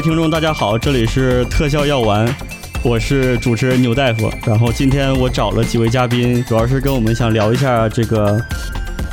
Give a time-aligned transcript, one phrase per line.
[0.00, 2.26] 位听众，大家好，这里是特效药丸，
[2.82, 4.32] 我是主持人牛大夫。
[4.46, 8.40] 然后今天我找了几位嘉宾，主要是跟我们想聊一下这个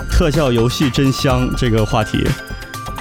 [0.10, 2.26] 特效游戏真香这个话题。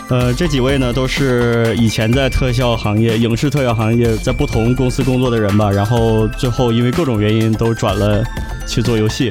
[0.08, 8.20] 呃，这几位呢都是以前在特效行业、影视特效行业在不同公司工作的人吧，然后最后因为各种原因都转了
[8.66, 9.30] 去做游戏。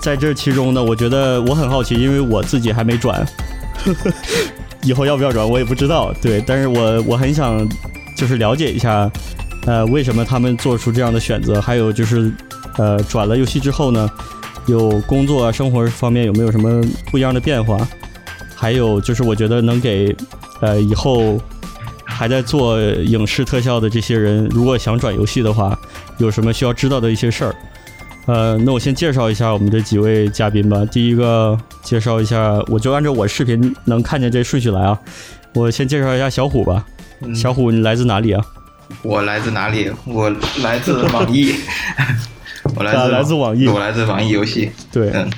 [0.00, 3.22] 在这其中呢，我觉得我很好奇，因为我自己还没转。
[4.82, 7.68] 以后要不要转我也不知道，对，但是我我很想
[8.16, 9.10] 就是了解一下，
[9.66, 12.32] 呃，为什么他们做出这样的选择，还有就是
[12.76, 14.10] 呃转了游戏之后呢，
[14.66, 17.78] 有工作啊生活方面有没有什么不一样的变化？
[18.54, 20.14] 还有就是我觉得能给
[20.60, 21.40] 呃以后
[22.04, 25.78] 还在做影视特效的这些人，如果想转游戏的话，
[26.18, 27.54] 有什么需要知道的一些事儿？
[28.26, 30.84] 呃，那我先介绍一下我们这几位嘉宾吧。
[30.84, 34.96] 第一个介绍一下，我就按照我视频能看见这顺序来啊。
[35.54, 36.86] 我先介绍一下小虎吧。
[37.34, 38.44] 小虎，你来自哪里啊？
[39.02, 39.90] 我来自哪里？
[40.04, 40.30] 我
[40.62, 41.52] 来自网易。
[42.76, 43.66] 我来自来自网易。
[43.66, 44.70] 我来自网易游戏。
[44.92, 45.10] 对。
[45.10, 45.28] 嗯。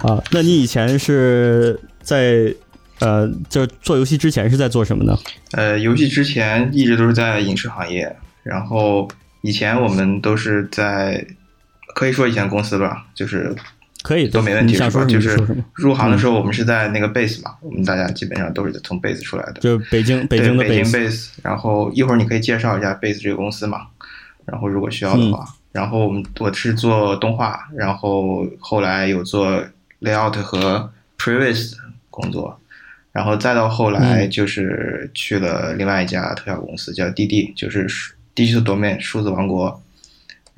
[0.00, 2.52] 啊，那你以前是在
[2.98, 5.16] 呃，就做游戏之前是在做什么呢？
[5.52, 9.08] 呃，游戏之前一直都是在影视行业，然后
[9.40, 11.24] 以前我们都是在。
[11.98, 13.52] 可以说以前公司吧，就是
[14.04, 15.04] 可以都没问题，是吧？
[15.06, 15.36] 就是
[15.74, 21.30] 入行的时候，我们是在那个 base 嘛，我们大家基本上都是从 base 出来的，就北京北京的北京 base。
[21.42, 23.88] 然后一会儿你可以介绍一下 base 这个公司嘛，
[24.44, 29.60] 然后如果需要的话，然后我们我是做动画，然后后来有做
[30.00, 30.88] layout 和
[31.18, 31.72] previous
[32.10, 32.60] 工作，
[33.10, 37.88] 然后再到后来就是去了另外一家特效公司叫 DD，就是
[38.36, 39.82] Digital Domain 数字王国。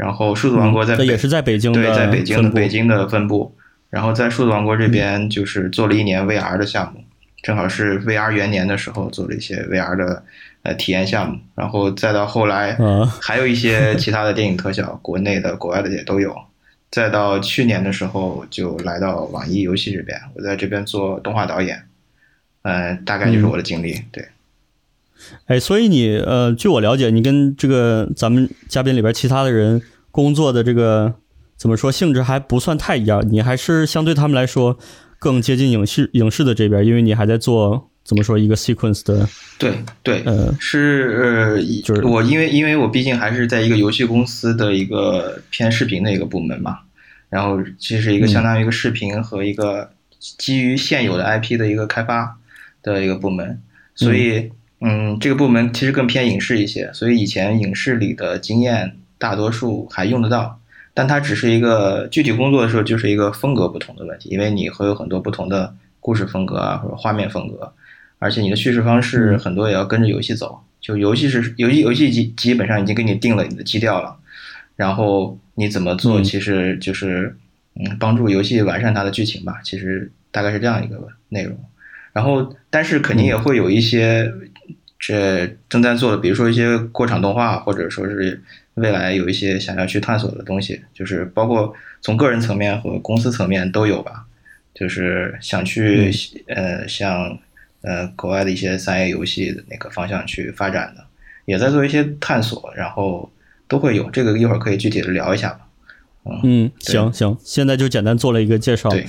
[0.00, 3.54] 然后数字王国在也是在北京对，在北京的北京的分部。
[3.90, 7.04] 然后在数字王国这边就是做了一年 VR 的项目，
[7.42, 10.22] 正好是 VR 元年的时候做了一些 VR 的
[10.62, 11.38] 呃体验项目。
[11.54, 12.78] 然后再到后来
[13.20, 16.34] 还有一些其他的电影特效，国内的、国外的也都有。
[16.90, 21.82] 再到去年的时候就来到网易游戏这边，我在这边做动画导演。
[22.62, 24.00] 嗯，大概就是我的经历。
[24.10, 24.24] 对。
[25.46, 31.14] 哎，所以你呃，据我了解，你跟这个咱们嘉宾里边其他的人工作的这个
[31.56, 34.78] 怎么说性质还不算太一样，你还是相对他们来说
[35.18, 39.28] 更接近影视影视的这边，因为你还在做怎么说一个 sequence 的。
[39.58, 46.78] 对对，呃，是呃，就是我因为因为我毕竟还是在一个游戏公司的一个偏视频的一个部门嘛，
[47.28, 52.38] 然后这是一个相当于一个视频和一个基于现有的 IP 的一个开发
[52.82, 53.60] 的一个部门，
[53.94, 54.38] 所以。
[54.38, 54.50] 嗯，
[55.20, 60.58] 这个部门其实更偏影视一些，所以以前影视里的经验大多数还用得到，
[60.94, 67.74] 但它只是一个具体工作的时候就是一个风格不同的问题，因为你会有很多不同的故事风格啊或者画面风格，
[68.18, 74.16] 而且你的叙事方式很多也要跟着游戏走，就游戏是游戏游戏基基本上已经给你定了你的基调了，
[74.76, 77.36] 然后你怎么做其实就是
[77.74, 81.58] 嗯帮助游戏完善它的剧情吧，其实大概是这样一个内容，
[82.14, 84.32] 然后但是肯定也会有一些。
[85.00, 88.40] 这正在做的，比如说一些过场动画，或者说是
[88.74, 94.26] 未来有一些想要去探索的东西，就是包括从个人层面和公司层面都有吧。
[94.72, 96.10] 就是想去
[96.46, 97.36] 呃，像
[97.82, 101.04] 呃国外的一些三 A 游戏的那个方向去发展的，
[101.44, 103.30] 也在做一些探索，然后
[103.66, 104.08] 都会有。
[104.10, 105.60] 这个一会儿可以具体的聊一下吧。
[106.44, 108.88] 嗯，行行，现在就简单做了一个介绍。
[108.90, 109.04] 对，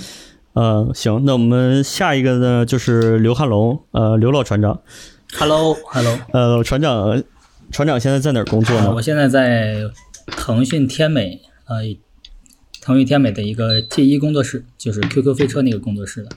[0.54, 4.82] 呃，行，那我们下一个呢，就是刘汉龙，呃，刘老船长。
[5.34, 7.24] Hello，Hello，呃，船长，
[7.72, 8.94] 船长现在在哪儿工作呢？
[8.94, 9.90] 我现在在
[10.28, 11.78] 腾讯天美，呃，
[12.82, 16.30] 腾讯天美的一个 T 一工作室，就是 QQ 飞车那个工作室的。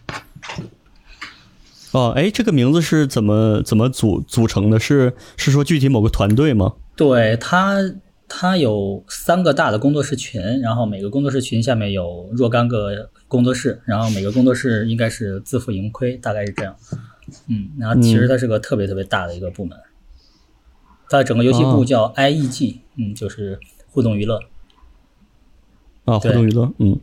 [1.92, 4.80] 哦，哎，这个名字是怎么怎么组组成的？
[4.80, 6.74] 是是说具体某个团队吗？
[6.96, 7.78] 对，它
[8.26, 16.74] 它有三个大的工作室群，然后每个工作室群下面有若干个工作室，然后每个工作室应该是自负盈亏，大概是这样。
[17.48, 19.78] 嗯，然后其实它是个特别特别大的一个部门，
[21.08, 23.58] 它整个游戏部叫 IEG，嗯，就是
[23.90, 24.40] 互动娱乐。
[26.04, 26.98] 啊，互动娱乐，嗯。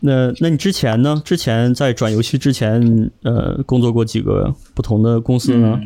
[0.00, 1.20] 那那你之前呢？
[1.24, 5.78] 之前在转游戏之前，呃，工作过几个不同的公司呢？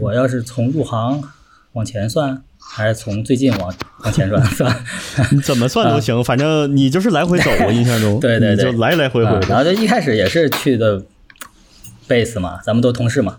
[0.00, 1.22] 我要是从入行
[1.74, 3.72] 往前算，还是从最近往
[4.02, 4.84] 往前算算？
[5.44, 7.50] 怎么算都行， 反正你就是来回走。
[7.64, 9.38] 我印象中，对 对对，就来来回回。
[9.48, 11.00] 然后就一开始也是去的。
[12.10, 13.38] Base 嘛，咱们都同事嘛，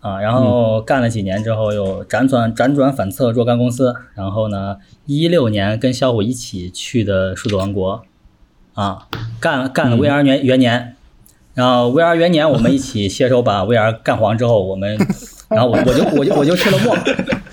[0.00, 8.02] 啊，然后干了几年之后，又辗转辗转反侧若干公司，然后呢，一六年跟小虎一起去的数字王国，
[8.74, 9.06] 啊，
[9.38, 10.96] 干干了 VR 元元年，
[11.54, 14.98] 然后 VR 元年我们一起携手把 VR 干黄之后，我们
[15.48, 16.96] 然后我我就我就我就去了墨，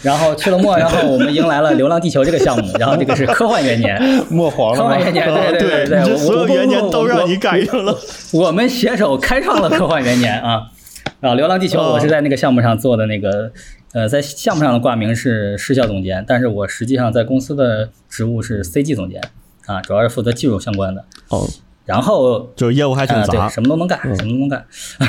[0.02, 7.98] 然后去了墨，然后我们迎来了《流浪地球》这个项目，然后这个是科幻元年， 墨黄科幻元年，对对对对，所有元年都让你赶上了。
[8.32, 10.70] 我们携手开创了科幻元年啊！
[11.22, 13.52] 啊，《流浪地球》我是在那个项目上做的那个，
[13.94, 19.22] 呃，在项目上的挂名是视效总监，但是我实际上在公司的职务是 CG 总监
[19.66, 21.04] 啊，主要是负责技术相关的。
[21.30, 21.46] 哦。
[21.90, 24.64] 然后就是业务还挺杂，什么都能干，什么都能干。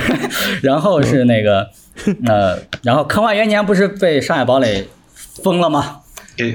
[0.65, 1.69] 然后是那个，
[2.27, 4.89] 呃，然后科幻元年不是被上海堡垒
[5.43, 6.01] 封了吗？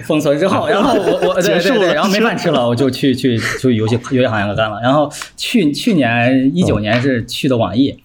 [0.03, 4.79] 封锁之后，然后我我对对对，然后没饭吃了，我就去去去游戏游戏行业干了。
[4.81, 7.95] 然后去去年一九年是去的网易，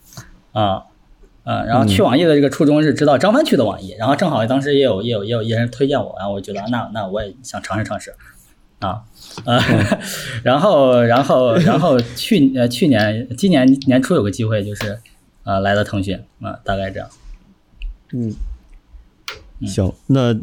[0.52, 0.82] 啊
[1.43, 8.12] 啊，然后去网易的这个初衷是知道张帆去的网易，然后正好当时也有也有也有一些人推荐我，然后我觉得那那我也想尝试尝试。
[8.81, 9.05] 啊，
[9.44, 9.59] 呃，
[10.43, 14.99] 然后，然后，然后去呃去年今年年初有个机会，就是
[15.44, 17.09] 啊来了腾讯啊，大概这样。
[18.12, 18.35] 嗯，
[19.67, 20.35] 行，那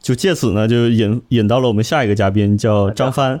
[0.00, 3.40] 就借此呢，就引引到了我们下一个嘉宾，叫张帆。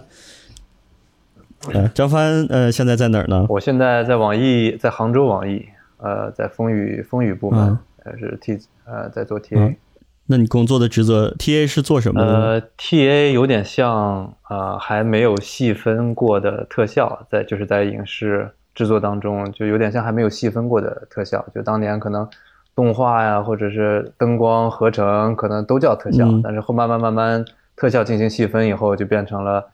[1.72, 3.46] 呃，张帆，呃，现在在哪儿呢？
[3.48, 5.66] 我现在在网易，在杭州网易，
[5.96, 9.74] 呃，在风雨风雨部门，呃是 T，呃在做 TA。
[10.28, 12.26] 那你工作的职责，TA 是做什么的？
[12.26, 21.44] 呃，TA 有点像啊，还没有细分过的特效，在就是在影视制作当中，就有点像还没有细分过的特效。
[21.54, 22.28] 就当年可能
[22.74, 27.44] 动画呀，或者是灯光合成，可能都叫特效，但是后慢慢慢慢
[27.76, 29.64] 特效进行细分以后，就变成了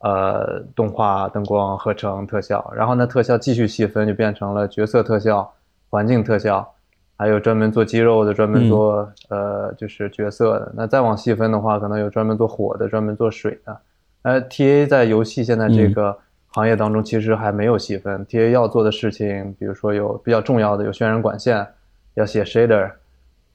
[0.00, 2.72] 呃动画、灯光合成特效。
[2.74, 5.52] 然后呢，特效继续细分，就变成了角色特效、
[5.88, 6.74] 环境特效。
[7.20, 10.72] 还有专门做肌肉的，专门做呃就是角色的。
[10.74, 13.78] 那再往细分的话，可能有专门做火的，专门做水的。
[14.22, 18.24] 呃，TA 在游戏现在这个行业当中其实还没有细分。
[18.24, 21.66] TA 要做的事情，比如说有比较重要的有渲染管线，
[22.14, 22.90] 要写 shader，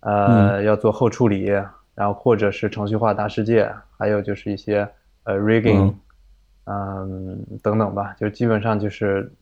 [0.02, 1.46] 呃，要做后处理，
[1.96, 3.68] 然后或者是程序化大世界，
[3.98, 4.88] 还有就是一些
[5.24, 5.92] 呃 rigging，
[6.66, 9.34] 嗯等等吧，就基本上就是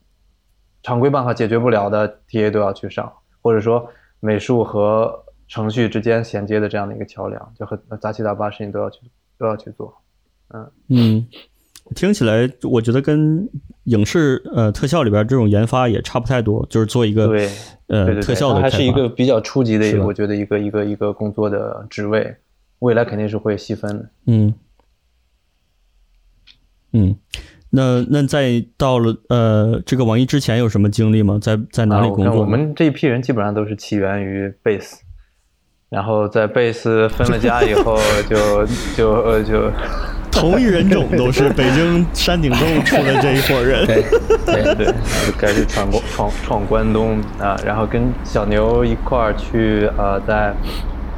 [0.81, 3.11] 常规办法解决不了的 TA 都要去上，
[3.41, 3.85] 或者说。
[4.23, 9.01] 美术和程序之间衔接的这样的一个桥梁，就很杂七杂八事情都要去
[9.37, 9.93] 都要去做。
[10.47, 11.27] 嗯嗯，
[11.93, 13.45] 听起来我觉得跟
[13.83, 17.51] 影视呃特效里边这种研发也差不太多，就是做一个对
[17.87, 22.33] 呃特效的还是一个比较初级的，一个我觉得一个一个一个工作的职位，
[22.79, 24.09] 未来肯定是会细分的。
[24.27, 24.53] 嗯
[26.93, 27.17] 嗯。
[27.75, 31.39] 那那在到了呃这个网易之前有什么经历吗？
[31.41, 32.41] 在在哪里工作？
[32.41, 35.01] 我们这一批人基本上都是起源于贝斯，
[35.89, 37.97] 然后在贝斯分了家以后，
[38.29, 38.63] 就
[38.95, 39.71] 就呃就
[40.31, 44.03] 同一人种都是北京山顶洞出的这一伙人，对
[44.45, 44.85] 对对，
[45.25, 50.53] 就开始闯关闯闯关东啊，然后跟小牛一块儿去呃在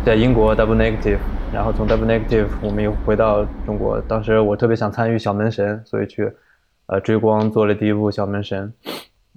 [0.05, 1.19] 在英国 Double Negative，
[1.53, 6.31] 然后从 Double Negative 我们又回到中国，当时我特别想参与小门神，所以去。
[6.87, 8.71] 呃，追光做了第一部小门神，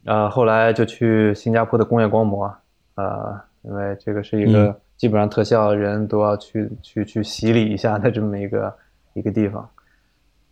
[0.05, 2.55] 呃，后来就去新加坡的工业光魔，
[2.97, 8.75] 呃，因为这个是一个基本上特效人都要去去去洗礼一下的这么一个
[9.15, 9.67] 一个地方，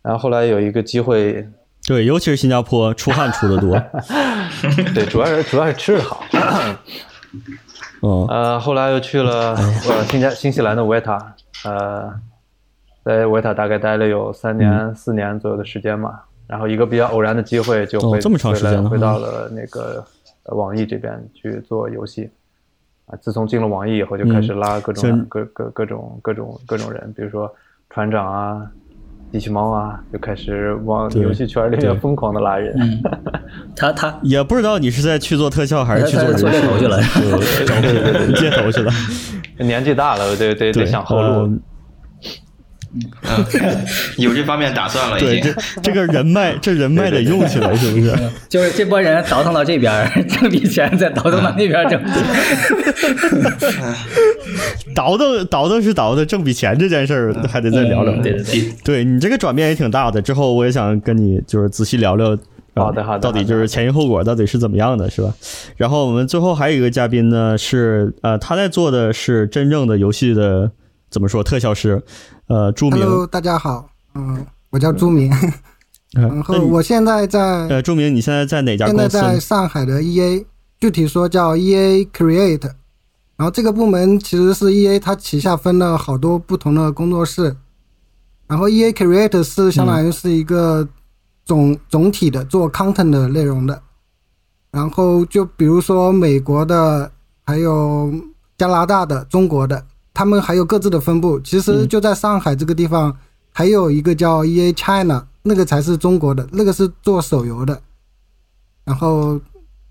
[0.01, 1.47] 然后后来有一个机会，
[1.85, 3.79] 对，尤其是新加坡出汗出的多，
[4.95, 6.23] 对，主要是主要是吃的好，
[8.01, 12.11] 哦，呃，后来又去了呃新加新西兰的维塔，呃，
[13.03, 16.21] 在维塔大概待了有三年四年左右的时间嘛。
[16.47, 20.03] 然后一个比较偶然的机会，就会这么长时间回到了那个
[20.45, 22.29] 网易这边去做游戏。
[23.07, 27.49] 啊，自从进了网易以后，就开始拉各种各各各种各种各种人，比如说
[27.89, 28.61] 船长啊、
[29.31, 32.75] 机器猫啊，就开始往游戏圈里面疯狂的拉人。
[33.75, 37.01] 他他也不知道你是在去做特效还是去做街头去了，
[38.35, 38.91] 接 头去了。
[39.59, 41.57] 年纪大了，得得得想后路。
[43.23, 43.45] 嗯，
[44.17, 45.53] 有这方面打算了，对，这。
[45.81, 48.13] 这个人脉，这人脉得用起来，是不是？
[48.49, 52.01] 就是这波人倒腾到这边挣笔钱，再倒腾到那边挣。
[54.95, 58.13] 倒腾倒腾是倒腾，挣笔钱这件事儿还得再聊聊。
[58.21, 60.21] 对对对，对你这个转变也挺大的。
[60.21, 62.37] 之后我也想跟你就是仔细聊聊，
[62.75, 65.33] 好的好的，到底就是前因后果到底是怎么样的，是吧？
[65.75, 70.71] 然后我们最后还有一个嘉宾呢，是呃，他在做的是真正的游戏的
[71.09, 72.01] 怎么说特效师。
[72.47, 75.29] 呃，朱明，Hello，大家好，嗯，我叫朱明，
[76.13, 79.01] 然后我现在在，呃，朱明，你现在在哪家公司？
[79.01, 80.45] 现在在上海的 EA，
[80.79, 82.63] 具体说叫 EA Create，
[83.35, 87.53] 然后这个部门其实是 EA 它旗下分了好多不同的工作室，
[88.47, 90.87] 然后 EA Create 是相当于是一个
[91.43, 93.81] 总总体的做 content 的内容的，
[94.71, 97.11] 然后就比如说美国的，
[97.45, 98.09] 还有
[98.57, 99.85] 加拿大的、中国的，
[100.17, 101.39] 他们还有各自的分部。
[101.41, 103.15] 其实就在上海这个地方，
[103.53, 107.79] 还有一个叫 EA China，那个才是中国的，那个是做手游的。
[108.83, 109.39] 然后，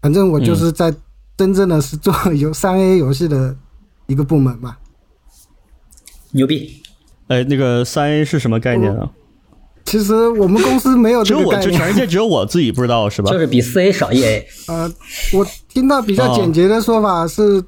[0.02, 0.92] 反正我就是在
[1.36, 3.54] 真正的是做游 三 A 游戏的
[4.08, 4.76] 一个部门吧。
[6.32, 6.82] 牛逼！
[7.28, 9.08] 哎，那个三 A 是什么概念啊？
[9.84, 13.30] 其实我们公司没有这个概念，就全世界只有我自己不知道是吧？
[13.30, 14.44] 就是比四 A 少一 A。
[14.66, 14.92] 呃，
[15.32, 17.62] 我听到比较简洁的说法是，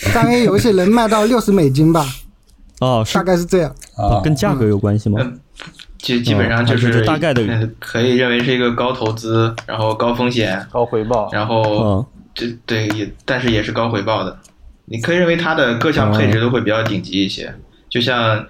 [0.12, 2.06] 三 A 游戏能卖到六十美金吧？
[2.80, 3.74] 哦，大概是这样。
[3.96, 5.18] 啊，跟价格有关系吗？
[5.98, 14.36] 基基本上就是大概的，可以认为是一个高投资，然后高风险、高回报，然后这对也，但是也是高回报的。
[14.86, 17.54] 你可以认为它的各项配置都会比较顶级一些，
[17.88, 18.44] 就像。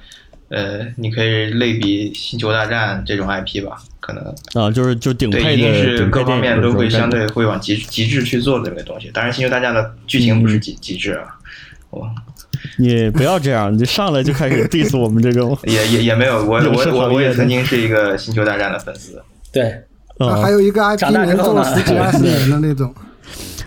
[0.55, 4.23] 呃，你可以类比《星球大战》这种 IP 吧，可能
[4.55, 9.09] 啊，就是就顶配的，一定是各方面都会相对会往极极致去做的这个东西。
[9.15, 11.25] 当然，《星球大战》的剧情不是极极致啊，
[11.91, 12.11] 我
[12.79, 19.83] 你不要这样，你上来就开始 diss 我们这种，也也也没有，我我我我也曾经是一个《星球大战》的粉丝，对，
[20.43, 22.93] 还有一个 IP 能做十几二十年的那种。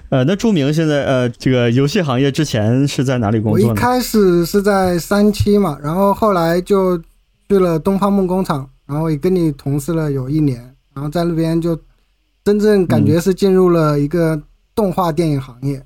[0.09, 3.67] 呃，那朱明现在呃，这个游戏行业之前是在哪里工作？
[3.67, 6.97] 我一开始是在三期嘛，然后后来就
[7.49, 11.77] 去了东方梦工厂，然后也跟你同事了有一年，然后在那边就
[12.43, 14.41] 真正感觉是进入了一个
[14.73, 15.85] 动画电影行业，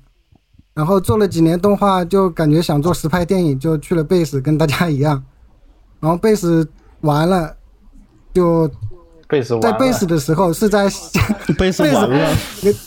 [0.74, 5.24] 然后做了几年动画，就感觉想做实拍电影，就去了贝斯，跟大家一样，
[6.00, 6.68] 然后贝斯
[7.00, 7.56] 完了
[8.34, 8.70] 就。
[9.62, 10.90] 在贝斯的时候是在
[11.56, 12.36] 贝斯完了，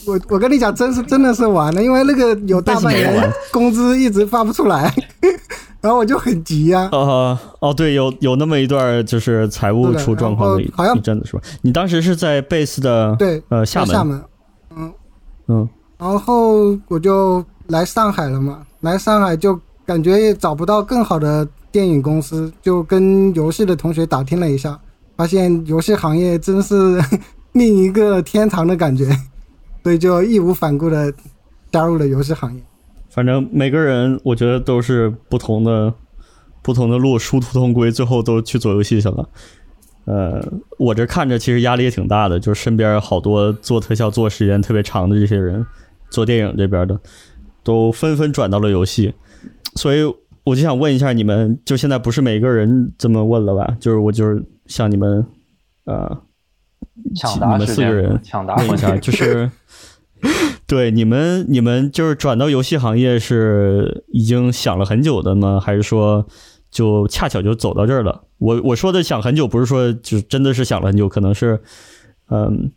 [0.06, 4.94] 我我跟你讲，真是真的是完了，因为那个有大半年工资一直发不出来，
[5.80, 6.90] 然后我就很急呀。
[6.92, 11.42] 哦哦，对，有有那么一段就是财务出状况的一阵子是吧？
[11.62, 14.22] 你当时是在贝斯的对呃厦门厦门，
[14.76, 14.94] 嗯
[15.48, 24.78] 嗯，然后我就来上海了嘛，来上海就感觉也找不到更好的电影公司，就跟游戏的同学打听了一下。
[25.15, 26.75] 发现游戏行业真是
[27.53, 29.05] 另一个天堂的感觉，
[29.84, 31.13] 所以就义无反顾的
[31.72, 32.62] 加入了游戏行业。
[33.10, 35.93] 反正每个人我觉得都是不同的
[36.63, 39.29] 不同的路，殊途同归，最后都去做游戏去了。
[40.05, 40.43] 呃，
[40.79, 45.63] 我这看着其实压力也挺大的，就是身边好多做特效做时间特别长的这些人，
[46.10, 47.00] 做电影这边的
[47.63, 49.13] 都纷纷转到了游戏，
[49.75, 50.01] 所以
[50.43, 53.77] 我就想问一下你们，就现在不是每个人这么问了吧？
[53.79, 54.43] 就是我就是。
[54.65, 55.25] 像你们，
[55.86, 56.22] 呃，
[57.15, 59.50] 抢答你们四个人抢答问一下，就是
[60.65, 65.60] 对你们，你们就是转到游戏行业是已经想了很久的吗？
[65.60, 66.25] 还是说
[66.72, 68.24] 就恰巧就走到这儿了？
[68.38, 71.62] 我我说的想很久，不是说就真的是想了很久，可能是
[72.29, 72.72] 嗯，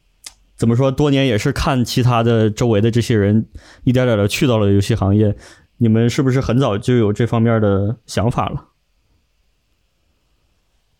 [0.57, 0.90] 怎么说？
[0.90, 3.47] 多年也是看其他的周围的这些人
[3.85, 5.37] 一点点的去到了游戏行业，
[5.78, 8.64] 你们是不是很早就有这方面的想法了？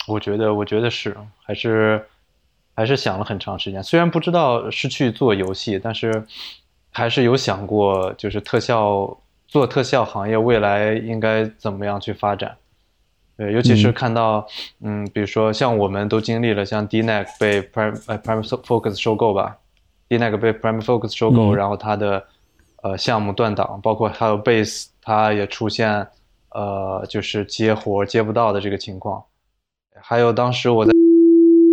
[0.07, 2.07] 我觉得，我觉得是，还是，
[2.75, 3.83] 还是想了很长时间。
[3.83, 6.25] 虽然不知道是去做游戏，但是
[6.91, 12.57] 还是有想过，就是特效做特效行业未来应该怎么样去发展。
[13.37, 14.47] 对，尤其是看到，
[14.81, 19.59] 嗯，比如说像我们都经历了，像 DNEG 被 Prime 呃 Prime Focus 收购吧
[20.09, 22.25] ，DNEG 被 Prime Focus 收购，然后它的
[22.83, 26.07] 呃项目断档，包括还有 Base 它也出现
[26.51, 29.23] 呃就是接活接不到的这个情况。
[30.01, 30.93] 还有当时我在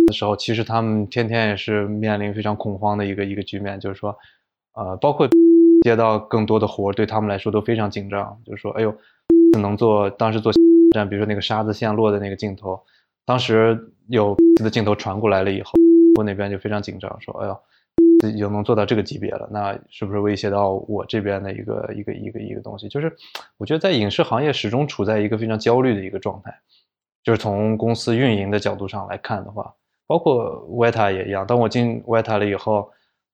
[0.06, 4.16] 的时候，其实他们天天也是面临非常恐慌的一个一个局面，就是说，
[4.74, 5.28] 呃，包括
[5.82, 8.94] 接到更多的活对他们来说都非常紧张，就是说，哎呦，
[9.60, 10.52] 能做当时做
[10.92, 12.78] 战，比如说那个沙子陷落的那个镜头，
[13.24, 15.72] 当时有的镜头传过来了以后，
[16.18, 17.58] 我那边就非常紧张，说，哎呦，
[18.28, 22.88] 已经能做到这个级别了，那是不是威胁到我这边的一个一个一个一个东西？
[22.88, 23.14] 就是
[23.56, 26.60] 我觉得在影视行业始终处在一个非常焦虑的一个状态。
[27.24, 29.74] 就是从公司运营的角度上来看的话，
[30.06, 31.46] 包括 Vita 也一样。
[31.46, 32.90] 当我进 Vita 了以后，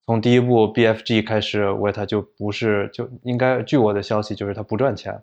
[0.06, 5.20] 从第一部 BFG 开始，Vita 就不是就应该，据我的消息就是它不赚钱，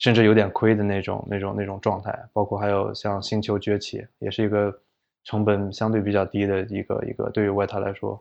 [0.00, 2.12] 甚至有点亏的那种、那种、那种状态。
[2.32, 4.76] 包括还有像星球崛起，也是一个
[5.22, 8.20] 成本相对比较低的一个一个，对于 Vita 来说，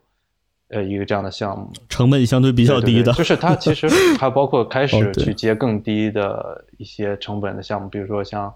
[0.70, 3.12] 呃，一个这样的项目，成本相对比较低的。
[3.14, 3.88] 就是它其实
[4.20, 8.54] 还包括开始去接更低的一些成本的项目，比如说像。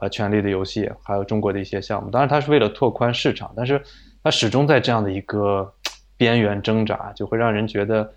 [0.00, 3.82] 呃，权力的游戏，还有中国的一些项目，当然它是为了拓宽市场，但是
[4.22, 5.72] 它始终在这样的一个
[6.16, 8.08] 边缘挣扎，就会让人觉得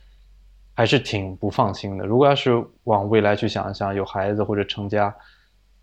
[0.76, 2.06] 还是挺不放心的。
[2.06, 5.14] 如果要是往未来去想一想，有孩子或者成家，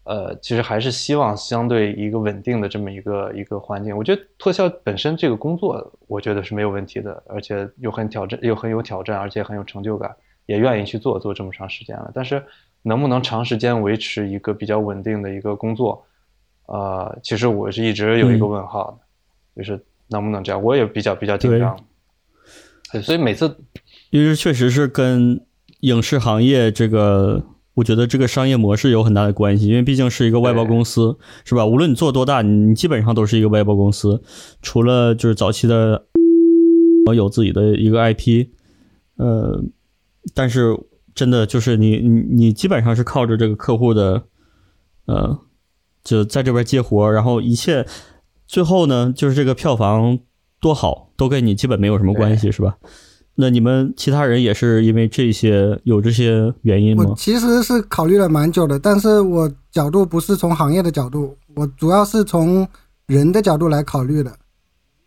[0.04, 3.96] 呃，其实还是希望相对一个稳定的这么一个一个环境。
[3.96, 10.14] 我觉得特效本身这个工作，我觉得是没有问题的，而且又很挑战，又很有挑战，而且很有成就感，
[10.46, 12.10] 也愿意去做做这么长时间了。
[12.14, 12.42] 但是
[12.82, 16.04] 能不能长时间维持一个比较稳定的一个工作，
[16.66, 18.90] 呃，其实我是一直有一个问号
[19.54, 21.76] 的，就是能不能这样，我也比较比较紧张。
[23.02, 23.58] 所以每次，
[24.10, 25.44] 因为确实是跟
[25.80, 27.44] 影视行业这个，
[27.74, 31.66] 我觉得这个商业模式有很大的关系，因为毕竟是一个外包公司，是吧？
[31.66, 34.22] 无论你做多大，你基本上都是一个外包公司，
[34.62, 36.06] 除了就是早期的
[37.06, 38.46] 我有自己的一个 IP，
[39.16, 39.62] 呃，
[40.34, 40.78] 但是。
[41.18, 44.22] 真的就是你你你基本上是靠着这个客户的，
[45.06, 45.36] 呃，
[46.04, 47.84] 就在这边接活，然后一切
[48.46, 50.20] 最后呢，就是这个票房
[50.60, 52.76] 多好，都跟你基本没有什么关系，是吧？
[53.34, 57.06] 那你们其他人也是因为这些有这些原因吗？
[57.08, 62.64] 我其实是考虑了蛮久的，但是我角度不是从行业的角度，我主要是从
[63.06, 64.32] 人的角度来考虑的，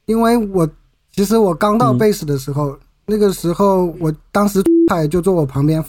[0.07, 0.69] 因为我
[1.13, 5.81] 其实我刚到贝斯的时候，那个时候我当时 他也就坐我旁边。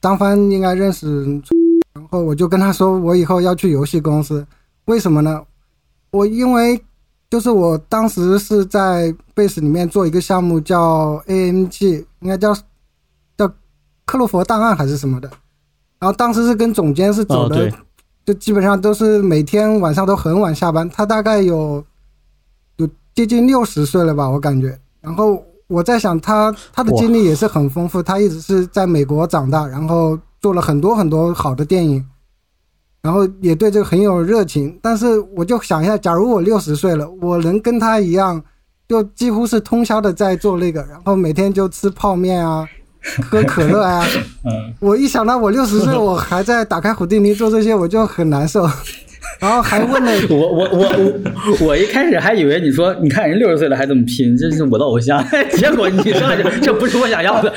[0.00, 1.24] 张帆应该认识，
[1.92, 4.46] 然后我就跟他说，我以后要去游戏公司，
[4.86, 5.42] 为什么呢？
[6.10, 6.82] 我因为
[7.28, 12.54] 就是我当时是在 base 里面做一个项目，叫 AMG，应该叫
[13.36, 13.46] 叫
[14.06, 15.30] 克洛佛档案还是什么的，
[15.98, 17.70] 然后当时是跟总监是走的，
[18.24, 21.84] 就基本上都是每天晚上都很晚下班，他大概有
[22.76, 25.44] 有接近六十岁了吧，我感觉，然后。
[25.70, 32.04] 我在想他他的经历也是很丰富，他一直是在美国长大，然后做了很多很多好的电影，
[33.00, 34.76] 然后也对这个很有热情。
[34.82, 38.42] 但是我就想一下，假如我六十岁了，我能跟他一样，
[38.88, 42.66] 就几乎是通宵的在做那个，然后每天就吃泡面啊，
[43.30, 44.04] 喝可乐啊。
[44.80, 48.68] 我一想到我六十岁，我还在打开虎丁尼做这些，我就很难受。
[49.38, 50.88] 然后还问了我，我我
[51.60, 55.24] 我我一开始还以为你说，你看人六十岁了还这么拼，这是我的偶像。
[55.56, 57.52] 结果你说这这不是我想要的。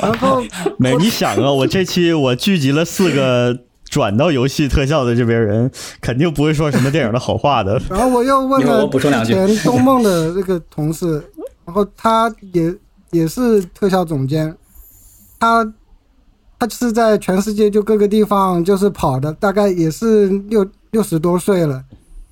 [0.00, 0.42] 然后
[0.78, 3.56] 没你想啊，我这期我聚集了四个
[3.88, 7.80] 转到游戏特效的这边人，肯定不会说什么电影的好话的。
[7.88, 11.22] 然后我又问了前东梦的那个同事，
[11.64, 12.74] 然后他也
[13.12, 14.54] 也是特效总监，
[15.38, 15.72] 他。
[16.58, 21.82] 他是在全世界就各个地方就是跑的，大概也是六六十多岁了。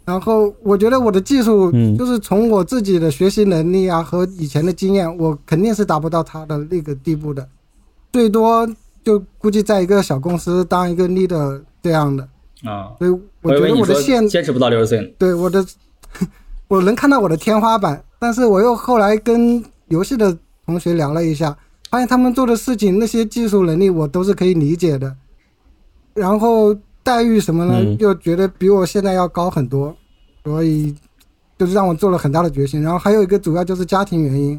[0.05, 7.47] 然后我觉得我的技术，就是从我自己的学习能力啊和以前的经验，我肯定是达不到他的那个地步的。
[8.13, 8.69] 最多
[9.05, 12.29] 就估计在一个小公司当一个 leader 这样的
[12.65, 12.91] 啊。
[12.99, 13.11] 所以
[13.43, 15.15] 我觉得我的线坚持不到六十岁。
[15.19, 15.65] 对我的，
[16.69, 18.03] 我能看到我的天花板。
[18.19, 21.57] 但是我又后来跟游戏的同学聊了一下。
[21.93, 25.15] 发现他们做的事情，那些技术能力我都是可以理解的，
[26.15, 29.95] 然后待遇什么呢，又觉得比我现在要高很多，
[30.43, 30.97] 所以
[31.59, 32.81] 就是让我做了很大的决心。
[32.81, 34.59] 然后还有一个主要就是家庭原因，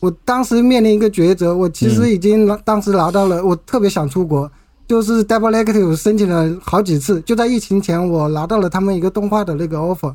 [0.00, 4.50] 我当时面临一个抉择，我其实已经拿当时拿到了，我特别想出国，
[4.88, 10.14] 就是 Double Negative 申请了好几次，就在疫情前我拿到了他们一个动画的那个 offer，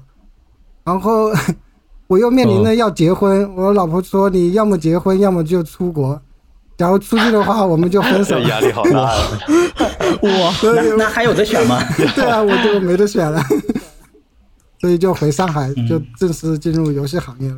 [0.84, 1.32] 然后
[2.08, 6.20] 我又面临着要结婚，我老婆说你要么结婚，要么就出国。
[6.78, 8.38] 假如出去的话，我们就分手。
[8.48, 9.12] 压力好大。
[10.22, 11.84] 我， 那那还有的选吗？
[12.16, 13.42] 对啊，我就没得选了，
[14.80, 17.58] 所以就回上海，就正式进入游戏行业了。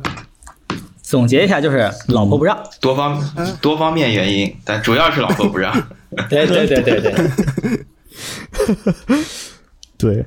[1.02, 3.22] 总结一下，就是老婆不让，多方
[3.60, 5.70] 多方面原因，但主要是老婆不让。
[6.30, 7.14] 对对对对对。
[9.98, 10.24] 对，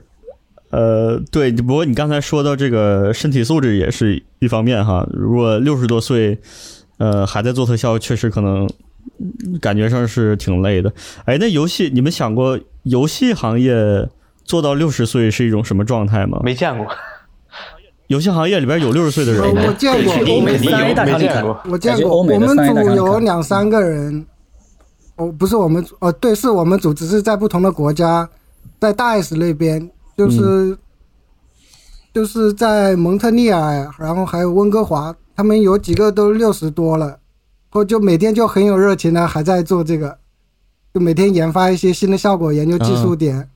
[0.69, 5.03] 呃，对，不过你刚才说到这个身体素质也是一方面哈。
[5.11, 6.39] 如果六十多岁。
[6.99, 8.69] 呃，还在做特效，确实可能
[9.61, 10.91] 感觉上是挺累的。
[11.25, 14.09] 哎，那游戏你们想过，游戏行业
[14.43, 16.39] 做到六十岁是一种什么状态吗？
[16.43, 16.87] 没见过。
[18.07, 19.63] 游戏行业里边有六十岁的人吗？
[19.65, 21.25] 我见过，欧美三 A 大厂里
[21.69, 22.17] 我见过。
[22.17, 24.25] 我们组有两三个人，
[25.15, 28.29] 哦，不是我们，哦，对，是我们组，只是在不同的国家，
[28.79, 30.77] 在大 S 那边，就是
[32.13, 35.15] 就是在蒙特利尔，然后还有温哥华。
[35.35, 37.17] 他们有几个都六十多了，
[37.73, 40.19] 或就每天就很有热情的还在做这个，
[40.93, 43.49] 就每天研发一些新的效果，研究技术点。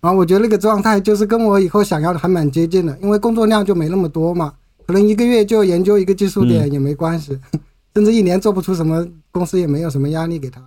[0.00, 4.54] 然后我觉得那个状态就是跟我以后想要的还蛮接近的，因为工作量就没那么多嘛，
[4.86, 7.38] 可能一个月就研究一个技术点也没关系，
[7.94, 10.62] 甚至一年做不出什么，公司也没有什么压力给他。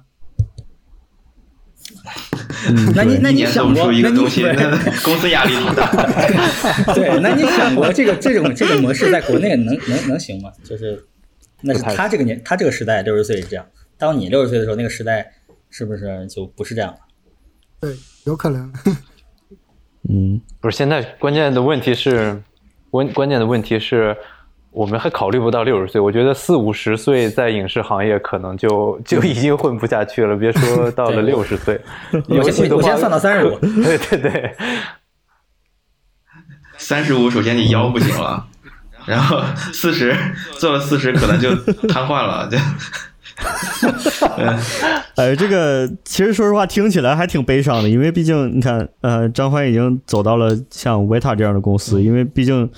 [2.93, 4.13] 那你那你想过，那 你
[5.03, 5.89] 公司压力好大。
[6.93, 10.51] 对，那你想过这个这种这个模式在国内能能能行吗？
[10.63, 11.03] 就是
[11.63, 13.65] 那是他这个年他这个时代六十岁是这样，
[13.97, 15.31] 当你六十岁的时候，那个时代
[15.69, 16.97] 是不是就不是这样了？
[17.79, 17.95] 对，
[18.25, 18.71] 有可能。
[20.09, 22.37] 嗯，不是，现在关键的问题是
[22.89, 24.15] 关关键的问题是，
[24.71, 31.79] 我们还考虑不到六十岁，我觉得四五十岁在影视行业可能就就已经混不下去了，别说到了六十岁。
[32.27, 33.57] 我先我先算到三十五。
[33.59, 34.55] 对对对，
[36.77, 38.45] 三十五，首先你腰不行了，
[39.05, 39.41] 然后
[39.73, 40.15] 四十
[40.57, 41.55] 做了四十可能就
[41.87, 42.57] 瘫痪了，就。
[45.15, 52.69] 哎，这个其实说实话听起来还挺悲伤的，因为毕竟你看，呃，张欢已经走到了像维塔这样的公司，因为毕竟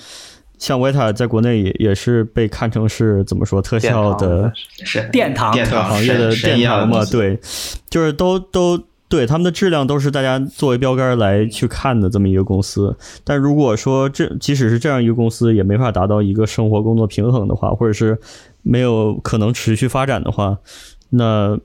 [0.58, 4.50] 像维塔在国内也也是被看成是怎么说特效的
[5.12, 7.38] 殿堂殿堂行业的殿堂嘛，对，
[7.90, 12.96] 就是都都对他们的质量都是大家作为标杆来去看的这么一个公司。
[13.24, 18.18] 但如果说这即使是这样一个公司，也没法达到一个生活工作平衡的话，或者是。
[18.68, 20.58] 没有可能持续发展的话，
[21.10, 21.56] 那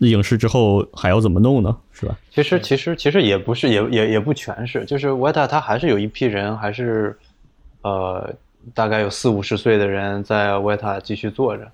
[0.00, 1.74] 影视之后还要怎么弄呢？
[1.92, 2.14] 是吧？
[2.30, 4.84] 其实，其实，其实也不是，也也也不全是。
[4.84, 7.18] 就是 YTA，它还是有一批人，还是
[7.80, 8.30] 呃，
[8.74, 11.66] 大概有四五十岁的人在 YTA 继续做着。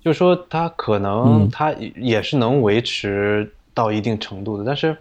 [0.00, 4.96] 就说他可能他也是能维持到一定程度的，但是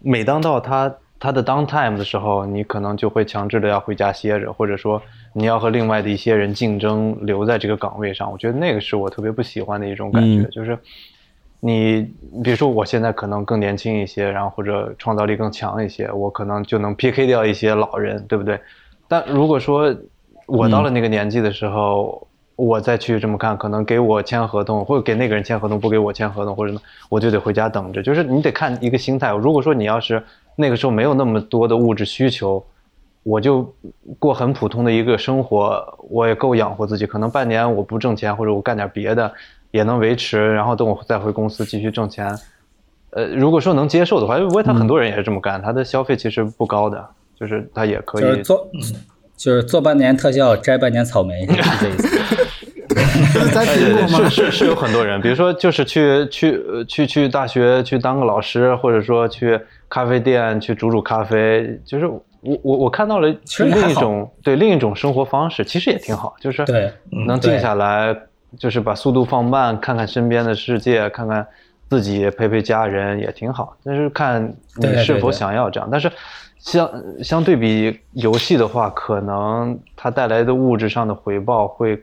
[0.00, 5.02] 每当到他他的 downtime 的时候，你可能就会强制的要回家歇着，或者说。
[5.34, 10.42] 你要和另外的一些人竞争，留在这个岗位上，我觉得那个是我特别不喜欢的一种感觉。
[10.48, 10.76] 就是
[11.60, 12.02] 你，
[12.42, 18.58] 比如说我现在可能更年轻一些，然后或者创造力更强一些，我可能就能 PK 掉一些老人，对不对？
[19.06, 19.94] 但如果说
[20.46, 22.26] 我到了那个年纪的时候，
[22.58, 28.02] 我再去这么干，可能给我签合同，或者给那个人签合同，不给我签合同，或者什么，我就得回家等着。
[28.02, 29.30] 就是你得看一个心态。
[29.30, 30.20] 如果说你要是
[30.56, 32.62] 那个时候没有那么多的物质需求。
[33.24, 33.74] 我就
[34.18, 37.04] 过很普通的一个生活，我也够养活自己。
[37.04, 39.30] 可能半年我不挣钱，或者我干点别的，
[39.70, 40.54] 也能维持。
[40.54, 42.34] 然后等我再回公司继续挣钱。
[43.10, 47.06] 呃，如果说能接受的话，因为他很多人也是这么干，他的消费其实不高的，
[47.38, 48.66] 就是他也可以做，
[49.36, 52.17] 就是做半年特效，摘半年草莓，是这意思。
[54.08, 62.10] 是是是有很多人，比如说就是去去去去大学去当个老师，或者说去咖啡店去煮煮咖啡，就是。
[62.40, 66.64] 我我我看到了另一种对另一种生活方式，其实也挺好，就是
[67.26, 68.16] 能静下来，
[68.56, 71.44] 就是把速度放慢，看看身边的世界，看看
[71.90, 73.76] 自己，陪陪家人也挺好。
[73.82, 75.88] 但是看你是否想要这样。
[75.90, 76.08] 但是
[76.60, 76.88] 相
[77.24, 82.00] 相对比游戏的话，可能它带来的物质上的回报会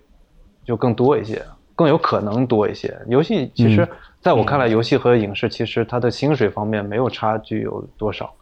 [0.65, 1.41] 就更多一些，
[1.75, 2.97] 更有可能多一些。
[3.08, 3.88] 游戏其实
[4.19, 8.34] 在我看来，游戏和影视其实它的薪水方面没有差距有多少，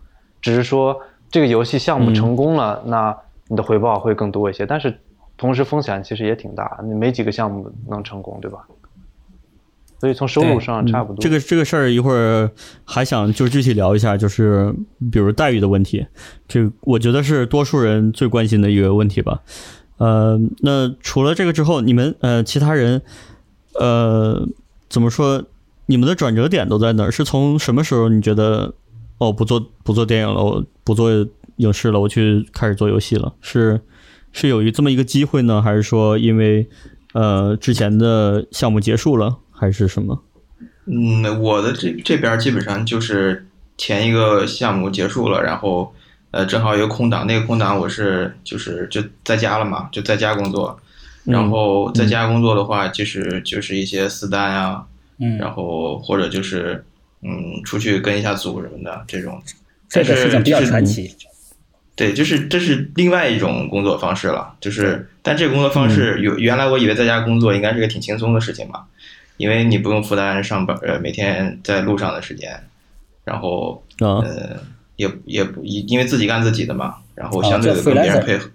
[0.41, 0.99] 只是说。
[1.31, 4.95] 这个游戏项目成功了，那你的回报会更多一些，但是
[5.35, 8.59] 同时风险其实也挺大，你没几个项目能成功，对吧？
[9.99, 11.19] 所以从收入上差不多。
[11.23, 12.51] 这个这个事儿一会儿
[12.85, 14.71] 还想就具体聊一下，就是
[15.11, 16.05] 比如待遇的问题，
[16.47, 19.41] 这我觉得是多数人最关心的一个问题吧。
[19.97, 23.01] 呃，那除了这个之后，你们呃其他人
[23.73, 24.47] 呃
[24.89, 25.43] 怎么说？
[25.85, 27.11] 你们的转折点都在哪儿？
[27.11, 28.73] 是从什么时候你觉得？
[29.19, 31.09] 哦，不做不做电影了，我不做
[31.57, 33.33] 影视了，我去开始做游戏了。
[33.41, 33.79] 是
[34.33, 36.67] 是有一这么一个机会呢，还是说因为
[37.13, 40.23] 呃之前的项目结束了，还是什么？
[40.87, 43.45] 嗯，我的这这边基本上就是
[43.77, 45.93] 前一个项目结束了，然后
[46.33, 50.77] 呃正好有个空档，那个空档我是就是就在家了嘛，就在家工作。
[51.23, 54.85] 然后在家工作的话，就是就是一些私单啊，
[55.19, 56.83] 嗯，然后或者就是。
[57.25, 59.41] 嗯，出去跟一下组什么的这种，
[59.87, 61.09] 这个事情比较传奇。
[61.95, 64.53] 对，就是这是另外一种工作方式了。
[64.59, 68.83] 就是，但这个工作方式有原来我以为在家工作应该是个挺轻松的事情嘛，
[69.37, 72.61] 因为你不用负担上班呃每天在路上的时间，
[73.23, 74.57] 然后呃
[75.03, 78.49] 也也不因因为自己干自己的嘛，然后相对的跟别人配合，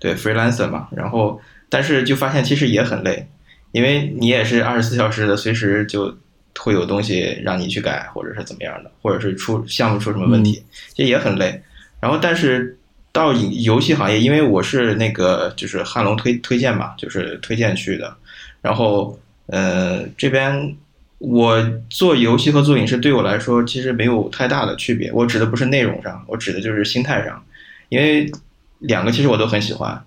[0.00, 3.26] 对 freelancer 嘛，然后但是就发现其实也很累，
[3.72, 6.16] 因为你也是二十四小时的，随时就。
[6.58, 10.62] 会有东西让你去改，或者是怎么样的，或者是出项目出什么问题，
[10.94, 11.62] 这也很累。
[12.00, 12.76] 然后，但是
[13.12, 18.14] 到游戏行业，因为我是那个就是汉龙推推荐嘛，就是推荐去的。
[18.60, 20.76] 然后，呃，这边
[21.20, 25.12] 我做游戏和做影视对我来说其实没有太大的区别。
[25.12, 27.40] 我指的不是内容上，我指的就是心态上，
[27.88, 28.28] 因为
[28.80, 30.02] 两个其实我都很喜欢。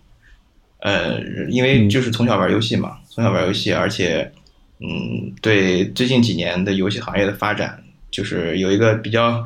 [0.79, 4.29] 呃，因为就是从小玩游戏嘛，从小玩游戏，而且。
[4.85, 9.41] 嗯，对，最近几年的游戏行业的发展，就是有一个比较，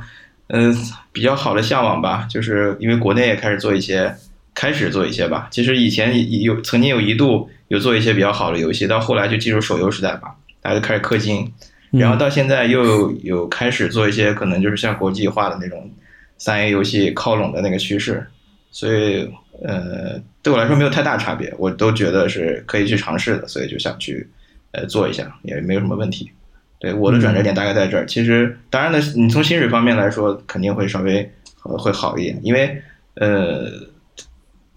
[0.47, 0.75] 嗯，
[1.12, 2.25] 比较好的向往吧。
[2.27, 4.15] 就是因为国内也开始做一些，
[4.56, 5.47] 开始做一些吧。
[5.51, 11.52] 其实以前有曾经有一度有做一些比较好的游戏，到后来就进入手游时代吧，大家就开始氪金，
[11.91, 15.89] 然后到现在又有开始做一些可能就是像国际化的那种
[16.38, 18.26] 三 A 游戏靠拢的那个趋势。
[18.70, 19.28] 所以
[19.63, 24.28] 呃，对我来说没有太大差别，我都觉得是可以去尝试的，所以就想去
[24.72, 26.30] 呃做一下，也没有什么问题。
[26.80, 28.06] 对我的转折点大概在这儿。
[28.06, 32.80] 其实当然呢，你从薪水方面来说，肯定会稍微会好一点，因为
[33.15, 33.72] 呃，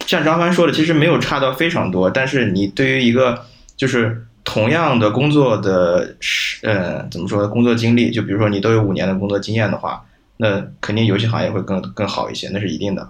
[0.07, 3.45] 像张帆说的，其实没有差到非常多，但是你对于一个
[3.77, 6.17] 就是同样的工作的
[6.63, 10.05] 呃怎么说工作经历，就比如说你都有五年的工作经验的话。
[10.43, 13.07] 那肯定游戏行业会更更好一些，那是一定的，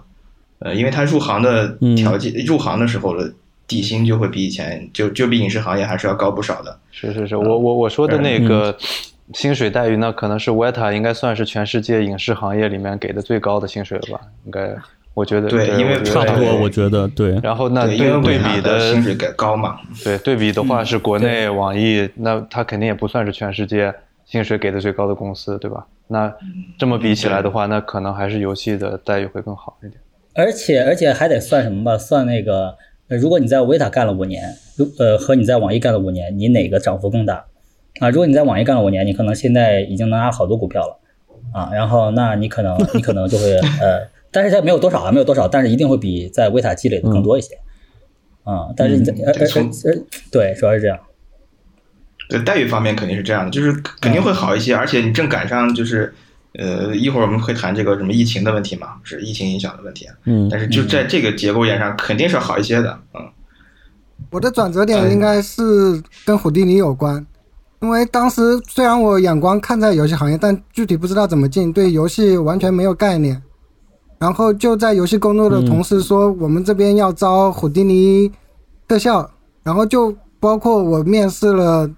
[0.59, 3.33] 呃，因为他入行的条件，入行的时候的
[3.69, 6.77] 底薪就会比以前就就比影视行业还是要高不少的。
[6.91, 8.77] 是是是，我我我说的那个
[9.33, 14.21] 薪水待遇，那可能是 Weta 应该算是全世界影视行业里面给的最高的薪水了吧？
[14.45, 14.77] 应该，
[15.15, 17.39] 我觉得对，因为差不多，我觉得对。
[17.43, 19.79] 然后那对对比的薪水高嘛？
[20.05, 23.93] 对，对比的话是国内网易，那它肯定也不算是全世界
[24.25, 25.87] 薪水给的最高的公司，对吧？
[26.09, 26.33] 那
[26.79, 30.01] 这么比起来的话，那可能还是游戏的待遇会更好一点。
[30.35, 31.99] 而且而且还得算什么吧？
[31.99, 32.77] 算那个，
[33.09, 34.43] 如果你在维塔干了五年，
[34.77, 37.45] 如呃和你在网易干了五年，你哪个涨幅更大？
[38.01, 40.99] 啊，如果你在网易干了五年，你可能现在已经能拿好多股票了
[41.53, 41.71] 啊。
[41.75, 47.55] 然后那你可能你可能就会呃，但是它没有多少啊，没有多少，但是一定会比在维塔积累的更多一些
[48.45, 48.69] 啊。
[48.77, 50.99] 但是你在呃呃对，主要是这样。
[52.29, 56.15] 对待遇方面肯定是这样的，就是肯定会好一些，而且你正赶上就是，
[56.55, 60.07] 呃，一会儿我们会谈这个什么疫情的问题嘛，是疫情影响的问题。
[60.27, 62.97] 嗯，但是就在这个节骨眼上，肯定是好一些的。
[63.15, 63.29] 嗯，
[64.31, 67.27] 我的转折点应该是跟虎迪尼有关，
[67.81, 73.43] 因为当时虽然我眼光看在游戏行业，但具体不知道怎么进，对游戏完全没有概念。
[74.21, 78.31] 然后就在游戏工作的同事说，我们这边要招虎迪尼
[78.87, 79.29] 特效，
[79.65, 81.91] 然后就包括我面试了。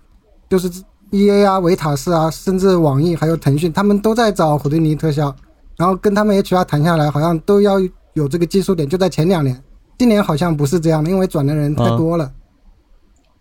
[0.49, 0.71] 就是
[1.13, 5.35] E A 啊、维塔斯啊，甚至网易还有腾讯，他们都在找虎迪尼特效，
[5.79, 7.81] 然后跟他们 H R 谈下来，好像都要
[8.13, 9.59] 有这个技术点，就在前两年。
[9.99, 12.31] 今年好像不是这样的，因为转的人太多了。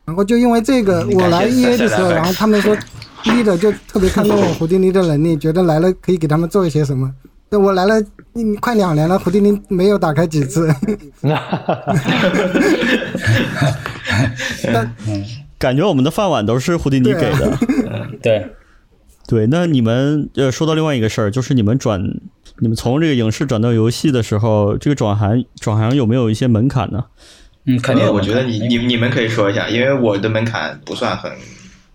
[0.06, 2.74] 然后就因为这个，我来 E A 的时候，然后他们说
[3.26, 7.14] E 的就特别看重我胡迪尼的能力，觉得来了可以给他们做一些什么。
[7.52, 8.02] 那我来了
[8.62, 10.74] 快两年了，胡迪尼没有打开几次。
[14.74, 14.96] 但
[15.60, 17.58] 感觉我们的饭碗都是胡迪尼给的，
[18.24, 18.48] 对，
[19.28, 19.48] 对。
[19.48, 22.02] 那你们呃，说到另外一个事儿，就是你们转，
[22.60, 27.04] 你们从这个影视转到游戏的时候，这个转行转行有没有一些门槛呢？
[27.66, 28.08] 嗯，肯定。
[28.12, 31.30] 我觉得你你你们可以说一下，因为我的门槛不算很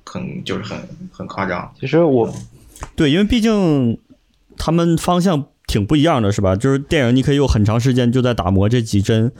[0.04, 0.78] 很就是很
[1.10, 1.72] 很夸张。
[1.80, 2.30] 其实我，
[2.94, 3.98] 对，因为毕竟
[4.58, 5.46] 他们方向。
[5.68, 6.54] 挺不一样的是吧？
[6.54, 9.32] 就是电影你可以有很长时间就在打磨这几帧，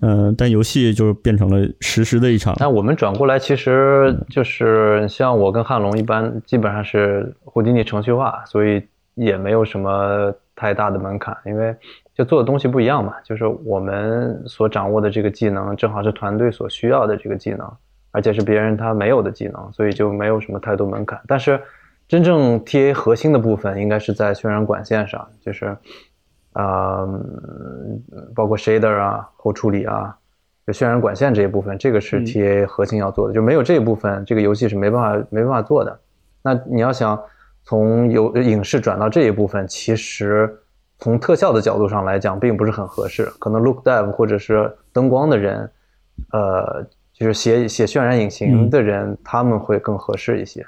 [0.00, 2.54] 嗯，但游戏就变成了实时的一场。
[2.60, 8.80] 那我们转过来，其实就是像我跟汉龙一般，基本上是胡迪尼程序化，所以
[9.16, 11.74] 也没有什么太大的门槛，因为
[12.14, 13.14] 就做的东西不一样嘛。
[13.24, 17.68] 就是我们所掌握的这个技能，正好是团队所需要的这个技能，
[18.12, 21.20] 而且是别人他没有的技能，所以就没有什么太多门槛。
[21.26, 21.60] 但是。
[22.12, 25.74] 真正 TA 核心的部分应该是在渲染管线上，就是，
[26.52, 27.08] 呃，
[28.34, 30.14] 包括 shader 啊、后处理啊，
[30.66, 33.32] 就渲染管线这一部分，这个是 TA 核心要做的。
[33.32, 35.98] 就没有这一部分，这个游戏是没办法没办法做的。
[36.42, 37.18] 那你要想
[37.64, 40.54] 从有影视转到这一部分，其实
[40.98, 43.24] 从特效的角度上来讲，并不是很合适。
[43.38, 45.70] 可能 look dev 或者是灯光的人，
[46.30, 50.62] 呃，就是写写渲染引擎的人，他们会更合适一些。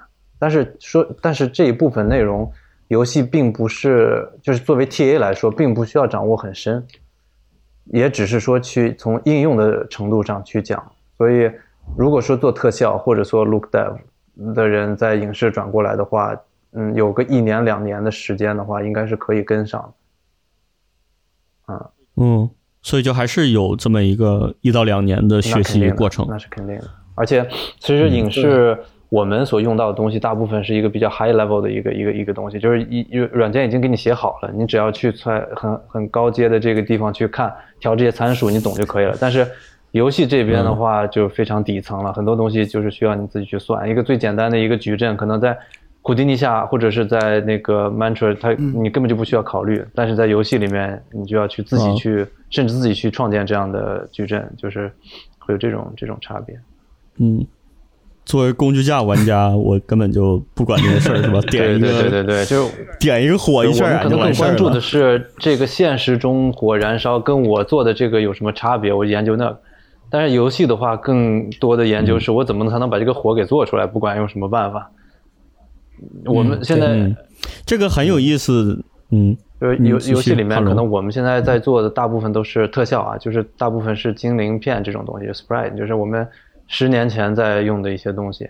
[0.45, 2.53] 但是说，但是这一部分内容，
[2.89, 6.87] 游戏并不是，就是作为 TA 来说，并不需要掌握很深，
[7.85, 10.85] 也只是说去从应用的程度上去讲。
[11.17, 11.51] 所以，
[11.97, 13.97] 如果说做特效或者说 look dev
[14.55, 16.37] 的人在影视转过来的话，
[16.73, 19.95] 嗯，有个一年两年的时间的话，应该是可以跟上。
[21.65, 22.51] 啊，嗯，
[22.83, 26.91] 所以就还是有这么一个一到两年的学习过程，那是肯定的。
[27.15, 28.79] 而且，其实影视。
[29.15, 39.17] 我们所用到的东西，大部分是一个比较 high level 的一个一个一个东西，就是一软件已经给你写好了，你只要去在很很高阶的这个地方去看，调这些参数，你懂就可以了。
[39.21, 39.47] 但是
[39.93, 43.89] 游戏这边的话就非常底层了，很多东西就是需要你自己去算。
[43.89, 45.57] 一个最简单的一个矩阵，可能在
[46.03, 54.91] 库迪尼下或者是在那个 Mantra，它你根本就不需要考虑，但是在游戏里面，你就要去自己去，甚至自己去创建这样的矩阵，就是
[55.39, 56.59] 会有这种这种差别。
[57.19, 57.47] 嗯。
[58.25, 61.41] 作为工具架玩家，我根本就不管这个事儿，是吧？
[61.51, 68.93] 点一个，对对对，就点一个火一下可能更关注的是这个现实中火燃烧跟我做的这个有什么差别？
[68.93, 69.57] 我研究那。
[70.11, 73.85] 但是游戏的话，更多的研究是我怎么才能把这个火给做出来？
[73.85, 74.89] 不管用什么办法。
[76.25, 77.13] 我们现在
[77.67, 86.27] 这个很有意思，嗯，就是游游戏里面可能我们现在在做的大部分都是特效啊，就是大部分是精灵片这种东西，sprite，就是我们
[86.67, 88.49] 十年前在用的一些东西，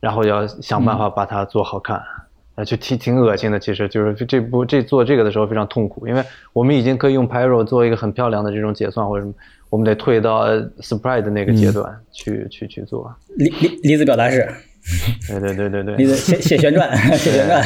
[0.00, 2.00] 然后要想办法把它做好看，
[2.54, 3.58] 啊，就挺挺恶心的。
[3.58, 9.34] 其实就是这部这做这个的时候非常痛苦，因为我们已经可以用 Pyro 做一个很漂亮的这种解算或者什么，
[9.68, 10.48] 我们得退到
[10.80, 13.14] sprite 的那个阶段去去去做。
[13.36, 14.48] 离离离子表达式。
[15.28, 15.96] 对对对对对。
[15.96, 17.62] 离子写写旋转 写旋转，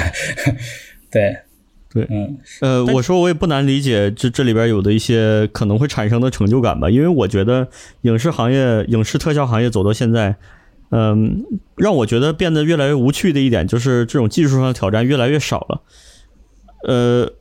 [1.11, 1.37] 对。
[1.95, 7.69] 对，嗯，呃，我说我也不难理解这这里边有的一些可能会产生的成就感吧，因为我觉得
[8.01, 10.35] 影视行业、影视特效行业走到现在，
[10.91, 11.45] 嗯，
[11.77, 15.83] 让我觉得变得越来越无趣的一点就是这种技术上的挑战越来越少了，
[16.89, 17.33] 呃，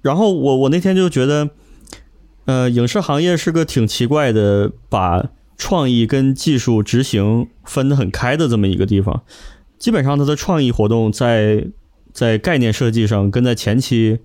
[0.00, 1.50] 然后我我那天就觉得，
[2.46, 5.28] 呃，影视行业是个挺奇怪的，把
[5.58, 9.22] 创意跟技术执行分得很开的这么一个地方，
[9.78, 11.66] 基本上它的创意活动在。
[12.12, 14.18] 在概念设计上，跟在前期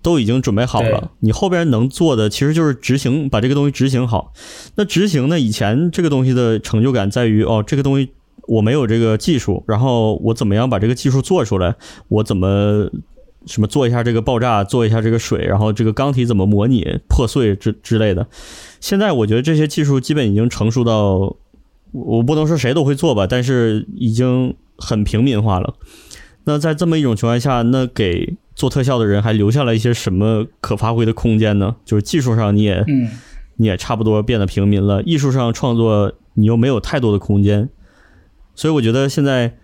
[0.00, 1.10] 都已经准备好了。
[1.20, 4.32] 你后边能做的其实就是执行，把这个东西执行好。
[4.76, 5.38] 那执行呢？
[5.38, 8.10] 以前这个东西的成就感在于，哦，这个东西
[8.46, 11.74] 我没有这个技术，然后我怎么样把这个技术做出来？
[12.08, 12.88] 我怎么
[13.46, 18.26] 什么做一下这个爆炸，做一下这个水，然后这个钢体怎么模拟破碎之之类的。
[18.80, 21.36] 现在我觉得这些技术基本已经成熟到，
[21.92, 25.74] 我不能说谁都会做吧，但是已经很平民化了。
[26.48, 31.76] 那在这么一种情况下，那给做特效的人还留下了一些什么可发挥的空间呢？
[31.84, 32.82] 就是技术上你也，
[33.56, 37.68] 你也差不多变得平民了，艺术上创作你又没有太多的空间，
[38.54, 39.58] 所以我觉得现在，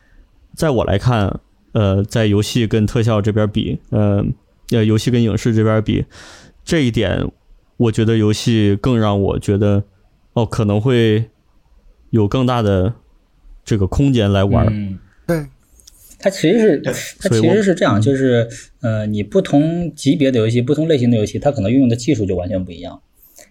[0.55, 1.41] 在我来看，
[1.73, 4.23] 呃，在游戏跟特效这边比，呃，
[4.69, 6.05] 呃，游戏跟影视这边比，
[6.67, 7.27] 这一点，
[7.79, 9.83] 我觉得游戏更让我觉得，
[10.35, 11.31] 哦，可能会
[12.11, 12.93] 有更大的
[13.65, 14.99] 这个空间来玩。
[15.27, 15.47] 对。
[16.25, 16.79] 它其实是，
[17.21, 18.49] 它其实是这样，就是，
[18.81, 23.03] 呃，你不同级别的游戏，不同类型的游戏，它可能运用的技术就完全不一样，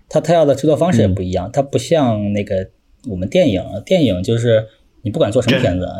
[0.10, 2.68] 它它要的制作方式也不一样，它不像那个
[3.08, 4.66] 我们电影，电影就是
[5.04, 5.98] 你不管做什么片子啊，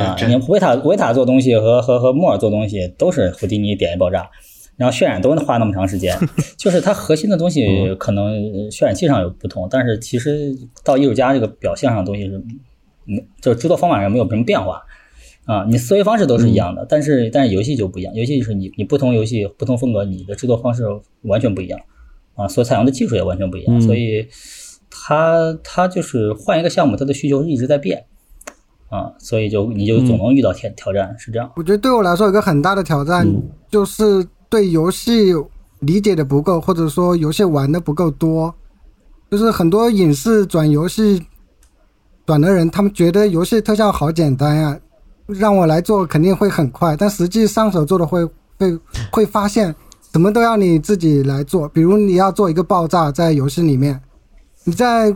[0.00, 4.28] 啊，你维塔维塔做东西和和和莫尔做东西都是胡迪尼点一爆炸，
[4.76, 6.18] 然后渲染都花那么长时间，
[6.58, 8.34] 就是它核心的东西可能
[8.68, 10.52] 渲染器上有不同，但是其实
[10.82, 12.36] 到艺术家这个表现上的东西是，
[13.06, 14.82] 嗯，就是制作方法上没有什么变化。
[15.46, 20.84] 啊，你思维方式都是一样的，但是但是游戏就不一样，游戏就是你你不同游戏不同风格，你的制作方式
[21.22, 21.78] 完全不一样，
[22.34, 24.26] 啊，所采用的技术也完全不一样，所以
[24.90, 28.06] 它它就是换一个项目，它的需求一直在变，
[28.88, 31.52] 啊，所以就你就总能遇到挑挑战，是这样。
[31.56, 33.26] 我觉得对我来说，一个很大的挑战
[33.70, 35.34] 就是对游戏
[35.80, 38.54] 理解的不够，或者说游戏玩的不够多，
[39.30, 41.22] 就是很多影视转游戏
[42.24, 44.80] 转的人，他们觉得游戏特效好简单呀。
[45.26, 48.24] 让我来做肯定会很快，但实际上手做的会
[48.58, 48.78] 会
[49.10, 49.74] 会发现
[50.12, 51.66] 什么都要你自己来做。
[51.68, 54.00] 比如你要做一个爆炸在游戏里面，
[54.64, 55.14] 你在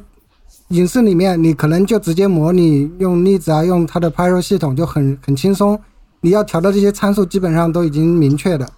[0.69, 5.79] 影视里面你可能就直接模拟用粒子啊，用它的 Pyro 系统就很很轻松。
[6.21, 8.69] 你要调的这些参数基本上都已经明确的，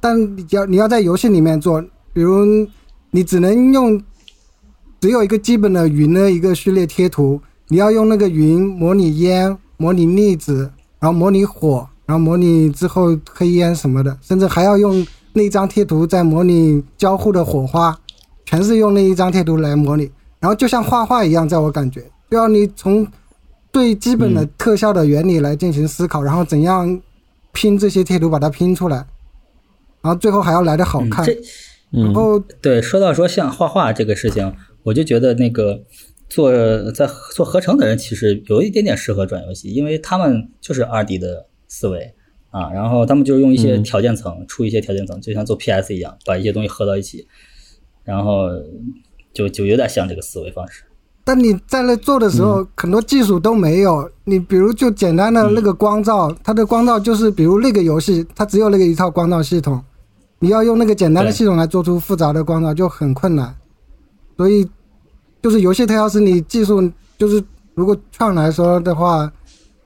[0.00, 1.80] 但你要你要在游戏里面做，
[2.12, 2.44] 比如
[3.10, 4.02] 你只能用
[4.98, 9.56] 只有一个基本的云的一个序列贴图，你要用那个云模拟烟。
[9.76, 17.98] 模拟粒子，然后模拟火，然后模拟之后黑烟什么的，甚至还要用那一张贴图在模拟交互的火花，
[18.44, 20.10] 全是用那一张贴图来模拟。
[20.38, 23.06] 然后就像画画一样，在我感觉，就要你从
[23.72, 27.00] 最基本的特效的原理来进行思考，然后怎样
[27.52, 28.96] 拼这些贴图把它拼出来，
[30.00, 31.26] 然后最后还要来的好看。
[31.90, 35.82] 然后对，说到说像画画这个事情，我就觉得那个。
[36.34, 36.50] 做
[36.90, 42.12] 在做合成的人其实有一点点适合转游戏，因为他们就是二 D 的思维
[42.50, 47.24] 啊，然后他们就是用一些条件层出一些条件层，就像做 PS 一样，把一些东西合到一起，
[48.02, 48.48] 然后
[49.32, 50.82] 就就有点像这个思维方式。
[51.22, 54.10] 但你在那做的时候，很多技术都没有。
[54.24, 59.80] 你比如就简单的那个光照，它的光照就是比如那个游戏它只有那个一套光照系统，
[60.40, 63.54] 你要用那个简单的系统来做出复杂的光照就很困难，
[64.36, 64.68] 所以。
[65.44, 69.30] 就是游戏特效是你技术，就是如果创来说的话，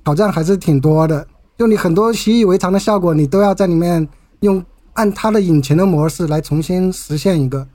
[0.05, 1.27] 挑战还是挺多的。
[1.57, 7.67] 就你很多习以为常的效果，你都要在里面用按它的引擎的模式来重新实现一个。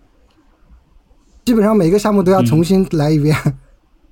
[1.44, 3.36] 基本上每个项目都要重新来一遍。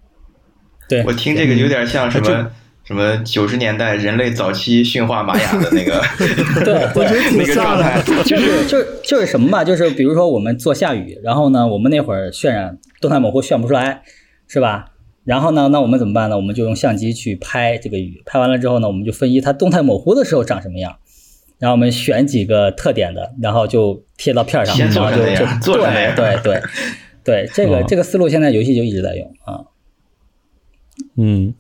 [0.89, 2.51] 对，我听这个有点像什么
[2.91, 6.01] 什么九十年代人类早期驯化玛雅的那个，
[6.63, 8.03] 对，我觉得挺像的。
[8.23, 9.63] 就是 就是就是什么吧？
[9.63, 12.77] 就是比如说我们做下雨，然后呢，我们那会儿渲染。
[13.01, 14.03] 动态模糊渲不出来，
[14.47, 14.91] 是吧？
[15.23, 16.35] 然后呢，那我们怎么办呢？
[16.35, 20.97] 我们就用相机去拍这个雨，拍完了之后呢，我们就分析它动态模糊的时候长什么样，
[21.57, 26.61] 然后我们选几个特点的，然后就贴到片上，然后就就对对对
[27.23, 29.65] 对，这个这个思路现在游戏就一直在用啊。
[31.17, 31.55] 嗯，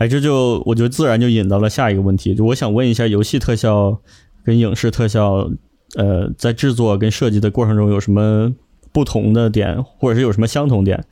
[0.00, 4.00] 哎，这就我觉得自然就引到了下一个问题，就我想问一下，游戏特效
[4.42, 5.50] 跟影视特效，
[5.94, 8.50] 呃，在制作跟设计的过程中有什么
[8.92, 11.04] 不同的点，或者是有什么相同点？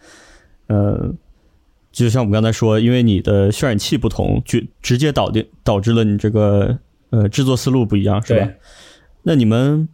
[0.69, 1.13] 呃，
[1.93, 6.79] 就像我们刚才说，因为你的渲染器不同，就直接导定导致了你这个
[7.11, 8.49] 呃制作思路不一样，是吧？
[9.25, 9.87] 那你们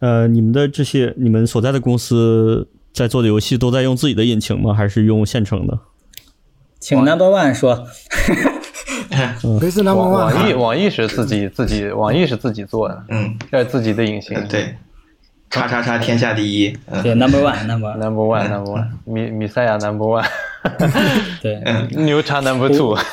[0.00, 4.74] 呃，你们的这些你们所在的公司在做的游戏都在用自己的引擎吗？
[4.74, 5.78] 还是用现成的？
[6.82, 7.86] 请 Number One 说，
[9.60, 10.10] 没事，Number One。
[10.10, 14.74] 网易网易是自己自己网易是自己做的，嗯，这是自己的引擎，对，
[15.48, 20.26] 叉叉叉天下第一，对，Number One，Number Number One，Number One，米米赛亚 Number One，
[21.40, 21.62] 对，
[21.96, 22.98] 牛叉 Number Two。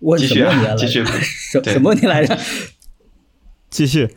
[0.00, 0.46] 问继续
[0.76, 2.36] 继续，什什么问题来着？
[3.70, 4.14] 继续，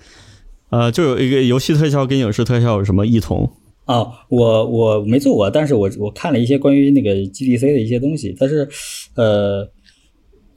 [0.69, 3.53] 呃，就有一个游戏特效跟影视特效有什么异同？
[3.89, 8.69] 哦，我我没做过，但是我我看了一些关于那个 GDC 的一些东西，但是，
[9.15, 9.67] 呃，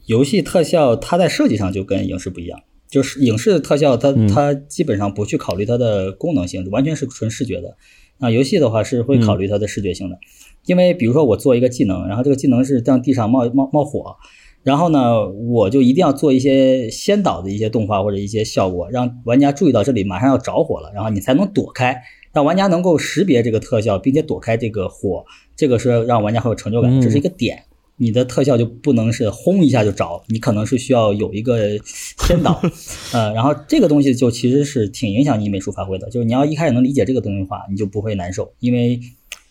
[0.04, 2.60] 游戏特效它在设计上就跟影视不一样，
[2.90, 7.74] 就是影视的特效它它基本上不去考虑它的功能性，完全是纯视觉的。
[8.18, 10.18] 那游戏的话是会考虑它的视觉性的，
[10.66, 14.14] 因为比如说我做一个技能，然后这个技能是让地上冒冒冒火，
[14.62, 21.96] 然后呢，我就一定要做一些先导的一些动画或者一些效果，让玩家注意到这里马上要着火了，然后你才能躲开。
[22.32, 25.24] 让玩家能够识别这个特效，并且躲开这个火，
[25.54, 27.64] 这个是让玩家很有成就感，这是一个点。
[27.98, 32.60] 你的特效就不能是轰一下就着，你可能是需要有一个先导，
[33.12, 36.08] 呃，然后这个东西就其实是挺影响你美术发挥的。
[36.10, 38.98] 就是你要一开始能理解这个东西的话，你就不会难受，因为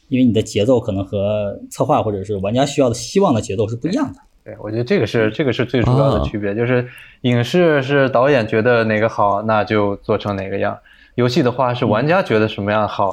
[0.09, 4.19] 因为你的节奏可能和策划或者是玩家需要的希望的节奏是不一样的。
[4.43, 6.85] 对，我觉得这个是这个是最主要的区别，就是
[7.21, 10.77] 影视是导演觉得哪个好，那就做成哪个样。
[11.15, 13.11] 游戏的话是玩家觉得什么样好，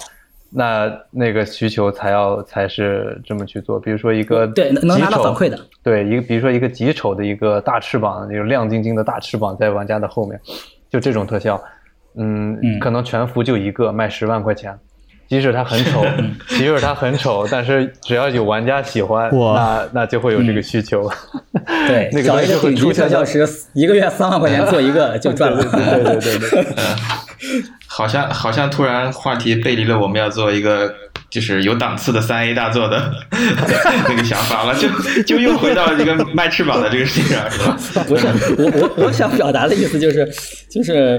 [0.50, 3.78] 那那个需求才要才是这么去做。
[3.78, 10.40] 比如说一个对能拿到反馈的，对一个比如说一个极丑的一个大翅膀，那种亮晶晶的大翅膀在玩家的后面，
[10.90, 11.62] 就这种特效，
[12.16, 14.78] 嗯，可能全服就一个卖十万块钱，
[15.28, 16.02] 即使它很丑，
[16.48, 21.10] 即使它很丑， 但是只要有玩家喜欢，那那就会有这个需求。
[21.86, 25.62] 对， 那个就会出特效师一个月三万块钱做一个就赚了。
[25.62, 26.74] 对对对对。
[27.98, 30.94] 好像好像突然话题背离了我们要做一个
[31.28, 33.12] 就是有档次的三 A 大作的
[34.08, 34.88] 那个想法了，就
[35.24, 38.04] 就又回到一个卖翅膀的这个事情上，是吧？
[38.06, 40.24] 不是，我我我想表达的意思就是
[40.70, 41.18] 就是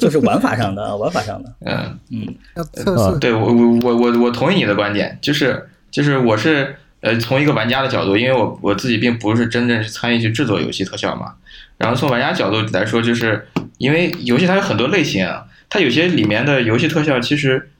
[0.00, 3.18] 就是玩法上的玩法上的，嗯嗯，要测试。
[3.18, 11.34] 对我我我我我同意你的观点，就是就是我是呃从一个玩家的角度，因为我我自己并不是真正是参与去制作游戏特效嘛，
[11.76, 13.46] 然后从玩家角度来说，就是
[13.76, 15.44] 因为游戏它有很多类型啊。
[15.68, 17.70] 它有些里面的游戏特效其实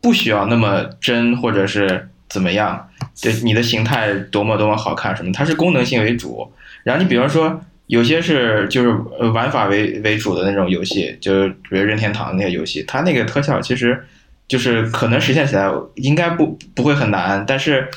[0.00, 2.88] 不需要那么真，或者是怎么样，
[3.22, 6.52] 对你的形态多么多么好看什么，它是功能性为主。
[6.84, 8.88] 然后你比方说有些是就是
[9.32, 14.06] 玩法为为主的那种游戏，就是比如任天堂那些游戏，它那个特效其实
[14.46, 17.88] 就是可能实现起来应该不不会很难，但是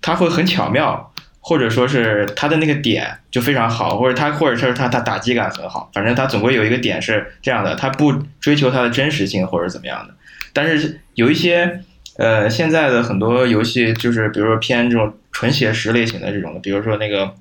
[0.00, 1.09] 它会很巧妙。
[1.40, 10.14] 或者说是它的那个点就非常好，或者它或者是它它打击感很好，反正它总归有一个点是这样的，它不追求它的真实性或者怎么样的。
[10.52, 11.82] 但是有一些
[12.16, 17.34] 呃现在的很多游戏就是比如说偏这种纯写实类型的这种的，比如说那个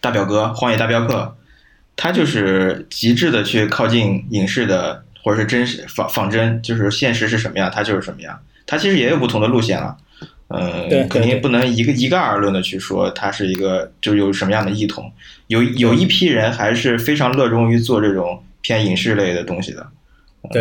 [0.00, 1.14] 大表哥《荒野大镖客》，
[1.96, 8.38] 它就是极致的去靠近影视的或者是真实仿仿真，就是现实是什么样，它就是什么样。
[8.66, 9.96] 它其实也有不同的路线了。
[10.54, 15.10] 嗯，肯定不能一个一概而论的去说它是一个就是有什么样的异同。
[15.46, 19.86] 有有一批人还是非常热衷于做这种偏影视类的东西的，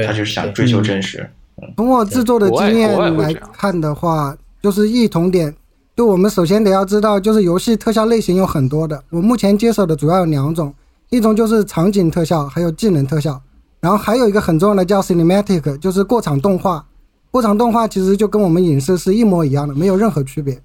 [0.06, 1.30] 他就是想追求真实。
[1.76, 5.54] 从我制作的经验来看的话，就是异同点。
[5.96, 9.04] 就我们首先得要知道，就是游戏特效类型有很多的。
[9.10, 10.74] 我目前接手的主要有两种，
[11.10, 13.40] 一种就是场景特效，还有技能特效。
[13.82, 16.86] 然后还有一个很重要的叫 cinematic，就是过场动画。
[17.32, 20.62] 过场动画其实就跟我们影视是一模一样的，没有任何区别。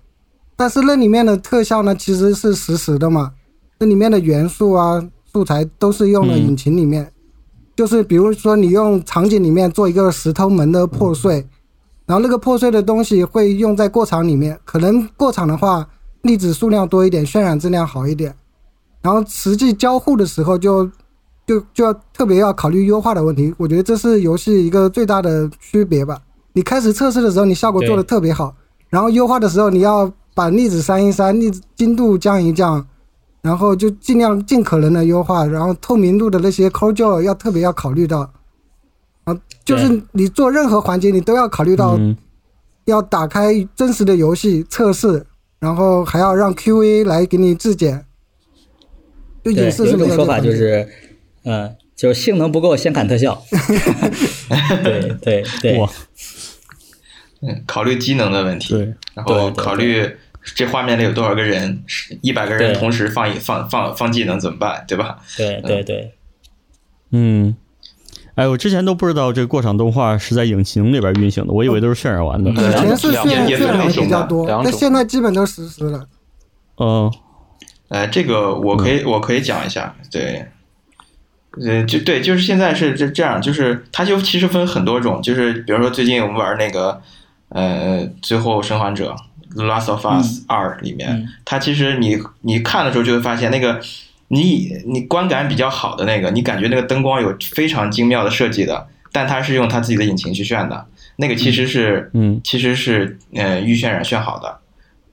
[0.56, 3.32] 但是那里面的特效呢，其实是实时的嘛。
[3.78, 7.12] 那里面的元素啊、素材都是用了引擎里面。
[7.76, 11.46] 就是比如说，你用场景里面做一个石头门的破碎，
[12.06, 14.58] 然后那个破碎的东西会用在过场里面。
[14.64, 15.86] 可能过场的话，
[16.22, 18.34] 粒子数量多一点，渲染质量好一点。
[19.02, 20.90] 然后实际交互的时候，就
[21.46, 23.54] 就就要特别要考虑优化的问题。
[23.58, 26.18] 我觉得这是游戏一个最大的区别吧。
[26.56, 28.56] 你开始测试的时候，你效果做的特别好，
[28.88, 32.88] 然后优化的时候，你要把粒子删一删，粒子精度降一降，
[33.42, 38.32] 然后就尽量尽可能的优化，然后透明度的那些 code 要特别要考虑到，
[39.24, 42.00] 啊，就是你做任何环节你都要考虑到，
[42.86, 45.26] 要打开真实的游戏测试，
[45.58, 48.06] 然后还要让 QA 来给你质检。
[49.42, 50.88] 对，有一种说法就是，
[51.44, 53.42] 嗯，就是性能不够先砍特效。
[54.82, 55.78] 对对对。
[55.78, 55.86] 哇。
[57.46, 58.74] 嗯，考虑机能的问题。
[58.74, 58.94] 对。
[59.14, 60.08] 然后考虑
[60.54, 61.82] 这画面里有多少个人，
[62.20, 64.84] 一百个人同时放一放放放技能怎么办？
[64.86, 65.18] 对吧？
[65.36, 66.12] 对对对。
[67.12, 67.56] 嗯。
[68.34, 72.50] 哎，我之前都不知道这个过场动画是在引擎里边运行的，我以为都是渲染完的。
[72.50, 76.06] 以前是渲染渲染比较多，但现在基本都实时了。
[76.78, 77.10] 嗯。
[77.88, 79.94] 哎，这个我可以，我可以讲一下。
[80.10, 80.44] 对，
[81.64, 87.00] 呃，就对，就是现在是这这样，就是它就其实分很多种，就是比如说最近我们玩那个，
[87.50, 89.14] 呃，最后生还者
[89.54, 93.80] 《The Last of Us 二》里面，它其实你你看的时候就会发现，那个
[94.28, 100.86] 你你观感比较好的那个，你感觉那个灯光有非常精妙的设计的，但它是用它自己的引擎去炫的，
[101.16, 104.58] 那个其实是，嗯，其实是呃预渲染炫好的。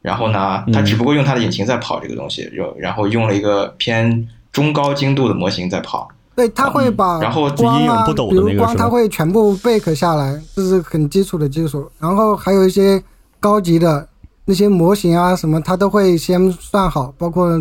[0.01, 6.09] 然后呢，它只不过用它的引擎在跑这个东西，就然后用了一个偏中高精度的模型在跑。
[6.35, 11.89] 对，它会把然后光啊，比如光，它会全部 bake 下来，这是很基础的技术。
[11.99, 13.01] 然后还有一些
[13.39, 14.07] 高级的
[14.45, 17.59] 那些模型啊什么，它都会先算好，包括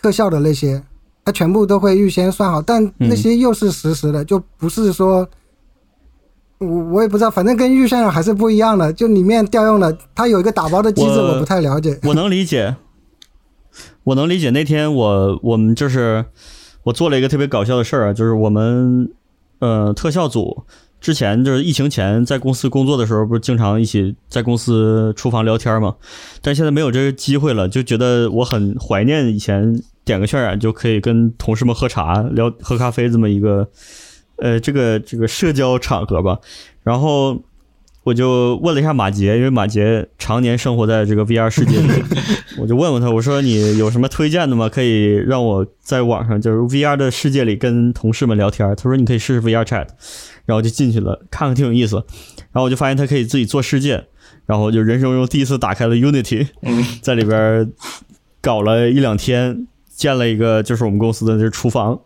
[0.00, 0.82] 特效的那些，
[1.24, 2.62] 它全部都会预先算好。
[2.62, 5.28] 但那些又是实时的，就不是说。
[6.60, 8.92] 我我也不知道，反正跟预算上还是不一样的。
[8.92, 11.96] 就里面调用的，它有一个打包的机制，我不太了解。
[12.02, 12.74] 我能理解，
[14.02, 14.50] 我能理解。
[14.50, 16.24] 那天我我们就是
[16.88, 19.10] 我做了一个特别搞笑的事儿啊，就是我们
[19.58, 20.64] 呃特效组
[21.00, 25.96] 之前就是疫情前在公司工作的时候，不是经常一起在公司厨房聊天嘛？
[26.40, 33.68] 但现在没有这个机会了，就觉得我很怀念以前点个渲染就可以跟同事们喝茶聊喝咖啡这么一个。
[34.40, 36.38] 呃，这个这个社交场合吧，
[36.84, 37.42] 然后
[38.04, 41.88] 我就问了一下马杰，因为马杰常年生活在这个 VR 世界里，
[42.56, 44.68] 我就问问他，我说你有什么推荐的吗？
[44.68, 48.66] 可以让我在网上就是 VR 的世界里跟同事们聊天。
[48.76, 49.88] 他说你可以试试 VR Chat，
[50.46, 51.96] 然后就进去了，看看挺有意思。
[51.96, 54.06] 然后我就发现他可以自己做世界，
[54.46, 56.48] 然后就人生中第一次打开了 Unity，
[57.02, 57.70] 在里边
[58.40, 62.00] 搞了一两天，建了一个就是我们公司的这厨房。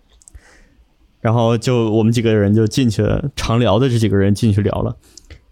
[1.20, 4.96] 然后就我们几个人就进去了，常聊的这几个人进去聊了。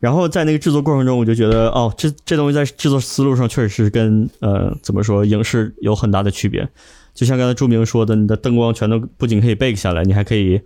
[0.01, 6.69] 然后在那个制作过程中，我就觉得哦，这这东西在制作思路上确实是跟呃怎么说影视有很大的区别。
[7.13, 10.61] 就像刚才朱明说的，你的灯光全都不仅可以 bake 下来，你还可以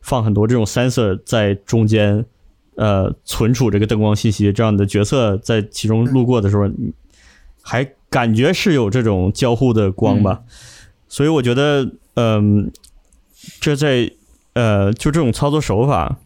[0.00, 2.24] 放很多这种 sensor 在中间，
[2.76, 6.70] 呃，存储这个灯光信息，这样你的角色在其中路过的时候，
[7.60, 10.40] 还感觉是有这种交互的光吧。
[11.08, 12.70] 所以我觉得，嗯，
[13.60, 14.10] 这在
[14.54, 16.18] 呃，就这种操作手法，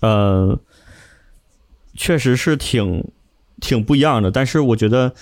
[0.00, 0.58] 呃，
[1.96, 3.04] 确实是挺
[3.60, 4.30] 挺不一样的。
[4.30, 5.12] 但是我觉得，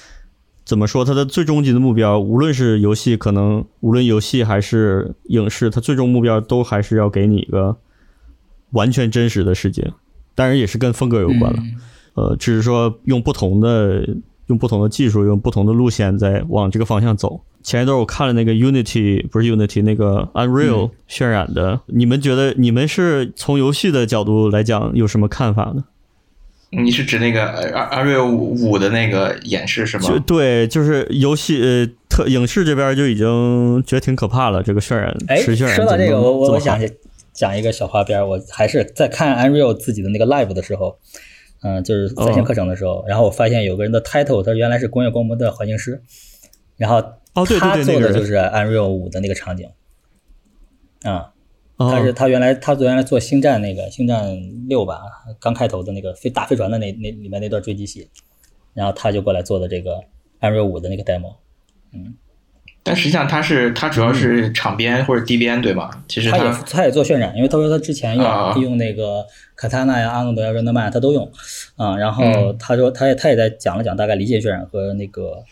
[0.64, 7.76] 怎么说，它的最终极的目标，无论是游戏，可能无论游戏还是影视，它最终目标都还是要给你一个
[8.72, 9.92] 完全真实的世界。
[10.34, 11.62] 当然，也是跟风格有关了。
[12.14, 14.06] 呃，只是说用不同的。
[14.48, 17.40] 用不同的技术，用不同的路线在往这个方向走。
[17.62, 21.80] 前一段我看了那个 Unity，不是 Unity，那个 Unreal 渲染的。
[21.86, 25.84] 你们觉得，你们是从游戏的角度来讲有什么看法呢？
[26.76, 30.08] 你是指那个 Unreal 五的那个演示是吗？
[30.08, 34.62] 就对，就是游戏呃特影视这边就已经觉得挺可怕了。
[34.62, 36.80] 这个渲染，哎，说到这个，我我我想
[37.32, 38.26] 讲一个小花边。
[38.28, 40.98] 我还是在看 Unreal 自己的那个 Live 的时候。
[41.66, 46.02] 嗯，就是在线课程的时候，然后我发现有个人的 title，他原来是工业光魔的环境师，
[46.76, 46.96] 然后
[47.32, 49.70] 哦，对他做的就是 Unreal 五的那个场景，
[51.04, 51.30] 啊，
[51.78, 54.36] 他是他原来他原来做星战那个星战
[54.68, 55.00] 六吧，
[55.40, 58.08] 刚开头的那个飞大飞船的那那里面那段追击戏，
[58.72, 60.00] 然后他就过来做的这个
[60.40, 61.36] Unreal 五的那个 demo，
[61.92, 62.14] 嗯。
[62.86, 65.90] 但实际上，他是他主要是场边或者地边，对吗？
[66.06, 69.24] 其实他也他也做渲染，因为他说他之前用用那个
[69.56, 71.32] 卡塔纳呀、阿诺德呀、热德曼他都用
[71.76, 71.96] 啊。
[71.96, 75.42] 然后他说他也他也在讲了讲大概理解渲染和那个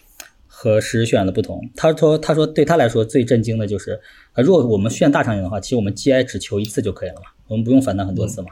[0.47, 1.59] 和实时渲染的不同。
[1.75, 3.99] 他说他说对他来说最震惊的就是
[4.33, 8.49] 啊，如果我们渲大场景的话，其实我们 GI 只求一次就可以了嘛，我们不用反弹很多次嘛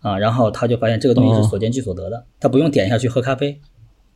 [0.00, 0.18] 啊。
[0.18, 3.60] 然后他就发现这个东西是所见即所得的，他不用点一下去喝咖啡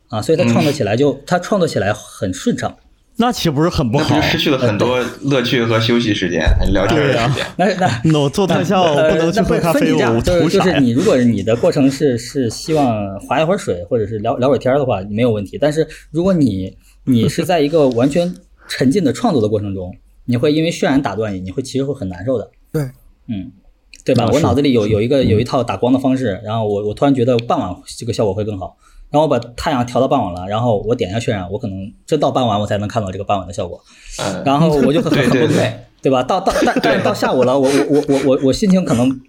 [0.09, 2.75] 啊，所以他创作起来就他创作起来很顺畅。
[3.17, 4.19] 那岂不是很不好？
[4.21, 6.41] 失去了很多乐趣和休息时间、
[6.71, 7.45] 聊天的时间。
[7.57, 7.65] 那
[8.03, 15.57] 那我做特效不能去喝咖啡，我图啥就是你如果你的过程是是希望划一会儿水，或者是聊聊会儿天的话，没有问题。
[15.59, 18.33] 但是如果你你是在一个完全
[18.69, 19.93] 沉浸的创作的过程中，
[20.25, 22.49] 你会因为渲染打断你，你会其实会很难受的。
[22.71, 22.83] 对，
[23.27, 23.51] 嗯，
[24.05, 24.29] 对吧？
[24.31, 28.77] 我脑子里有有一个有一套打光的方式，然后我我突然觉得傍晚这个效果会更好，
[29.09, 33.81] 然后我把太阳调到傍晚了，然后我点一下渲染，我可能真到傍晚我才能看到这个傍晚的效果，
[34.45, 36.23] 然后我就很很崩溃，对吧？
[36.23, 39.19] 到到但但是到下午了，我我我我我我心情可能。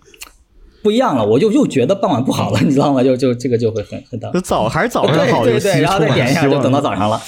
[0.84, 3.04] 不一样了，我就又觉得傍晚不好了，你知道吗？
[3.04, 4.28] 就就这个就会很很大。
[4.40, 7.22] 早还是早上好，对对对，然后再点一下，就等到早上了。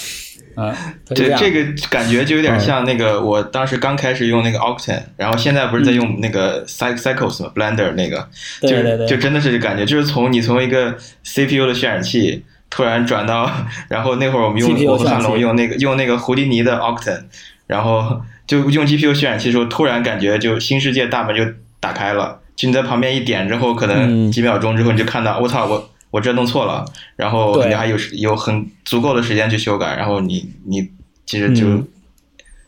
[0.56, 0.74] 嗯，
[1.14, 8.28] 对，这个感觉就有点像那个，我当时刚开始用那个 Octane，然后现在不是在用那个 Cycles 吗？Blender 那个，
[8.60, 8.68] 就
[9.06, 10.92] 就真的是感觉，就是从你从一个
[11.24, 13.50] CPU 的渲染器突然转到，
[13.88, 17.22] 然后那会儿我们用我和汉龙用那个用那个胡迪尼的 Octane，
[17.66, 21.44] 然后就用 GPU 渲染器的时候，突然感觉就新世界大门就
[21.80, 22.40] 打开了。
[22.56, 26.84] 就你在旁边一点之后，可能几秒钟之后你就看到，我操，我我这弄错了，
[27.16, 30.88] 然后你还有有很足够的时间去修改，然后你你
[31.26, 31.82] 其实就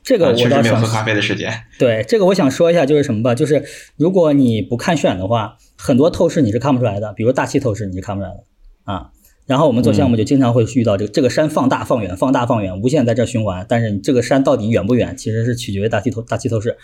[0.03, 1.63] 这个我确实没有喝咖啡的时间。
[1.79, 3.65] 对，这个我想说一下，就是什么吧，就是
[3.97, 8.43] 如果你不看渲染的话，很多透视你是看不出来的，比如大气透视你是看不出来的
[8.83, 9.11] 啊。
[9.47, 16.77] 然后我们做项目就经常会遇到这个这个山放大放远放大放远，无限在这循环，但是你这个山到底远不远，其实是取决于大气透大气透视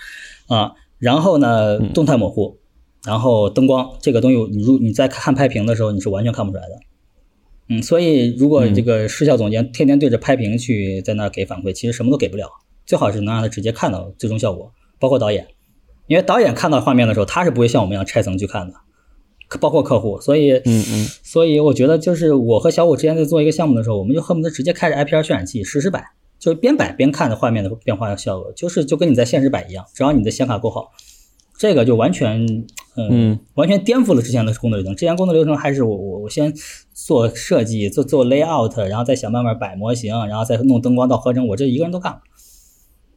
[0.47, 0.75] 啊。
[1.01, 2.62] 然后呢，动态模糊。
[3.05, 6.81] 然后灯光这个东西，你如你在看拍屏的时候，你是完全看不出来的。
[7.69, 12.49] 嗯，所以如果这个视效总监天天对着拍屏去在那给反馈，其实什么都给不了。
[12.85, 15.47] 最好是能让他直接看到最终效果，包括导演，
[16.09, 18.75] 因为导演看到画面的时候，他是不会像我们一样拆层去看的，
[19.61, 20.21] 包括客户。
[20.21, 26.05] 所以，嗯嗯，所以我觉得就是我和小五之前在做一个项目的时候，我们就恨不得直接开着 IPR 渲染器实时摆，
[26.39, 30.91] 就边摆边看着画面的变化效果，就是就跟你在现实摆一样，只要你的显卡够好，
[31.57, 32.67] 这个就完全。
[32.95, 34.95] 嗯，完全颠覆了之前的工作流程。
[34.95, 36.53] 之前工作流程还是我我我先
[36.93, 41.47] 做设计，做做 layout，然后再想办法摆模型，然后再弄灯光到合成。
[41.47, 42.21] 我这一个人都干了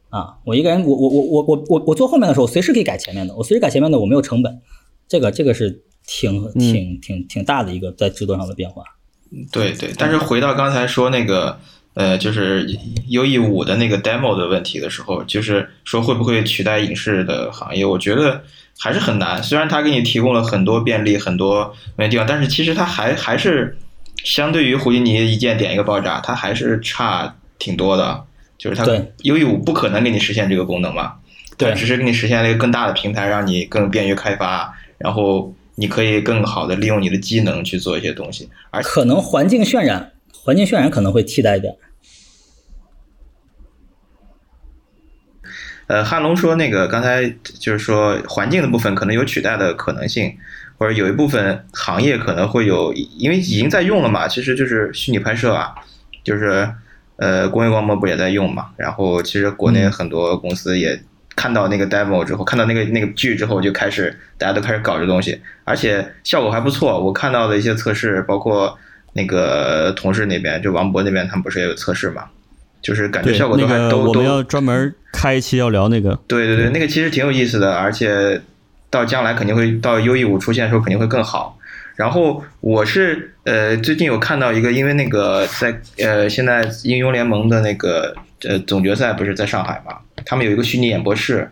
[0.08, 0.38] 啊！
[0.46, 3.36] 我一个人，我我我我我我我做后面的时候，随时可以改前面的。
[3.36, 4.62] 我随时改前面的，我没有成本。
[5.08, 8.82] 这个这个是挺挺挺挺大的一个在制作上的变化。
[9.52, 11.58] 对对，但是回到刚才说那个
[11.92, 12.66] 呃，就是
[13.08, 17.84] U E 五的那个 demo 的问题的时候，就是说会不会取代影视的行业？
[17.84, 18.42] 我觉得。
[18.78, 23.76] 还是很难，虽然它给你提供了很多便利、很多没地方，但是其实它还还是
[24.24, 28.24] 相对于胡迪尼一键点一个爆炸，它还是差挺多的。
[28.58, 28.86] 就是它
[29.22, 31.12] U E 五不可能给你实现这个功能嘛，
[31.58, 38.48] 对，只是给你实现了一个更大的平台，让你更便于开发，然后你可以更好的利用你的机能去做一些东西。
[38.70, 41.60] 而可能环境渲染，环境渲染可能会替代一
[45.88, 50.36] 呃，汉龙说那个刚才就是说环境的部分可能有取代的可能性，
[50.78, 54.26] 或者有一部分行业可能会有，因为已经在用了嘛。
[54.26, 55.74] 其实就是虚拟拍摄啊，
[56.24, 56.68] 就是
[57.16, 58.66] 呃工业光魔不也在用嘛。
[58.76, 61.00] 然后其实国内很多公司也
[61.36, 66.98] 看到那个 demo 之后，看到那个那个剧之后，就开始大家都开始搞这东西，而且效果还不错。
[66.98, 68.76] 我看到的一些测试，包括
[69.12, 72.24] 那个同事那边，就王博那边，他们不是也有测试嘛？
[72.86, 74.10] 就是感觉效果都还都都。
[74.10, 76.16] 我们要专门开一期要聊那个。
[76.28, 78.40] 对对对，那个其实挺有意思的，而且
[78.88, 81.58] 到将来肯定会到 U E 五出现的时候肯定会更好。
[81.96, 88.14] 然后我是呃最近有看到一个，因为那个在呃现在英雄联盟的那个
[88.44, 91.50] 呃总决赛不是在上海嘛，他们有一个虚拟演播室，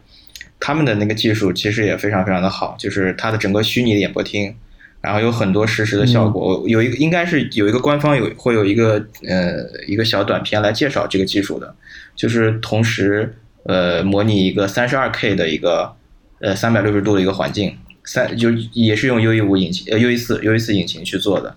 [0.60, 4.54] 他们的那个技术其实也非常非常的好，就是它的整个虚拟的演播厅。
[5.04, 8.92] 然后有很多实时的效果，有一个应该是有一个官方有会有一个
[9.28, 11.74] 呃一个小短片来介绍这个技术的，
[12.16, 13.34] 就是同时
[13.64, 15.94] 呃模拟一个三十二 K 的一个
[16.40, 21.54] 呃三百六十度的一个环境，三就也是用 U E 五引擎呃 U E 四 U E 四引擎去做的。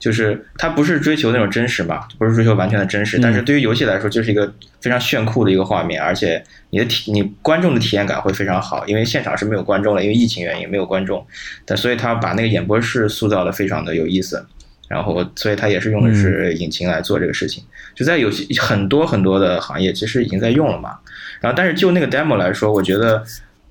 [0.00, 11.24] 就是它不是追求那种真实嘛，不是追求完全的真实，但是对于游戏来说，就是一个非常炫酷的一个画面，而且你的体你观众的体验感会非常好，因为现场是没有观众的，因为疫情原因没有观众，
[11.66, 14.42] 但所以他把那个演播室塑造的非常的有意思，
[14.88, 17.62] 然后所以他也是用的是引擎来做这个事情，
[17.94, 20.98] 就在游戏很多很多的行业其实已经在用了嘛，
[21.42, 23.22] 然后但是就那个 demo 来说，我觉得。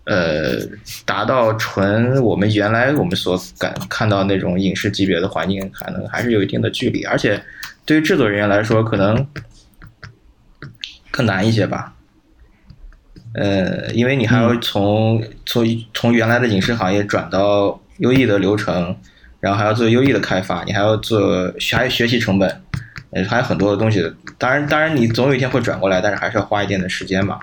[0.09, 0.57] 呃，
[1.05, 7.39] 达到纯我们原来我们所感看到那种影视级别的环境，可能还是有一定的距离，而且
[7.85, 9.23] 对于制作人员来说，可能
[11.11, 11.93] 更难一些吧。
[13.35, 18.97] 呃，因为你还要从从从原来的影视行业转到优异的流程，
[19.39, 22.49] 然后还要做优异的开发，你还要做还有学习成本，
[23.11, 24.11] 呃，还有很多的东西。
[24.39, 27.39] 当然，当然你总有一天会转过来，但是还是要花一定的时间嘛。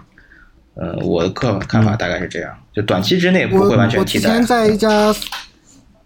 [0.81, 4.29] 嗯，我的看看法大概是这样，就短期之内不会完全替代。
[4.29, 5.14] 我我之前在一家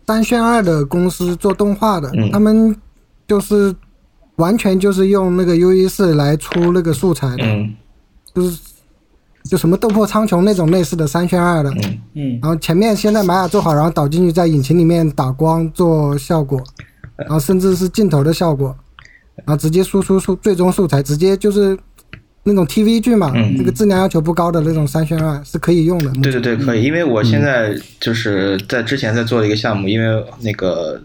[0.04, 2.74] 单渲二的公司做动画的，他们
[3.26, 3.74] 就是
[4.36, 7.44] 完全就是用那个 U E 四来出那个素材的，
[8.32, 8.58] 就是
[9.44, 11.70] 就什么斗破苍穹那种类似的三渲二的，
[12.14, 16.62] 嗯，然后前面先在玛雅做好，然后导进去在引擎里面打光做效果，
[17.16, 18.74] 然后甚至是镜头的效果，
[19.44, 21.76] 然后直接输出素最终素材，直接就是
[22.44, 26.10] 那种 TV 剧嘛，那个质量要求不高的那种三渲二是可以用的。
[26.22, 31.02] 对对对，可以，因为我现在就是在之前在做的一个项目，因为那个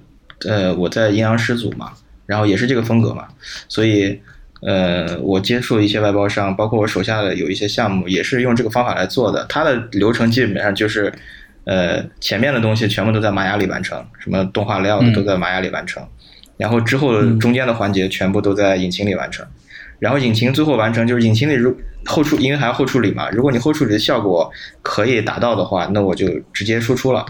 [0.48, 1.92] 呃我在阴阳师组嘛，
[2.26, 3.28] 然后也是这个风格嘛，
[3.68, 4.20] 所以。
[4.62, 9.46] 呃，我接触一些外包商，包括我手下的有一些项目，也是用这个方法来做的。
[9.48, 11.14] 它的流程基本上就是，
[11.66, 16.04] 呃，前面的东西全部都在玛雅里完成，什么动画 layout 都在玛雅里完成，
[16.58, 19.46] 然后之后中间的环节全部都在引擎里完成。
[20.00, 21.76] 然后引擎最后完成，就是引擎里如
[22.06, 23.30] 后处，因为还要后处理嘛。
[23.32, 24.50] 如果你后处理的效果
[24.82, 27.26] 可以达到的话，那我就直接输出了。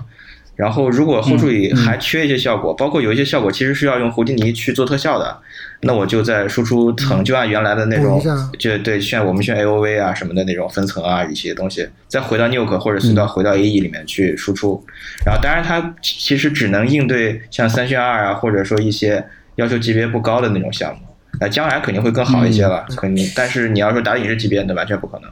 [0.55, 5.37] 然后，如果后处理还缺一些效果，包括有一些效果其实是要用胡迪尼去做特效的，
[5.81, 8.21] 那我就在输出层就按原来的那种，
[8.57, 14.81] 就对，像我们选 A O V 啊什么的那种分层啊一些东西，再回到 Nuke 或者是到回到 A E 里面去输出。
[15.25, 19.21] 然后，当然它其实只能应对像三渲二啊，或者说一些
[19.55, 21.04] 要求级别不高的那种项目。
[21.39, 23.27] 呃，将来肯定会更好一些了，肯定。
[23.35, 25.29] 但是你要说打影视级别，的完全不可能。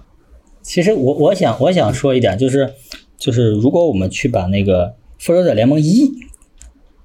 [0.62, 2.74] 其实我我想我想说一点，就是
[3.18, 4.96] 就是如果我们去把那个。
[5.20, 6.12] 复仇者联盟一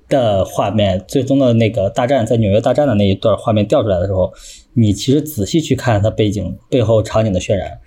[0.09, 4.33] 的画面，最终的那个大战在纽约大战的那一段画面调出来的时候，
[4.75, 7.79] 你其实仔细去看它背景背后场景的渲染，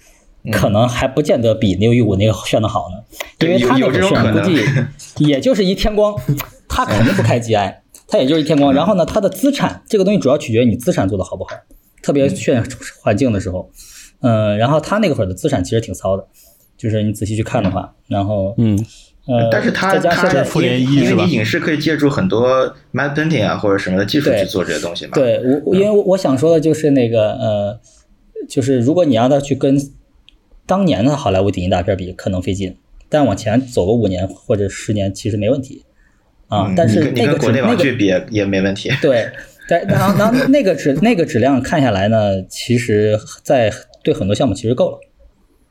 [0.53, 3.03] 可能还不见得比六一五那个炫的好呢。
[3.45, 4.63] 因为他那个渲染估计
[5.25, 6.15] 也就是一天光，
[6.69, 7.75] 他肯定不开 GI，
[8.11, 8.73] 他也就是一天光。
[8.73, 11.55] 然后呢，它的资产这个东西主要取决于你资产做的好不好，
[12.03, 12.63] 特别渲
[13.01, 13.71] 环境的时候，
[14.19, 16.27] 嗯，然后他那个会儿的资产其实挺糙的，
[16.77, 18.77] 就是你仔细去看的话，然后嗯。
[19.27, 25.11] 呃但是它它因为因为你影视可以借助很多 mad painting 啊或者什么的技术去做这些东西嘛。
[25.13, 27.79] 对，我因为我想说的就是那个呃，
[28.49, 29.79] 就是如果你让他去跟
[30.65, 32.75] 当年的好莱坞顶级大片比，可能费劲，
[33.09, 35.85] 但往前走个五年或者十年其实没问题
[36.51, 36.71] 啊。
[36.77, 38.91] 但是那个国内网剧比也没问题。
[39.01, 39.27] 对，
[39.67, 43.73] 但然后然后那个质那个质量看下来呢，其实在
[44.03, 44.99] 对很多项目其实够了。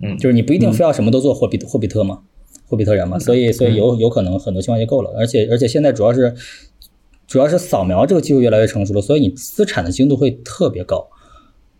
[0.02, 2.22] 嗯，就是你不一定非要什么都做霍比霍比特嘛。
[2.66, 6.32] 霍比特人嘛，所以所以有有可能很多情况就够了，而且而且现在主要是
[7.26, 11.08] 主要是扫描这个技术越来越成熟了，所以你资产的精度会特别高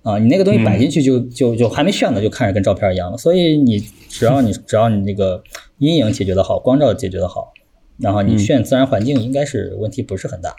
[0.02, 3.16] 啊，你那个东西摆进去就就就还没炫呢，就看着跟照片一样了。
[3.16, 3.78] 所以你
[4.08, 5.40] 只要你只要你那个
[5.78, 7.52] 阴影解决的好，光照解决的好，
[8.00, 10.50] 然后你炫自然环境应该是问题不是很大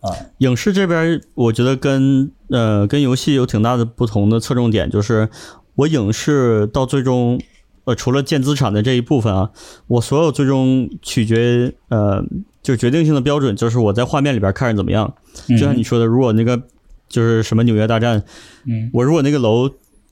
[0.00, 0.14] 啊。
[0.38, 5.28] 影视这边我觉得跟呃跟游戏有挺大的不同的侧重点，就是
[5.74, 7.40] 我影视到最终。
[7.84, 9.50] 呃，除了建资产的这一部分啊，
[9.86, 12.22] 我所有最终取决呃，
[12.62, 15.14] 就决定性的标准就是我在画面里边看着怎么样。
[15.48, 16.60] 就像你说的，如果那个
[17.08, 18.22] 就是什么纽约大战，
[18.66, 19.70] 嗯，我如果那个楼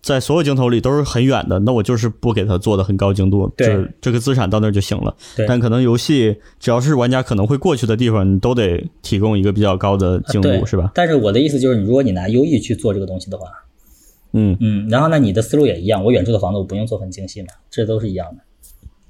[0.08, 5.14] 在所有镜头里都是很远的，那我就是不给它做的很高精度，就是，这个资产到那就行了。
[5.46, 10.90] 但可能游戏只要是玩家可能会过去的地方，你都得提供一个比较高的精度，是吧？
[10.94, 13.46] 但是我的意思就是，如果你拿 UE 去做这个东西的话。
[14.32, 18.42] 嗯嗯，然后呢，你的思路也一样，我远处的房子我不用做很精细嘛，这都是一样的。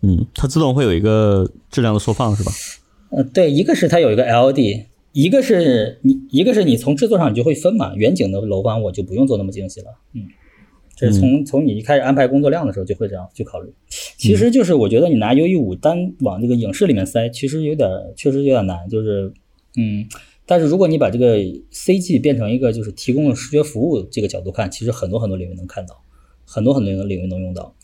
[0.02, 2.52] 嗯，它自动会有一个质量的缩放是吧？
[3.10, 9.86] 呃，对，一个是它有一个 LD，一个是你，一个是你从制作上你就会分嘛，远景的楼房我就不用做那么精细了。
[10.14, 10.22] 嗯，
[10.98, 13.72] 这是从从你一开始安排工作量的时候就会这样去考虑。
[13.88, 19.32] 其实就是我觉得你拿 U E 五单往这个影视里面塞，其实有点确实有点难，就是
[19.76, 20.04] 嗯。
[20.50, 21.36] 但是如果你把这个
[21.70, 25.94] CG 变成一个就是提供视觉服务这个角度看，其实很多很多领域能看到，
[26.46, 27.74] 很多很多领域能用到。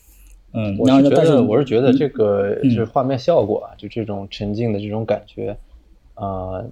[0.51, 5.55] 嗯，我是觉得我是觉得这个就是画面效果啊，就这种沉浸的这种感觉，
[6.15, 6.65] 啊，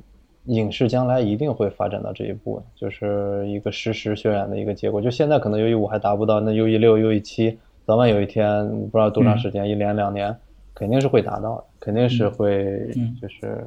[0.46, 5.02] 影视将来一定会发展到这一步，就是一个实时渲染的一个结果。
[5.02, 10.36] 就现在可能 U E 五还达不到，那 U E 六、U E 七，早晚有一天不知道多长时间，一年两年，
[10.74, 12.90] 肯定是会达到的，肯定是会
[13.22, 13.66] 就是。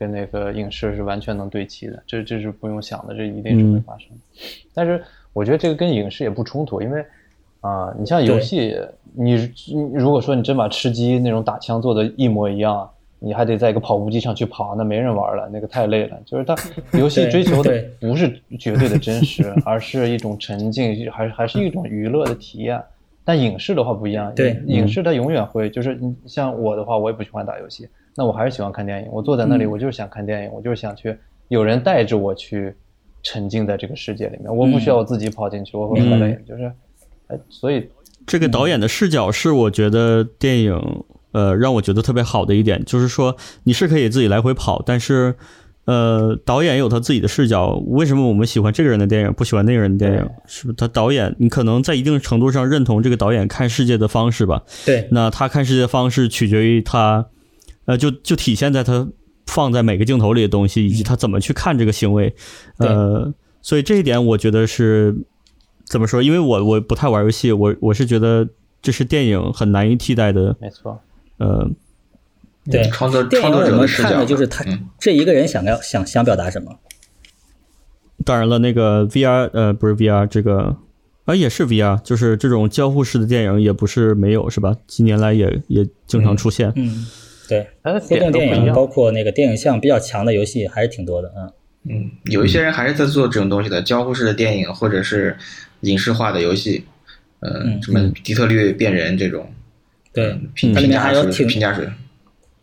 [0.00, 4.06] 跟那个影视是完全能对齐的，这这是不用想的，这一定是会发生。
[4.72, 5.02] 但是
[5.32, 7.04] 我觉得这个跟影视也不冲突，因为
[7.60, 8.78] 啊，你像游戏，
[9.12, 9.50] 你
[9.92, 12.88] 如果说你真把吃鸡那种打枪做的一模一样，
[13.20, 16.18] 你还得在一个跑步机上去跑，那没人玩了，那个太累了。
[16.24, 16.56] 就是它
[16.98, 22.80] 游戏追求的不是绝对的真实， 而是一种沉浸，还还是一种娱乐的体验。
[23.24, 27.88] 但影视的话不一样，对影视它永远会就是你像我的话，我也不喜欢打游戏。
[28.14, 29.08] 那我还是喜欢看电影。
[29.12, 31.16] 我坐在那里，我就是想看电影，我就是想去
[31.48, 32.74] 有人带着我去
[33.22, 34.54] 沉浸在这个世界里面。
[34.54, 36.38] 我不需要我自己跑进去，我会很累。
[36.46, 36.72] 就是，
[37.28, 37.88] 哎，所以
[38.26, 45.34] 这个导演的视角是我觉得电影呃让我觉得特别好的一点，就是说你是可以自己来回跑，但是
[45.84, 47.82] 呃，导演有他自己的视角。
[47.86, 50.30] 为什么我们喜欢这个人的电影，不喜欢那个人的电影？
[50.46, 51.34] 是不是他导演？
[51.38, 54.62] 你可能在一定程度上认同这个导演看世界的方式吧？
[54.84, 55.08] 对。
[55.12, 57.24] 那他看世界的方式取决于他，
[57.86, 59.08] 呃，就就体现在他
[59.46, 62.34] 放在每个镜头里的东西，以及他怎么去看这个行为。
[62.76, 65.16] 呃，所以这一点我觉得是
[65.86, 66.22] 怎么说？
[66.22, 68.46] 因为我我不太玩游戏，我我是觉得
[68.82, 70.54] 这是电影很难以替代的。
[70.60, 71.00] 没错。
[71.38, 71.70] 呃。
[72.70, 74.62] 对，创作电影我们看的就是他
[74.98, 76.78] 这一个人想要想想表达什么。
[78.26, 80.76] 当然了，那个 VR 呃不是 VR 这个
[81.24, 84.76] 啊也是 VR，就是这种交互式的电影也不是没有是吧？
[84.86, 86.70] 近年来也也经常出现。
[86.76, 87.06] 嗯，
[87.48, 87.66] 对，
[88.02, 91.52] 互动电影包括那个电影像比较强的游戏还是挺多的嗯。
[91.88, 95.34] 嗯，有一些人还是在做这种东西的，交互式的电影或者是
[95.80, 96.84] 影视化的游戏，
[97.40, 99.50] 嗯，什么底特律变人这种。
[100.18, 101.88] 对，评里面还有评价水。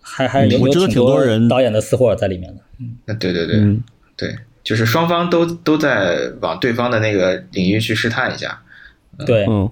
[0.08, 3.60] 还还有挺多人导演的私货在里面的，嗯，对对对
[4.16, 8.62] 对，就是双方都都在往对方的那个领域去试探一下，
[9.26, 9.70] 对，嗯，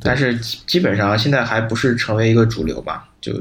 [0.00, 3.06] 但是基本上现在还不是成为一个主流吧？
[3.20, 3.32] 就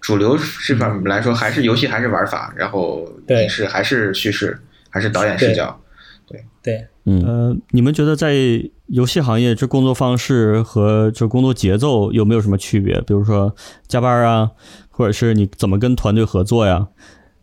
[0.00, 4.60] 主流这方面来说，还是游戏还是玩法，然后影视还是叙事，
[4.90, 5.80] 还是导演视角，
[6.28, 6.44] 对。
[6.62, 8.34] 对，嗯呃，你们觉得在
[8.88, 13.00] 游戏行业这工作方式和这工作节奏有没有什么区别？
[13.02, 13.54] 比如说
[13.86, 14.50] 加班啊，
[14.90, 16.88] 或者是你怎么跟团队合作呀？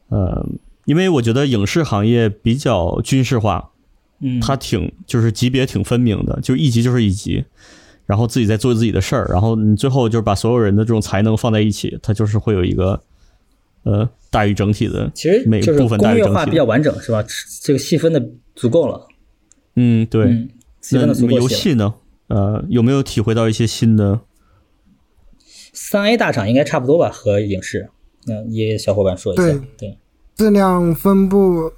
[0.10, 0.46] 呃，
[0.84, 3.72] 因为我觉得影视行业比较军事化，
[4.20, 7.46] 嗯，它挺就是级别挺分明的，就一级就是一级，
[8.06, 13.02] 然后自己在做自己的事儿，然后你最后就是把所有人的这种才能放在一起，它就是会有一个
[13.84, 17.24] 呃大于整体的，其实每部分大于整体，化比较完整是吧？
[17.62, 18.22] 这个细分的
[18.56, 19.08] 足够了。
[19.76, 20.48] 嗯，对。
[20.92, 21.94] 那你们游戏呢？
[22.28, 24.20] 呃，有没有体会到一些新的？
[25.72, 27.90] 三 A 大厂应该差不多吧，和影视。
[28.26, 29.44] 那也小伙伴说一下。
[29.44, 29.98] 对对，
[30.36, 31.72] 质量分布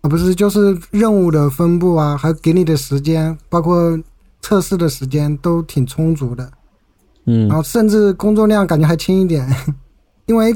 [0.00, 3.98] 啊，不是就是任务的分布啊，还给你的时间，包括
[4.40, 6.50] 测试的时间都挺充足的。
[7.26, 7.48] 嗯。
[7.48, 9.46] 然后甚至工作量感觉还轻一点，
[10.26, 10.54] 因为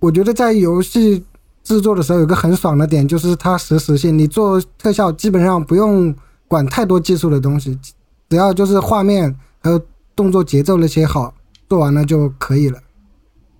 [0.00, 1.24] 我觉得在游戏。
[1.64, 4.16] 制作的时候有个很爽的点，就是它实时性。
[4.16, 6.14] 你做特效基本上不用
[6.46, 7.76] 管太多技术的东西，
[8.28, 9.80] 只要就是画面还有
[10.14, 11.34] 动作节奏那些好，
[11.68, 12.78] 做完了就可以了。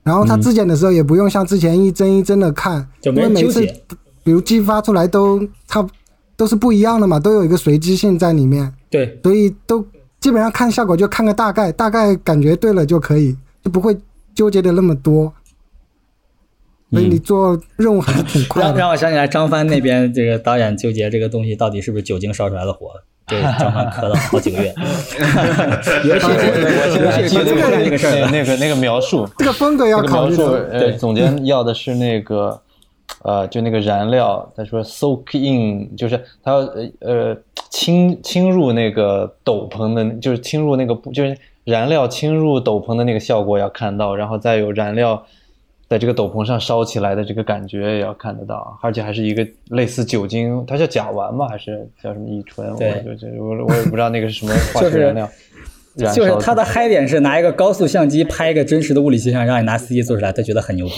[0.03, 3.61] 然后它质检的时候也不用像之前一帧一帧的看，因为每次
[4.23, 5.85] 比如激发出来都差
[6.37, 8.71] 都是不一样的嘛，都有一个随机性在里面。
[8.91, 9.83] 对，所以都
[10.21, 13.97] 基本上看效果就看个大概，大概感觉对了就可以，就不会
[14.35, 15.33] 纠结的那么多。
[16.95, 18.63] 所以你做任务还是挺快。
[18.63, 22.93] 让让我想起来张帆那边这个导演纠结这个东西到底是不是酒精烧出来的火，
[23.27, 24.73] 对 张帆磕了好几个月。
[26.05, 27.45] 尤其是记得
[27.83, 30.37] 那个事儿，那个那个描述，这个风格要考虑。
[30.37, 32.61] 呃，总监要的是那个
[33.23, 36.59] 呃，就那个燃料，他说 soak in，就是他要
[37.01, 37.37] 呃
[37.71, 45.25] 侵侵入那个斗篷的，就是侵入那个就是燃料侵入斗篷的那个效果要看到，然后再有燃料。
[45.95, 51.47] 在这个斗篷上烧起来的这个感觉也要看得到，而且还是一个类似酒精，它叫甲烷吗？
[51.49, 52.69] 还是叫什么乙醇？
[52.73, 55.31] 我就我我也不知道那个是什么 化学燃料。
[56.13, 60.95] 就是它的嗨点是拿一个高速相机拍一个真实的物理现象，让你拿 CG 做出来，他觉得很牛逼，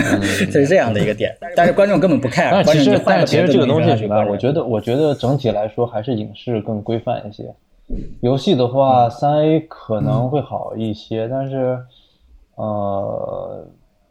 [0.50, 1.36] 就是这样的一个点。
[1.54, 2.50] 但是观众根本不 care。
[2.50, 4.24] 但其实但其实这个东西什么？
[4.30, 7.54] 我觉得我觉得整体来说还是影视更规范一些。
[8.22, 11.78] 游戏的话，三 A 可能会好一些，但是
[12.54, 13.68] 呃。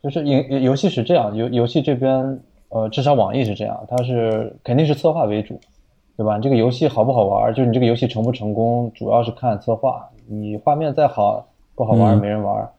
[0.10, 2.39] 就是游游戏是这样，游游戏这边，
[2.70, 5.60] 呃，至少网易是这样，它是肯定是策划为主，
[6.16, 6.39] 对吧？
[6.39, 10.08] 这个游戏好不好玩，就是你这个游戏成不成功，主要是看策划。
[10.30, 11.45] 你画面再好，
[11.76, 12.70] 不好玩没人玩，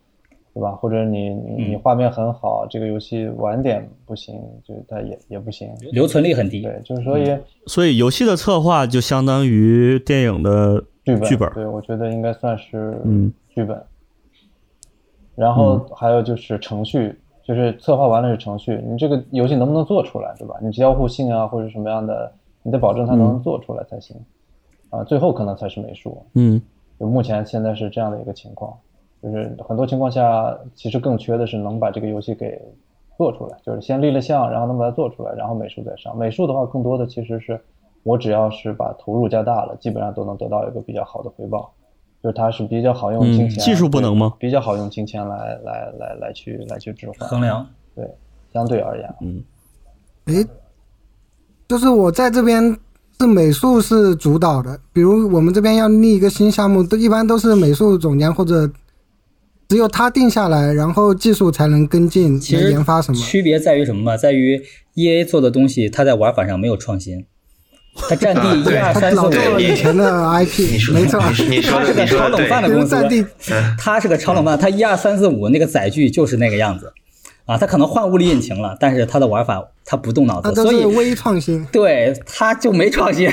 [0.55, 0.73] 对吧？
[0.73, 6.63] 或者你你画面很好，这个游戏晚点不行，就它也也不行，留存率很低。
[6.63, 11.51] 对，就是所以所以游戏的策划就相当于电影的剧本，剧本。
[11.53, 13.79] 对，我觉得应该算是嗯剧本。
[15.39, 20.57] 然后还有就是程序，就是策划完了是程序，你这个游戏能不能做出来，对吧？
[20.61, 22.31] 你交互性啊，或者什么样的，
[22.65, 24.17] 你得保证它能做出来才行。
[24.91, 26.21] 啊，最后可能才是美术。
[26.35, 26.61] 嗯，
[26.99, 28.77] 就目前现在是这样的一个情况，
[29.23, 32.61] 就是很多情况下，其实更缺的是能把这个游戏给
[33.17, 36.17] 做出来，就是先立了项，然后能把它做出来，然后美术再上。
[36.19, 37.61] 美术的话，更多的其实是
[38.03, 41.71] 我只要是把投入加大了，基本上都能得到一个比较好的回报。
[42.23, 44.35] 就是它是比较好用金钱，技术不能吗？
[44.39, 48.05] 比较好用金钱来来来来去来去置换衡量，对，
[48.53, 49.43] 相对而言，嗯，
[50.27, 50.47] 诶，
[51.69, 52.77] 就是我在这边
[53.21, 58.69] 是美术是主导的，比如我们这边要立一个新项目，都一般都是美术总监或者
[59.69, 63.19] 只有他定下来，然后技术才能跟进，其实研发什么？
[63.19, 64.17] 区别在于什么嘛？
[64.17, 64.61] 在于
[64.95, 67.27] E A 做的东西，它在玩法上没有创新。
[68.09, 72.97] 它占地一二三四五，以前的 IP，没错，它是个炒冷饭的公司，
[73.79, 76.93] 它是个炒冷饭，它一二三四五那个载具就是那个样子。
[77.47, 81.65] 啊，它可能换物理引擎了，但是它的玩法它不动脑子，所以微创新。
[81.73, 83.27] 对，它就没创新，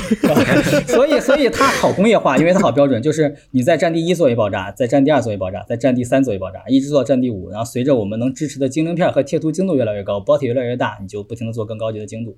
[0.88, 12.34] 所以所以它好工业化，因为它好标准，就是你在战地一做一爆炸，在战地二做一爆炸，在战地三做一爆炸，一直做到战地五，然后随着我们能支持的精灵片和贴图精度越来越高，包体越来越大，你就不停的做更高级的精度。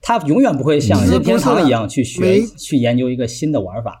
[0.00, 4.00] 它永远不会像任天堂一样去学去研究一个新的玩法，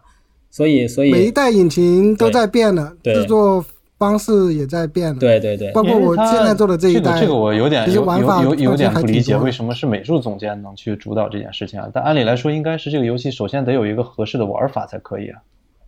[0.50, 3.64] 所以所以每一代引擎都在变的制作。
[3.98, 8.04] 方式也在变，对对对，包括我现在做的这一代，这个我有点有
[8.44, 11.88] 有有点不理解，为什么是美术总监能去主导这件事情啊？
[11.92, 15.40] 但按理来说，应该是这个游戏首先得有一个合适的玩法才可以啊。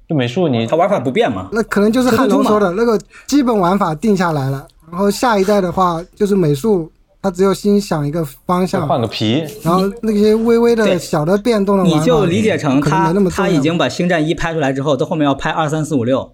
[0.09, 1.51] 就美术你，它玩法不变嘛？
[1.53, 6.91] 那可能就是汉龙说的那个基本玩法定下来了，然后下一代的话就是美术，
[7.23, 16.33] 它只有心想一个方向，换个皮，然后那些微微的小的变动的，你就理解成他他已经把星战一拍出来之后，到后面要拍二三四五六。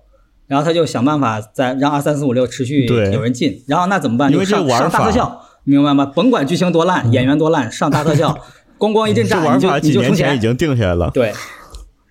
[0.48, 4.32] 然后他就想办法再让二三四五六持续有人进，然后那怎么办？
[4.32, 6.06] 就上上大特效，明白吗？
[6.14, 8.32] 甭管剧情多烂，演员多烂，上大特效，
[8.78, 10.36] 咣咣一阵炸，你就你就充钱。
[10.36, 11.10] 已经定下来了。
[11.12, 11.32] 对，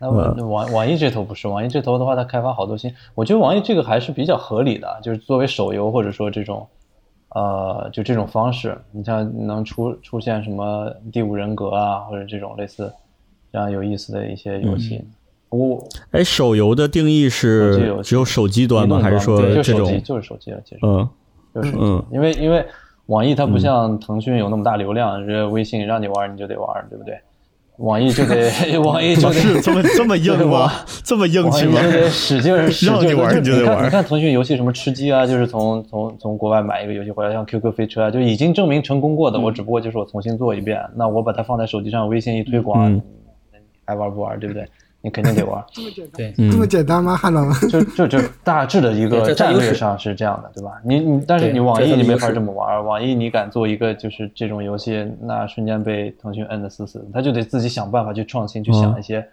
[0.02, 6.68] 那网网易这头不是网易这头的话，它开发好多新，我觉得网易这个还是比较合理的，就是作为手游或者说这种，
[7.36, 12.90] 呃，就这种方式，你像能出出现什么第五人格啊，或者这种类似
[13.52, 15.04] 这样有意思的一些游戏。
[15.50, 19.00] 我哎，手游的定义是只有手机端吗？
[19.00, 20.62] 还是说这种就是手机了？
[20.64, 21.08] 其实嗯，
[21.54, 22.66] 就是嗯，因为因为
[23.08, 27.20] 网易它不像腾讯有那么大流量，这微信让你玩你就得玩，对不对？
[27.78, 28.50] 网易就得
[28.80, 30.72] 网易就得这么这么硬吗？
[31.04, 31.82] 这么硬气吗？
[31.82, 33.86] 就得使劲使劲玩你就得玩。
[33.86, 40.82] 你看腾讯游戏什么吃鸡啊，就是从从从国外买一个游戏回来，像 QQ 飞车啊，就已经证明成功过的，我只不过就是我重新做一遍。
[40.96, 43.02] 那我把它放在手机上，微信一推广，
[43.86, 44.66] 爱玩不玩，对不对？
[45.06, 47.16] 你肯定得玩，这么简单，对，这么简单吗？
[47.16, 50.82] 汉龙，就就就 大致的一个战略上是这样的，对吧？
[50.84, 59.24] 你你，但是你网易你没法这么玩，网易你敢做一个就是这种游戏，那瞬间被腾讯摁的死死的，他就得自己想办法去创新，去想一些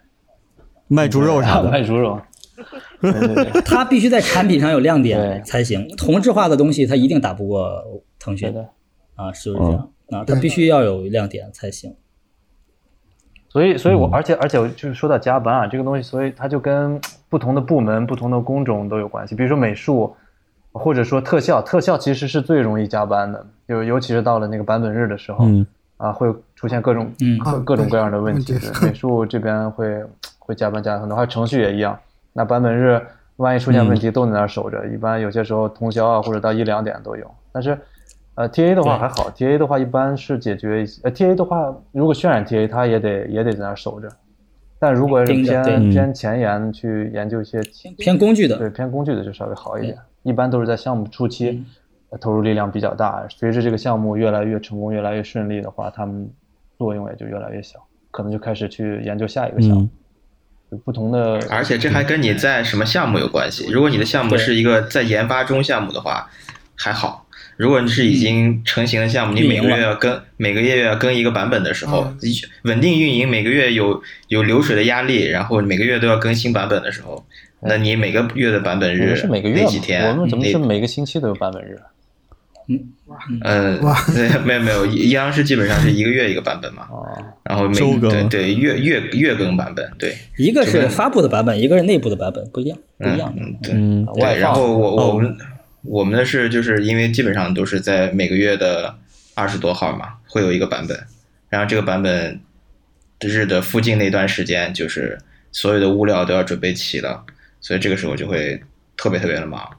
[0.87, 2.21] 卖猪肉啥的，卖猪肉，
[3.01, 7.83] 对对对他必须在产品上有亮点才行，同质化的东西他一定打不过
[8.19, 8.69] 腾讯的，
[9.15, 9.89] 啊，是不是这样？
[10.11, 11.95] 啊，他必须要有亮点才行。
[13.53, 16.99] 所以，所以我而且而且就是说到加班啊，这个东西，所以它就跟
[17.29, 19.35] 不同的部门、不同的工种都有关系。
[19.35, 20.15] 比如说美术，
[20.71, 25.45] 或者说特效，特效其实是最容易加班的，就尤其是到了那个版本日的时候，
[25.97, 28.55] 啊，会出现各种各各种各样的问题。
[28.81, 30.03] 美术这边会
[30.39, 31.95] 会加班加很多，还有程序也一样。
[32.33, 32.99] 那版本日
[33.35, 37.29] 万一出现问题，都在那儿守着，一般有些时候通宵啊，或者到一两点都有。
[37.51, 37.77] 但是。
[38.35, 41.01] 呃，T A 的话还好，T A 的话一般是解决一些。
[41.03, 44.09] 呃，T A 的话，如果渲染 T A，它也得也得在那守着。
[44.79, 47.61] 但如果是偏偏前沿去研究一些
[47.97, 49.97] 偏工具的，对偏工具的就稍微好一点。
[50.23, 51.63] 一般都是在项目初期
[52.19, 56.29] 投入力量比较大，随着这个项目越来越成功、越来越顺利的话，他们
[56.77, 57.79] 作用也就越来越小，
[58.11, 59.87] 可能就开始去研究下一个项目。
[60.83, 63.71] 不同的，而且这还跟你在什么项目有关系。
[63.71, 66.27] 如果你的项目是一个在研发中项目的话，
[66.75, 67.22] 还好。
[67.57, 72.11] 如果你是已经成型的项目，你每个月要更，每个月要更一个版本的时候，
[72.63, 77.23] 稳定运营，每个月有有流水的压力，然后每个月都要更新版本的时候，
[77.61, 80.09] 那你每个月的版本日是每个月几天？
[80.09, 81.77] 我们怎么是每个星期都有版本日？
[82.69, 82.79] 嗯，
[83.43, 83.79] 嗯，
[84.45, 86.87] 没有没有，央视基本上是一个月一个版本嘛，
[87.43, 93.33] 然后每对对月月月更版本，对，一个是发布的版本，一个是内部的版本，不一样，不一样，
[93.69, 95.37] 嗯，对，然后我我们。
[95.83, 98.97] 我们的是就是因为基本上都是在每个月的
[99.35, 100.97] 二十多号嘛，会有一个版本，
[101.49, 102.39] 然后这个版本
[103.19, 105.17] 日的附近那段时间，就是
[105.51, 107.25] 所有的物料都要准备齐了，
[107.59, 108.61] 所以这个时候就会
[108.95, 109.69] 特别特别的忙，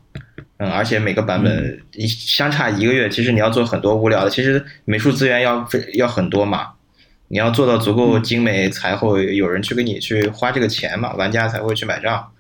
[0.59, 6.73] 嗯，而且每个版本相差一个月，其实你要做很多物料的，其实美术资源要要很多嘛，
[7.29, 12.31] 你要做到足够精美才会有人去给你去花这个钱嘛，玩家才会去买账。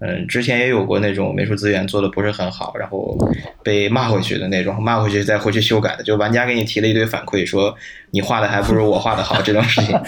[0.00, 3.18] 嗯，之前也有过那种美术资源做的不是很好，然后
[3.64, 6.04] 被骂回去的那种，骂回去再回去修改的。
[6.04, 7.74] 就玩家给你提了一堆反馈，说
[8.10, 9.98] 你画的还不如我画的好这种事情，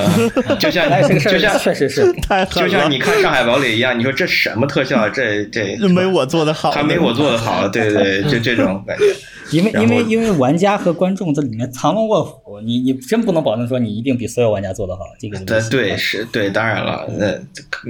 [0.58, 0.88] 就像
[1.18, 2.14] 就像确实是，
[2.50, 9.04] 就像你看《上海堡垒》一样，你说这什么特效，这这 没我做的好，还没我做的好，对对， 就这种感觉。
[9.50, 15.00] 因为因为因为玩家和观众这里面藏龙卧虎，你你真不能保证说你一定比所有玩家做的好。
[15.18, 17.32] 这个对对是对，当然了，那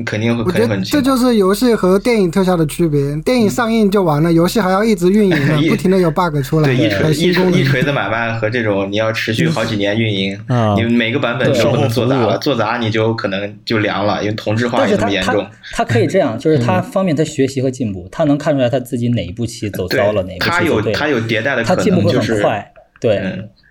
[0.04, 0.44] 肯定会。
[0.44, 3.16] 我觉得这就是游戏和电影特效的区别。
[3.22, 6.68] 电影上映就完了，游戏还要一直运营，不停的有 bug 出来。
[6.68, 10.38] 对一锤一锤一锤子买卖和这种你要持续好几年运营，
[10.76, 15.44] 你每个版本都不能做砸了，做砸你就可能就凉了，因为同质化这么严重。
[15.72, 22.40] 他可以这样， 就是他方便他学习和进步，他能看出来他自己哪一步棋走糟了，哪一步棋他有他有迭代的可能，就是。
[22.40, 23.20] 快对，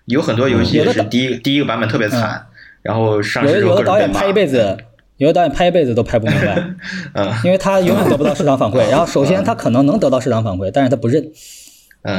[0.05, 2.45] 有很多游戏是第一第一个版本特别惨，
[2.81, 4.77] 然后上有有的导演拍一辈子，
[5.17, 6.63] 有的导演拍一辈子都拍不明白，
[7.13, 8.89] 嗯，因为他永远得不到市场反馈。
[8.89, 11.21] 然后首先他可能能得到市场反馈，但是他不认，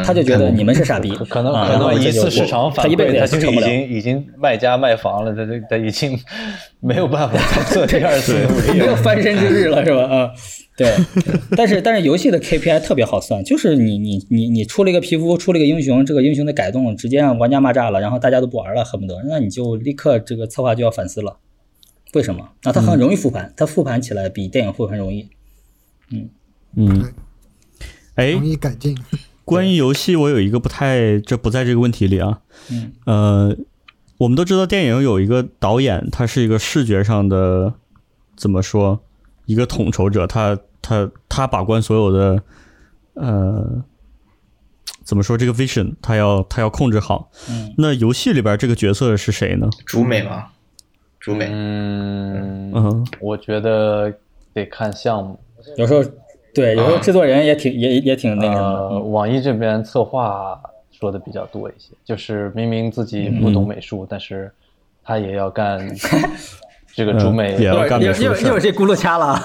[0.04, 6.18] 他就觉得你们是傻逼，可能可能一次市场反馈他就已经已经卖家卖房了，他他他已经
[6.80, 8.34] 没有办法再做第二次，
[8.72, 10.02] 没有翻身之日了，是吧？
[10.04, 10.30] 啊。
[10.76, 10.94] 对，
[11.56, 21.38] 但是但是游戏的 KPI 特别好算，就是你你你你出了一个皮肤，出了一个英雄，这个英雄的改动直接让玩家骂炸了，然后大家都不玩了，恨不得，那你就立刻这个策划就要反思了，
[22.12, 22.50] 为什么？
[22.62, 25.28] 那它很容易复盘，它复盘起来比电影复盘容易。
[26.12, 26.28] 嗯
[26.76, 27.12] 嗯，
[28.14, 28.96] 哎，容易改进。
[29.48, 32.40] 关于游戏，我有一个不太，这不在这个问题里啊。
[32.70, 33.56] 嗯呃，
[34.18, 37.74] 我们都知道电影有一个导演，他是一个视觉上的，
[38.36, 39.00] 怎么说？
[39.46, 40.58] 一个统筹者，他。
[40.80, 42.42] 他他把关所有的，
[43.14, 43.82] 呃，
[45.02, 47.30] 怎么说这个 vision，他要他要控制好。
[47.50, 49.68] 嗯，那游戏里边这个角色是谁呢？
[49.84, 50.46] 主美吗？
[51.18, 51.48] 主美。
[51.50, 54.14] 嗯嗯，我觉得
[54.54, 55.38] 得看项目。
[55.76, 56.00] 有时候
[56.58, 58.98] 对，有时候制作人也挺也也挺那个。
[58.98, 64.50] 网易这边策划说的比较多一些，就是明明自己不懂美术，但是
[65.04, 65.78] 他也要干。
[66.98, 69.40] 这个主美也要干美术一会儿这轱辘掐了，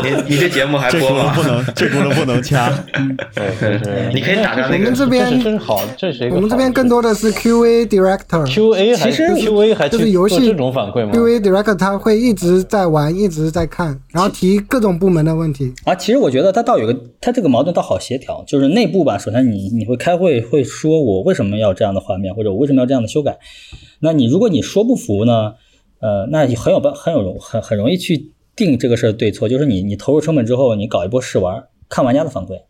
[0.00, 1.32] 你你这节目还播吗？
[1.34, 2.70] 不能，这轱辘不能掐。
[3.34, 6.36] 对，你可以打上我们这边真好，这是一个。
[6.36, 8.46] 我们这边更多的是 QA director。
[8.46, 15.74] QA 其实 QA 还就是游戏这种反馈吗？QA director 他会一直在玩，一直在看，然后提各种部门的问题。
[15.82, 19.18] 啊，其实我觉得他倒有个，他这个矛盾倒好协调，就是内部吧。
[19.18, 23.38] 首先你你会开会会说我为什么要这样的画面，或者我为什么要这样的修改？
[23.98, 25.54] 那你如果你说不服呢？
[26.04, 29.48] 呃，那你很有办，很有容，很很容易去定这个事儿对错。
[29.48, 32.60] 就是你你投入成本之后，你搞一波试玩，看玩家的反馈，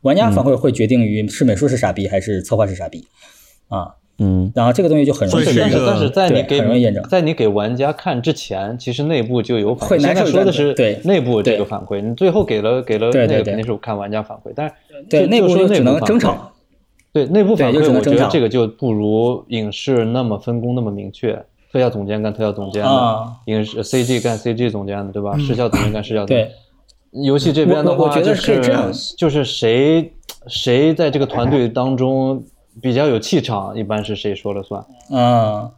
[0.00, 3.04] 玩家反馈会决定于是美术是傻逼还是策划是傻逼
[3.68, 3.96] 啊。
[4.16, 5.84] 嗯，然后这个东西就很容易验证。
[5.86, 9.90] 但是在你给很容易验证，在你给玩家看之前，其实内部就有反馈。
[9.90, 14.74] 会现在说的是对内部这个反馈，你最后给了给了那个肯定是看玩家反馈，但是
[15.10, 16.52] 对内部就只能争吵。
[17.12, 21.44] 对内部反馈，我觉得这个就不如影视那么分工那么明确。
[21.72, 25.36] 特效总监干特效总监的，影视 CG 干 CG 总监的，对吧？
[25.38, 26.46] 视效总监干视效总监。
[26.46, 28.60] 对，游戏这边的话就是
[29.16, 30.12] 就是谁
[30.48, 32.44] 谁在这个团队当中
[32.82, 34.84] 比较有气场，一般是谁说了算。
[35.10, 35.70] 嗯，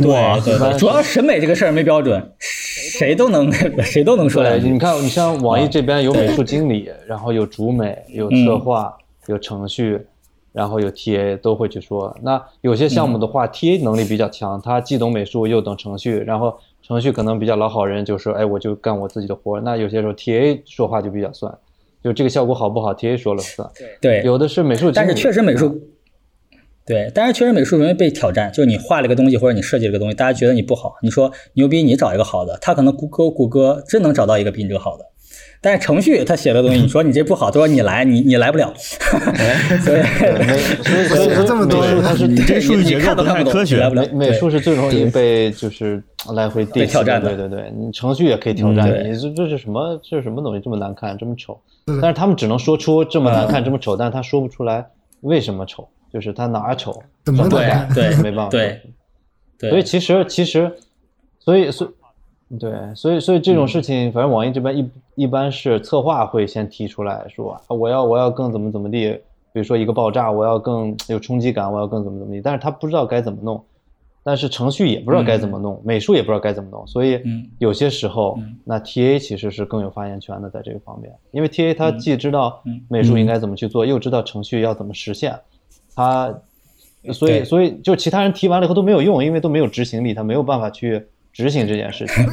[0.00, 4.44] 对对，主要审美这个事儿没标准，谁都能谁都能说。
[4.44, 4.56] 来。
[4.58, 10.06] 你看，你像网易这边有美术经理，然后有主美，有策划，有程序。
[10.54, 19.60] 然后有 TA 都会去说，那有些项目的话，TA 能力比较强，他既懂美术又懂程序，然后程序可能比较老好人，就说，哎，我就干我自己的活。
[19.62, 21.52] 那有些时候 TA 说话就比较算，
[22.04, 23.68] 就这个效果好不好，TA 说了算。
[24.00, 25.76] 对，有的是美术，但是确实美术，
[26.86, 35.04] 对，但是确实美术容易被挑战，就是你画了个东西或者你设计了个东西，大家觉得你不好，你说牛逼，你找一个好的，他可能谷歌谷歌真能找到一个比你这个好的。
[35.64, 38.70] 但是程序他写的东西，你说你这不好，他说你来，你你来不了。
[38.76, 40.02] 所以
[41.08, 46.04] 所以这么多，他是你这数据结构不懂科学，美美术是最容易被就是
[46.34, 47.34] 来回挑战的。
[47.34, 49.98] 对对对，你程序也可以挑战你，这这是什么？
[50.02, 51.58] 这是什么东西这么难看，这么丑？
[51.86, 54.86] 但是他们只能说出这么难看，这么丑，但是他说不出来
[55.22, 58.50] 为什么丑，就是他哪儿丑，怎么对对没办法。
[58.50, 58.82] 对，
[59.70, 60.70] 所以其实其实，
[61.40, 61.90] 所以所以。
[62.58, 69.12] 对，所以所以这种事情，反正网易这边一一般是策划会先提出来说，我要我要更怎么怎么地，
[69.52, 73.62] 比如说一个爆炸，我要更有冲击感，我要更怎么怎么地，但是他不知道该怎么弄，
[74.22, 77.20] 但是程序也不知道该怎么弄，美术也不知道该怎么弄，所以
[77.58, 85.34] 有些时候，那 TA 其实是更有发言权的在这个方面，因为 TA 他既知道美术应该怎么去做，又知道程序要怎么实现，
[85.94, 86.34] 他，
[87.12, 91.04] 所以所以就其他人提完了以后都没有用，因为都没有执行力，他没有办法去。
[91.34, 92.24] 执行这件事情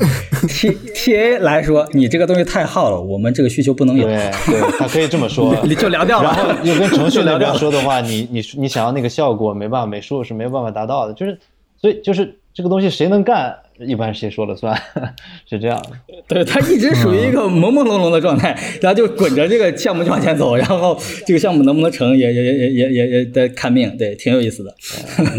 [0.48, 4.06] ，T T A 来说，你这个东西太耗了，我们这个需求不能有。
[4.06, 6.32] 对，对他可以这么说， 你就聊掉了。
[6.32, 11.14] 然后又跟程序那边说的话，你你你想要那个效果，没办法，美术是没有办法达到的。
[11.16, 11.36] 就是
[11.82, 14.80] 所以就是这个东西谁能干，一般谁说了算，
[15.50, 15.90] 是这样的。
[16.28, 20.96] 对他一直属于一个朦朦胧胧的状态， 然后就滚着这个项目就往前走，然后
[21.26, 24.76] 这个项目能不能成也也也也也也得看命，对，挺有意思的。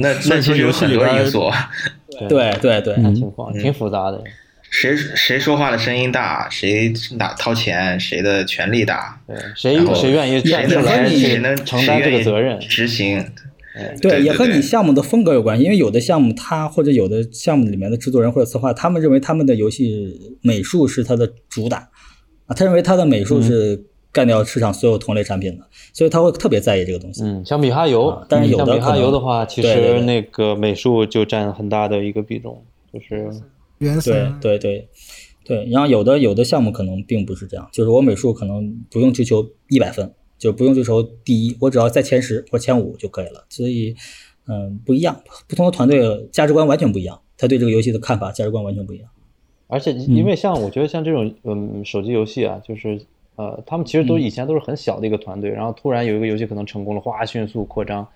[0.01, 1.49] 那那其实有很多因素。
[2.29, 4.23] 对对对，情况挺复杂的。
[4.71, 13.23] 谁谁说话的声音大，谁哪掏钱，谁的权力大，对，谁谁愿意站出来，谁能承担这个责任，执行。
[14.03, 21.89] 对，也和你项目的风格有关，因为有的项目他或者有的项目里面的制作人或者策划，他们认为他们的游戏美术是他的主打
[22.47, 23.83] 啊，他认为他的美术是
[24.13, 27.23] 干掉市场所有同类产品的，所以他会特别在意这个东西。
[27.25, 32.63] 嗯，像米哈游，但是有的米哈游的话，其实那个美术就占很大的一个比重，
[32.93, 33.29] 就是
[33.79, 34.89] 原对对对
[35.45, 40.13] 对，然后有的有的项目可能并不是这样，就是我美术可能不用追求一百分。
[40.39, 43.45] 就不用追求第一，我只要在前十或前五就可以了。
[43.49, 43.95] 所以，
[44.49, 49.09] 嗯，不一样，不同的团队价值观完全不一样，他对这个游戏的看法价值观完全不一样。
[49.69, 53.01] 而且，因为像我觉得像这种嗯手机游戏啊，就是
[53.37, 58.07] 呃，他们其实都以前都是很小的一个团队，然后突然有一个游戏可能成功了，哗，迅速扩张。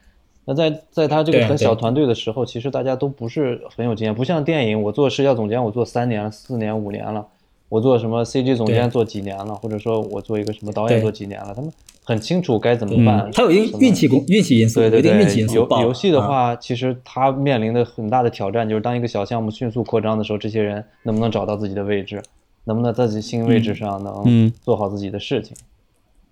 [0.44, 7.26] 那在在他这个很小团队的时候，其实大家都不是很有经验，不像电影，我做视效总监，我做三年、四年、五年了。
[7.68, 11.68] 我做什么 CG 总监做几年了，或者说我做一个什么导演做几年了，他们
[12.04, 13.28] 很清楚该怎么办。
[13.32, 15.44] 他有一个运气功运气因素，对对对。
[15.52, 22.22] 游游戏的话，其实他面临的很大的挑战就是，当一个小项目迅速扩张的时候，这些人能不能找到自己的位置，
[22.66, 25.56] 能不能在自己新位置上能做好自己的事情。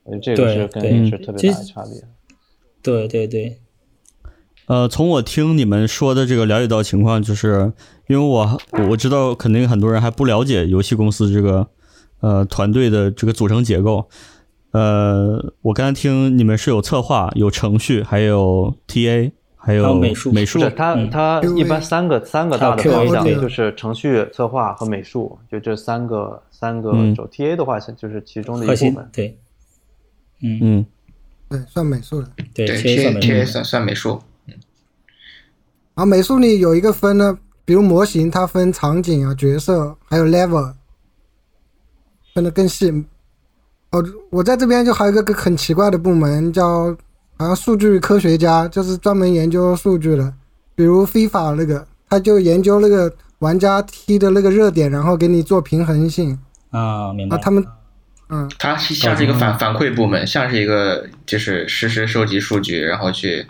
[0.04, 1.92] 我觉得这个是跟影视特别大的差别。
[2.82, 3.58] 对对对。
[4.66, 7.72] 呃，从我听你们说的这个了解到情况，就是
[8.08, 11.68] 因为我我知道肯定很多人还不了解游戏公司这个
[12.20, 14.08] 呃团队的这个组成结构。
[14.72, 19.32] 呃，我刚才听你们是有策划、有程序、还有 TA、
[19.64, 20.30] 还有美术。
[20.30, 27.26] 美术，它它一般三个三个大的方向，就是程序、策划和美术，就这三个三个轴。
[27.28, 29.08] TA 的话，就是其中的一部分。
[29.12, 29.38] 对，
[30.42, 30.86] 嗯嗯，
[31.48, 32.28] 对，算美术的。
[32.52, 34.20] 对，TA 算算美术。
[34.46, 40.74] 然后美术里有一个分呢，比如模型，它分场景啊、角色，还有 level，
[42.34, 42.90] 分的更细。
[43.92, 46.96] 哦，我在这边就还有一个很奇怪的部门，叫
[47.36, 50.32] 好像数据科学家，就是专门研究数据的。
[50.74, 56.38] 比如 FIFA 那个，他就研究那个玩家踢的那个热点，然后给你做平衡性。
[56.70, 57.36] 啊，明白。
[57.38, 57.64] 他们。
[58.30, 63.46] 嗯，他像是一个反反馈部门，像是一个就是实时收集数据，然后去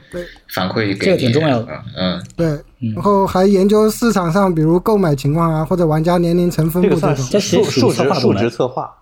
[0.48, 1.68] 反馈给这个挺重要的。
[1.96, 2.48] 嗯，对，
[2.92, 7.24] 然后还研究市场上，比如购买情况啊，或者玩家年龄层分布这种。
[7.30, 8.92] 这数数值数值策划，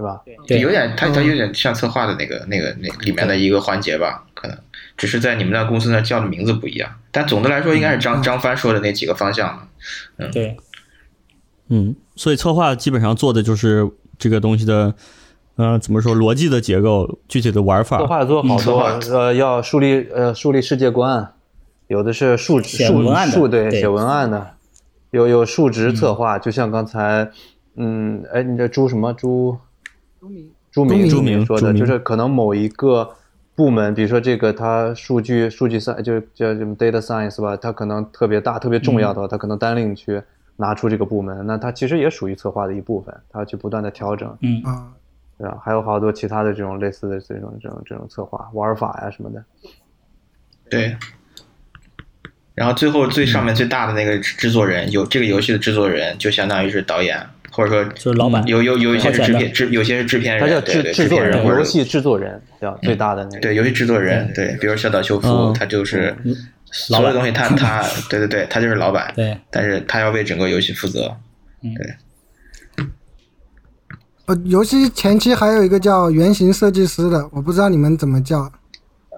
[0.00, 0.20] 是吧？
[0.46, 4.56] 对，有点它它有点像策划的那个那个那里面的一个环节吧，可能
[4.96, 9.68] 只是在你们那公司那叫的名字不一样，但总的来说应该是张张帆说的那几个方向。
[10.16, 10.56] 嗯，对，
[11.68, 13.90] 嗯，所以策划基本上做的就是。
[14.22, 14.94] 这个东西的，
[15.56, 16.14] 嗯，怎么说？
[16.14, 17.96] 逻辑的结构，具体的玩法。
[17.96, 21.32] 策划做好多，呃，要树立呃树立世界观，
[21.86, 22.76] 有的是数数
[23.30, 24.50] 数对写文案的，
[25.10, 27.30] 有有数值策划，就像刚才，
[27.76, 29.56] 嗯，哎，你这朱什么朱？
[30.20, 33.16] 朱明朱明朱明说的，就是可能某一个
[33.54, 40.22] 部门，比如说这个它数据数据赛，就叫什么 data science 吧，它可能特别大、特别重要的话，它可能单另去。
[40.56, 44.92] 拿出这个部门，那它其实也属于策划的一部分，它要去不断的调整，嗯啊，
[45.38, 45.56] 对吧？
[45.64, 49.42] 还有好多其他的这种类似的这种这种这种策划玩法呀什么的，
[50.68, 50.94] 对。
[52.54, 57.26] 然后最后最上面最大的那个制作人，有这个游戏的制作人，就相当于是导演，
[57.60, 66.16] 或者说就是老板，有有有一些是制片制，有些是制片人，他叫制制作人，游戏制作人叫最大的那个，对游戏制作人，对，比如小岛秀夫，他就是。
[66.72, 69.12] 所有东西他他 对对对，他就是老板。
[69.16, 71.16] 对，但是他要为整个游戏负责。
[71.60, 72.86] 对。
[74.26, 78.48] 呃，游戏前期还有一个叫原型设计师的，我不知道你们怎么叫。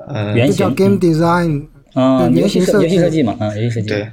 [0.08, 1.66] 呃，原叫 game design。
[1.92, 3.88] 啊，原型设计设计嘛，啊，游戏设计。
[3.88, 4.08] 对。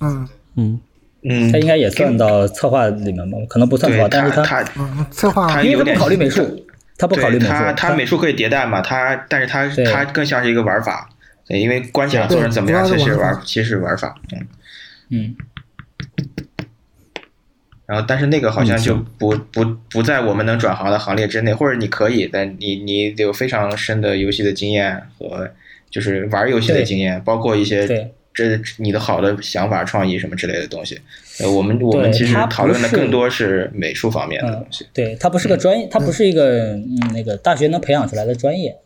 [0.00, 0.80] 嗯嗯
[1.28, 1.52] 嗯。
[1.52, 3.38] 他应该也算到策划里面吧？
[3.48, 4.64] 可能不算策划，但是他
[5.10, 7.50] 策划，因为他不考虑美术，他不考虑美术。
[7.50, 8.80] 他他美术可以迭代嘛？
[8.80, 11.08] 他但是他他更像是一个玩法。
[11.46, 14.46] 对，因为关起来做成怎么样，其实玩，其实玩法，嗯
[15.10, 15.36] 嗯。
[17.86, 25.50] 然后，但是那个好像就不不不在我们能转行的行列之内，或者你可以，但你你有非常深的游戏的经验和
[25.88, 31.00] 就是玩游戏的经验，包括一些这你的好的想法、创意什么之类的东西。
[31.40, 34.86] 呃，我们我们其实讨论的更多是美术方面的东西。
[34.92, 38.76] 对，它不是个专业，它不是一个嗯那个大学能培养出来的专业。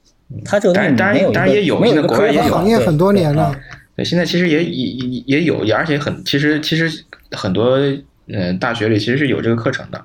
[0.42, 3.54] 它这个当然当然当然也有，没有国外也有，行业很多年了。
[3.94, 6.90] 对，现在其实也也也也有，而且很，其实其实
[7.32, 7.78] 很多
[8.28, 10.02] 嗯大学里其实是有这个课程的，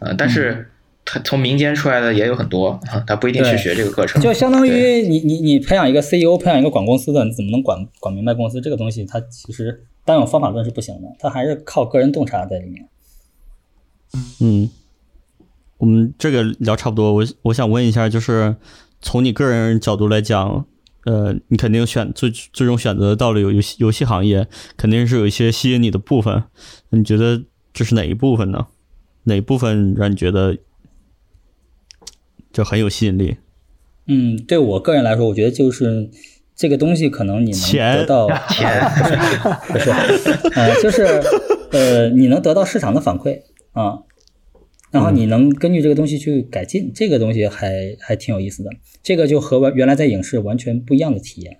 [0.00, 0.68] 呃，但是
[1.12, 4.22] 他从民间出来的也有很多，他不一定去学这个课程。
[4.22, 9.04] 就相当于你你你培养一个 CEO，培养一个管公司的，你怎么能管管明白公司这个东西？
[9.04, 12.88] 它其实单有方法论是不行的，它还是靠个人洞察在里面。
[14.40, 14.70] 嗯，
[15.76, 18.56] 我们这个聊差不多，我我想问一下，就是
[19.02, 20.64] 从你个人角度来讲，
[21.04, 24.48] 呃，你肯定选最最终选择到了游游戏游戏行业，
[24.78, 26.44] 肯定是有一些吸引你的部分。
[26.88, 27.42] 你觉得
[27.74, 28.68] 这是哪一部分呢？
[29.24, 30.56] 哪部分让你觉得
[32.52, 33.36] 就很有吸引力？
[34.06, 36.10] 嗯，对我个人来说，我觉得就是
[36.54, 38.68] 这个东西可能你能得到 钱，
[39.68, 39.90] 不是，
[40.54, 41.02] 呃，就是
[41.70, 43.42] 呃，你能得到市场的反馈。
[43.72, 44.00] 啊，
[44.90, 48.68] 然后你能根据这个东西去改进，这个东西还还挺有意思的。
[49.02, 51.56] 这个就和原来在影视完全不一样的体验。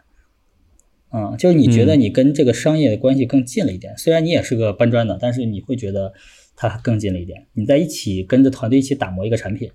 [1.10, 6.12] 嗯，就是你觉得你跟这个商业的关系更近了一点，虽然你也是个搬砖的，但是你会觉得
[6.55, 7.47] 它更近了一点。
[7.55, 9.70] 你在一起跟着团队一起打磨一个产品，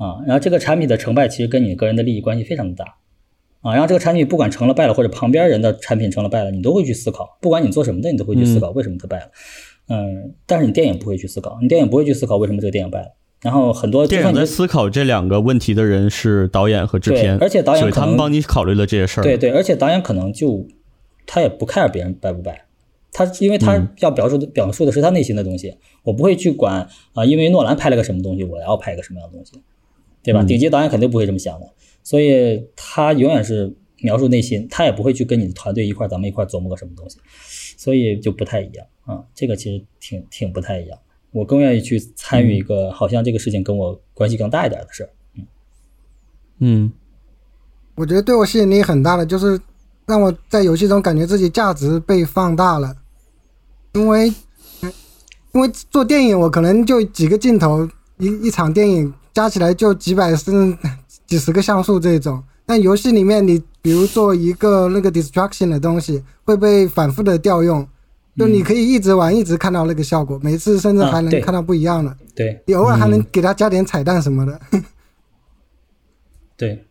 [0.00, 2.96] 啊，然后这个产品的成败其实跟你个人的利益关系非常的大，
[3.60, 9.30] 啊，然后这个产品不管成了败了，或者旁边人的产品成了败了，你都会去思考，不管你做什么的，你都会去思考为什么它败了。
[9.88, 13.08] 嗯，但是你电影不会去思考，你电影不会去思考为什么这个电影败了。
[13.42, 19.22] 然后很多电影在思考这两个问题的人是导演和制片，而且导演他们帮你考虑了这些事儿。
[19.22, 20.66] 对对，而且导演可能就
[21.26, 22.66] 他也不 care 别人败不败，
[23.12, 25.74] 他因为他要表述的表述的是他内心的东西，
[26.04, 29.52] 我不会去管啊，因为诺兰拍了个什么东西，我要拍一个什么样的东西，
[30.22, 30.42] 对吧？
[30.44, 31.72] 顶级导演肯定不会这么想的，
[32.02, 37.18] 所以他永远是描述内心，他也不会去跟你的团队一块咱们一块琢磨个什么东西，
[37.76, 38.86] 所以就不太一样。
[39.04, 40.98] 啊，这个其实挺挺不太一样。
[41.32, 45.10] 我更愿意去参与一个好像这个事情跟我关系更大一点的事儿。
[45.36, 45.46] 嗯
[46.58, 46.92] 嗯，
[47.94, 49.60] 我觉得对我吸引力很大的就是
[50.06, 52.96] 让我在游戏中感觉自己价值被放大了。
[53.94, 54.28] 因为
[55.52, 57.88] 因为做电影，我可能就几个镜头，
[58.18, 60.78] 一一场电影加起来就几百甚至
[61.26, 62.42] 几十个像素这种。
[62.66, 67.86] 但游戏里面，你比如做一个那个 destruction 的东西，会被反复的调用。
[68.36, 72.16] 就你可以一直玩，一直看到那个效果，每次甚至还能看到不一样的。
[72.34, 74.60] 对，你偶尔还能给他加点彩蛋什么的。
[76.56, 76.86] 对，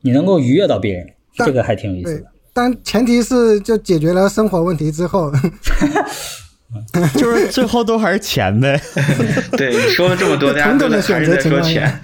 [0.00, 2.26] 你能够愉悦到别人，这个还挺有意思的。
[2.52, 5.30] 但前提是就解决了生活问题之后。
[7.18, 8.80] 就是最后都还是钱呗。
[9.58, 12.00] 对，说了这么多， 大家都在还是在说钱。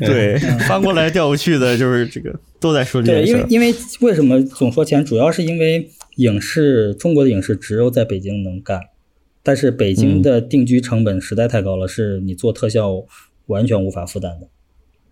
[0.00, 3.32] 对，翻过来调过去的，就是这个都在说这件事。
[3.32, 8.80] 对，因为因为为什么总说钱，主要是因为影视中国的影视只有在北京能干，
[9.42, 13.04] 但是北京的定居成本实在太高了，是你做特效
[13.46, 14.48] 完全无法负担的。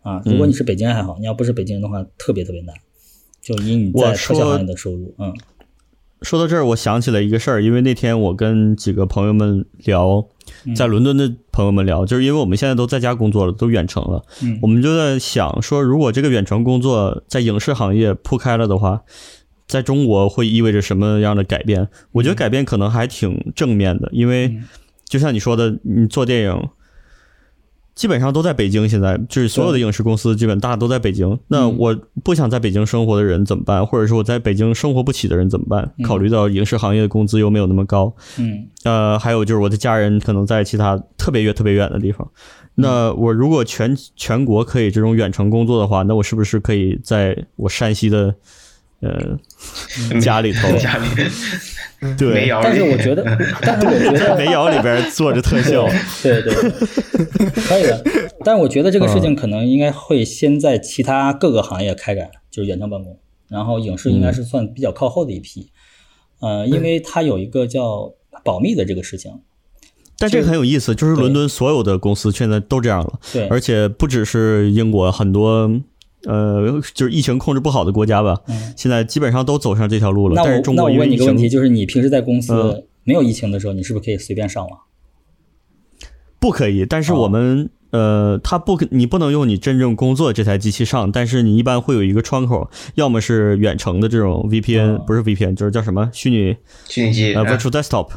[0.02, 2.74] 啊，如果你是北京还好，你要不是北京人的话，特别特别难。
[3.40, 5.32] 就以你在特效行业的收入，嗯。
[6.22, 10.24] 说到这儿，我想起了一个事儿，因为那天我跟几个朋友们聊，
[10.74, 14.24] 在伦敦的朋友们聊，就是因为我们现在都在家工作了，都远程了，
[14.60, 19.02] 我们就在想说，如果这个远程工作在影视行业铺开了的话，
[19.66, 21.88] 在中国会意味着什么样的改变？
[22.12, 24.58] 我觉得改变可能还挺正面的，因为
[25.06, 26.68] 就像你说的，你做电影。
[27.94, 31.38] 基本上都在北京，现在就是所有的影视公司基本大家都在北京。
[31.48, 31.94] 那我
[32.24, 33.84] 不想在北京生活的人怎么办？
[33.86, 35.92] 或者说我在北京生活不起的人怎么办？
[36.02, 42.26] 考虑到影视行业的工资又没有那么高，嗯，呃，还有就是我的家人可能在其他特别远、特别远的地方。
[42.74, 48.34] 那我如果全全国可以这种远程工作的话，那我是不是可以在我山西的
[49.00, 49.38] 呃
[50.18, 50.68] 家里头？
[50.80, 51.06] 家里。
[52.18, 53.22] 对， 但是我觉得，
[53.60, 55.86] 但是我觉得煤窑里边做着特效，
[56.22, 56.52] 对对，
[57.62, 58.04] 可以的。
[58.44, 63.18] 但是我觉得这个事情可能应该会先在其他各个行业开展，就是远程办公。
[63.48, 65.70] 然后影视应该是算比较靠后的一批，
[66.40, 68.12] 呃，因为它有一个叫
[68.42, 69.30] 保密的这个事情。
[70.18, 75.70] 但这个很有意思，就是伦敦所有的公司现在都这样了，对，而且不只是英国，很多。
[76.26, 78.40] 呃，就是疫情控制不好的国家吧，
[78.76, 80.34] 现在基本上都走上这条路了。
[80.36, 84.78] 但是中国那我问你个问题，就是你平时在公司没有疫情的时候，你是不是可以随便上网？
[86.38, 96.56] 不可以，但是我们呃，他不，你不能用你真正工作这台机器上，但是你一般会有一个窗口，要么是远程的这种 VPN，不是 VPN，就是叫什么虚拟
[96.88, 98.08] 虚拟机呃 Virtual Desktop，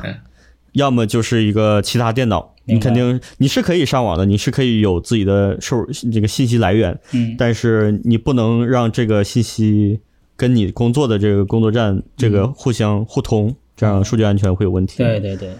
[0.75, 2.53] 要么就是一个其他电脑。
[2.67, 9.99] 你肯定你是可以上网的，你是可以有自己的收这个信息来源，嗯，但是你不能让这个信息
[10.35, 14.97] 跟你工作的这个工作站这个互相互通，这样数据安全会有问题。
[14.97, 15.51] 对对对，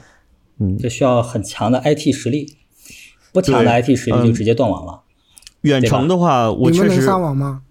[0.60, 2.56] 嗯，这需要很强的 IT 实力，
[3.32, 5.04] 不强的 IT 实力就直接断网了。
[5.62, 7.62] 远程的话，我确实上网吗？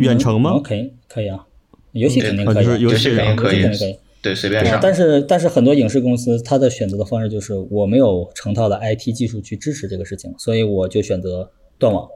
[0.00, 0.60] 远程吗？
[0.62, 1.44] 可以可以啊，
[1.90, 3.98] 游戏肯定可以，游戏肯定，可以。
[4.22, 4.78] 对，随便上。
[4.82, 12.08] 但是但是很多影视公司，它的选择的方式就是我没有成套的 IT 技术去支持这个事情，所以我就选择断网。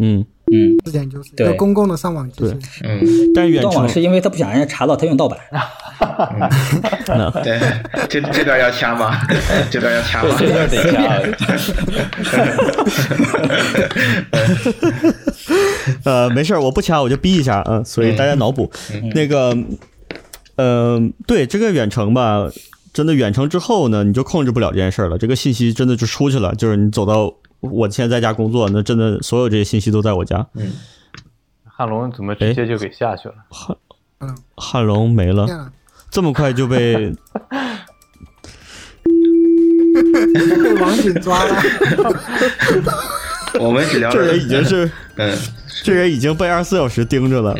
[0.00, 2.56] 嗯嗯，这点就是一个公共的上网技术。
[2.84, 3.02] 嗯，
[3.34, 5.38] 但远断网是因为他不想让人家查到他用盗版。
[7.42, 7.58] 对，
[8.08, 9.20] 这这段要掐吗？
[9.70, 10.36] 这段要掐吗？
[10.38, 11.20] 这段得掐。
[16.04, 18.70] 呃，没事我不掐我就逼一下嗯，所以大家脑补
[19.14, 19.50] 那个。
[19.50, 19.76] 嗯，
[21.26, 22.50] 对这个远程吧，
[22.92, 25.16] 真的远程之后呢，你就控制不了这件事了。
[25.16, 30.46] 这个信息真的就出去了，就是你走到我现在在家工作，那真的所有这些信息都在我家。
[30.54, 30.72] 嗯，
[31.64, 33.34] 汉龙怎么直接就给下去了？
[33.50, 33.76] 汉
[34.20, 35.70] 嗯汉龙没了，
[36.10, 37.12] 这么快就被
[40.64, 41.62] 被网警抓了。
[43.60, 45.38] 我们只聊这人已经是，嗯，
[45.84, 47.56] 这人已经被二十四小时盯着了。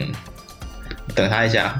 [1.15, 1.79] 等他一下。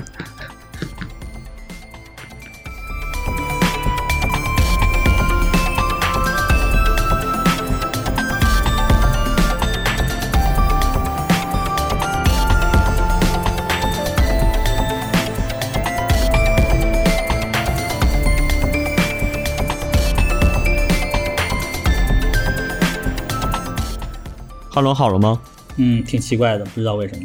[24.79, 25.41] 阿龙好了吗？
[25.77, 27.25] 嗯，挺奇怪的，不知道为什么。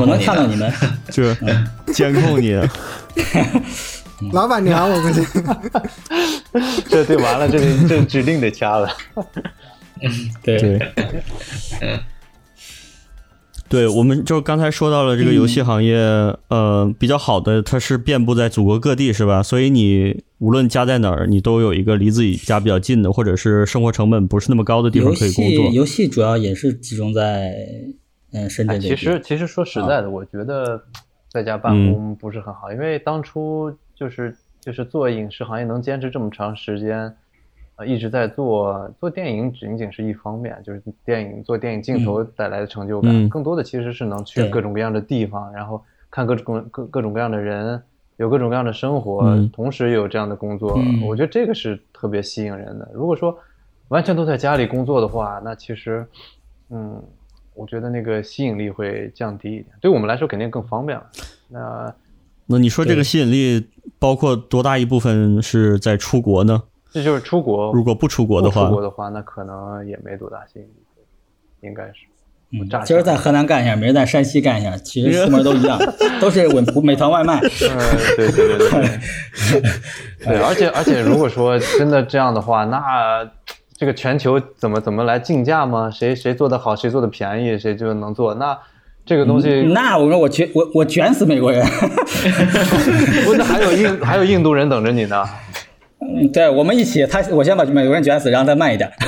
[0.00, 0.72] 我能看到你们，
[1.08, 1.36] 就是
[1.94, 2.60] 监控你。
[4.32, 5.24] 老板娘，我估计。
[6.88, 7.58] 这对完了，这
[7.88, 8.92] 这指定得掐了。
[10.42, 10.92] 对对。
[13.72, 15.96] 对，我们就刚才说到了这个游戏行业，
[16.48, 19.42] 呃，比较好的，它是遍布在祖国各地，是吧？
[19.42, 25.70] 所以你无论家在哪儿，你都有一个离自己家比较近的，或者是生活成本不是那么高的地方可以工作。
[25.72, 27.54] 游戏主要也是集中在
[28.32, 28.78] 嗯深圳。
[28.78, 30.82] 其实其实说实在的，我觉得
[31.30, 37.10] 在家办公不是很好，因为当初就是就是做影视行业能坚持这么长时间。
[37.84, 43.28] 一直在做做电影，仅仅是一方面，就是电影做电影镜头带来的成就感。
[43.28, 47.82] 更多的其实是能去各种各样的地方，然后看各种各各种各样的人，
[48.16, 50.78] 有各种各样的生活，同时有这样的工作。
[51.04, 52.90] 我觉得这个是特别吸引人的。
[52.92, 53.36] 如果说
[53.88, 56.06] 完全都在家里工作的话，那其实，
[56.70, 57.02] 嗯，
[57.54, 59.66] 我觉得那个吸引力会降低一点。
[59.80, 61.06] 对我们来说肯定更方便了。
[61.48, 61.94] 那
[62.46, 63.68] 那你说这个吸引力
[63.98, 66.62] 包括多大一部分是在出国呢？
[66.92, 70.68] 这就是出国，如果不出国的话，出国的话，那可能也没多大吸引力，
[71.62, 71.92] 应该是。
[72.54, 75.78] 嗯，今儿在河南干一下，明儿在山西干一下，其实出门都一样，
[76.20, 77.38] 都是美美团外卖。
[77.38, 77.48] 嗯，
[78.14, 79.00] 对对对对。
[80.22, 83.26] 对，而且 而且，如果说真的这样的话，那
[83.74, 85.90] 这个全球怎么怎么来竞价吗？
[85.90, 88.34] 谁谁做的好，谁做的便宜，谁就能做。
[88.34, 88.58] 那
[89.06, 91.64] 这个东西，那我说我卷我我卷死美国人。
[93.24, 95.24] 不，是还有印还有印度人等着你呢。
[96.04, 98.90] 嗯，对，我们一起，他我先把美国人卷死，然后再慢一点。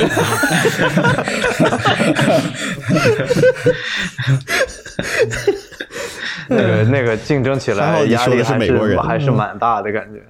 [6.47, 10.23] 那个那个竞争起来压力还是还是蛮大的感觉。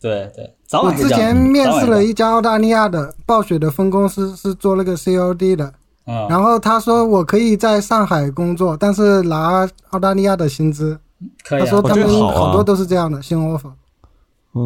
[0.00, 5.72] 对对，早我之前面试了一家澳大利亚的暴雪的分公司，是做那个 COD 的。
[6.06, 6.26] 嗯。
[6.28, 10.98] 然后他说我可以在上海工作，但是拿澳大利亚的薪资。
[11.44, 11.60] 可以。
[11.60, 13.72] 他说他们好多都是这样的新 offer。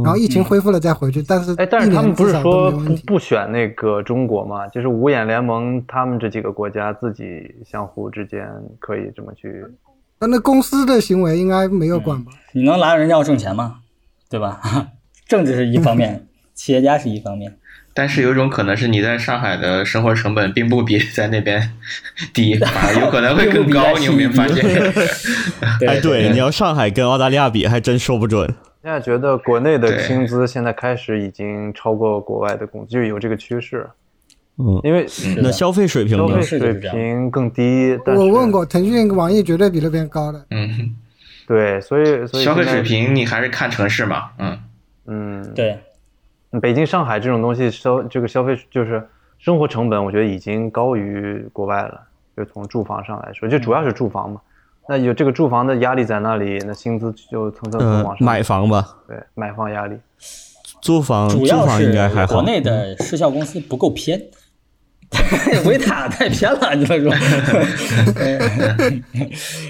[0.05, 4.67] 然后疫情恢复了再回去，但是哎，但是他们不是说不不选那个中国吗？
[4.69, 8.49] 就是五眼联盟，他们这几个国家自己相互之间
[8.81, 9.65] 可以这么去。
[10.19, 12.33] 那那公司的行为应该没有管吧？
[12.53, 13.77] 你能拿人要挣钱吗？
[14.29, 14.61] 对吧？
[15.29, 17.57] 政治是一方面， 企业家是一方面。
[17.95, 21.73] 但是有一种可能是你在上海的生活成本并不比在那边
[22.35, 23.97] 低，反而有可能会更高。
[23.99, 24.65] 你有没有发现？
[25.87, 28.53] 哎，对，你要上海跟澳大利亚比，还真说不准。
[28.87, 33.85] 现在觉得国内的薪资现在开始已经超过国外的工资，就有这个趋势。
[34.59, 35.05] 嗯，因为
[35.43, 37.99] 那消费水平，消费水平更低。
[38.07, 40.47] 我问过腾讯、网易，绝对比那边高的。
[40.53, 40.95] 嗯，
[41.49, 44.31] 对，所以所以消费水平你还是看城市嘛。
[44.39, 44.59] 嗯
[45.07, 45.77] 嗯，对，
[46.63, 49.05] 北京、上海这种东西消这个消费就是
[49.41, 52.01] 生活成本，我觉得已经高于国外了。
[52.37, 54.41] 就从住房上来说，就主要是住房嘛。
[54.89, 58.25] 那有这个住房的压力在那里，那薪资就蹭蹭蹭往上。
[58.25, 59.97] 买房吧，对，买房压力。
[60.81, 61.93] 租房，主要是
[62.29, 64.21] 国内的市校公司不够偏。
[65.65, 67.13] 维塔太偏了，你们说？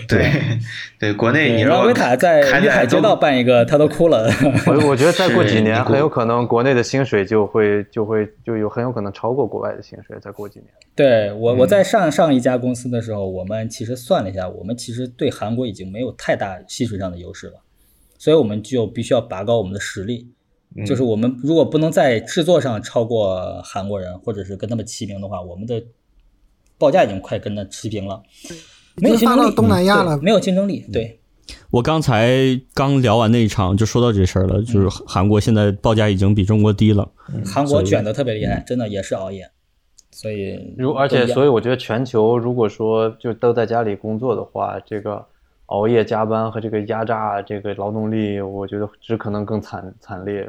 [0.08, 0.30] 对
[0.98, 4.30] 对，国内你让维塔在滨海街道办一个，他都哭了。
[4.66, 10.16] 我我觉得再过几年，很有可能国内的薪水就会就会就有很有可能超过国外的薪水。
[10.20, 17.60] 再过几年，对我我在上上一家公司的时候，我们其实算了一下，我们其实对韩国已经没有太大薪水上的优势了，
[18.18, 20.28] 所以我们就必须要拔高我们的实力。
[20.84, 25.82] 就是我们如果不能在制作上超过韩国人，或者是跟他们齐名的话，我们的
[26.76, 28.22] 报价已经快跟他持平了，
[28.96, 29.54] 没有竞争力。
[29.54, 30.84] 东南亚了，没有竞争力。
[30.92, 31.18] 对，
[31.70, 37.08] 我刚才刚聊完那一场就说到这事儿了，就是韩国现在报价已经比中国低了。
[37.44, 39.50] 韩国卷的特别厉害，真的也是熬夜。
[40.10, 45.24] 所以，如而且所以我觉得全球如果说就都在家里工作的话，这个。
[45.66, 50.48] 熬夜加班和这个压榨这个劳动力，我觉得只可能更惨惨烈。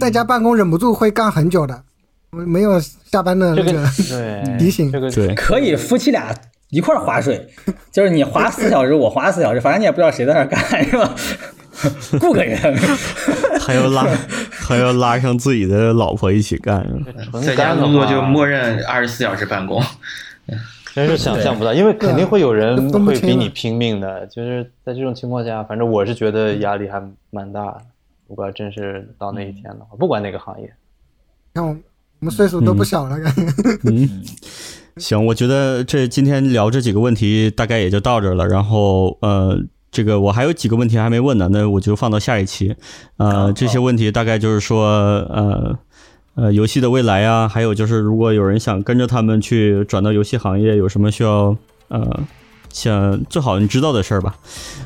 [0.00, 1.82] 在家办公忍不住会干很久的，
[2.30, 3.86] 没有下班的那个
[4.58, 4.90] 提醒。
[4.90, 6.34] 这个对，可以夫妻俩
[6.70, 7.48] 一块划水，
[7.92, 11.14] 就是你划四小时，我划四小时，反正你也不知道谁在那干，是吧？
[12.20, 12.58] 雇个人，
[13.60, 14.06] 还要拉
[14.50, 16.86] 还要拉上自己的老婆一起干。
[17.44, 19.82] 在家工作就默认二十四小时办公。
[20.94, 24.26] 真是想象不到，因为肯定会有人会比你拼命的。
[24.26, 27.80] 就是在这种情况下，反正我是觉得压力还蛮大的。
[28.32, 30.72] 如果真是到那一天的话，不管哪个行业，
[31.52, 31.76] 看我
[32.18, 33.42] 们岁数都不小了，感觉。
[33.84, 34.22] 嗯，
[34.96, 38.48] 行，我觉得这今天聊这几个问题大概也就到这了。
[38.48, 42.74] 然后呃，这个我还有几个问题还没问呢，那我就放到下一期。
[43.18, 44.86] 呃，这些问题大概就是说
[45.28, 45.78] 呃。
[46.34, 51.54] 呃，游戏的未来啊，还有就是，如果有人想跟着他们去转到游戏行业，有什么需要
[51.88, 52.20] 呃，
[52.72, 54.34] 想最好你知道的事儿吧。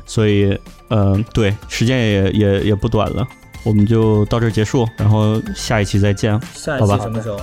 [0.05, 0.59] 所以，
[0.91, 3.27] 嗯，对，时间也也也不短了，
[3.65, 7.41] 我们就到这儿结束，然后下一期再见，下一期什么时候？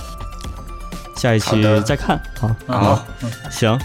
[1.16, 3.04] 下一期再看，好，好，
[3.50, 3.78] 行，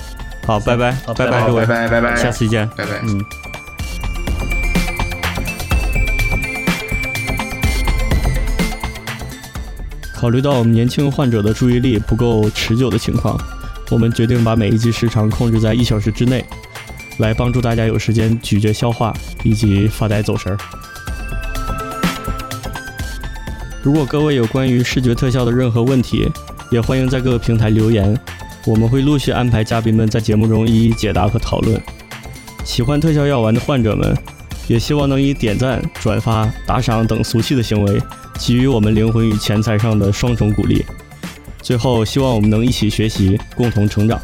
[0.45, 3.23] 好，拜拜，拜拜，各位，拜拜，拜拜，下次见，拜拜，嗯。
[10.15, 13.39] 考虑到我们年轻患者的注意力不够持久的情况，
[13.89, 16.45] 我们决定把每一集时长控制在一小时之内，
[17.17, 19.13] 来帮助大家有时间咀嚼消化
[19.43, 20.57] 以及发呆走神儿。
[23.81, 26.29] 如果各位有关于视觉特效的任何问题，
[26.69, 28.15] 也欢迎在各个平台留言，
[28.65, 31.81] 我们会陆续安排嘉宾们在节目中一一解答和讨论。
[32.63, 34.15] 喜欢特效药丸的患者们，
[34.67, 37.99] 也希望能以点赞、转发、打赏等俗气的行为。
[38.37, 40.85] 给予我们灵魂与钱财上的双重鼓励。
[41.69, 44.19] 最后，希望我们能一起学习，共同成长。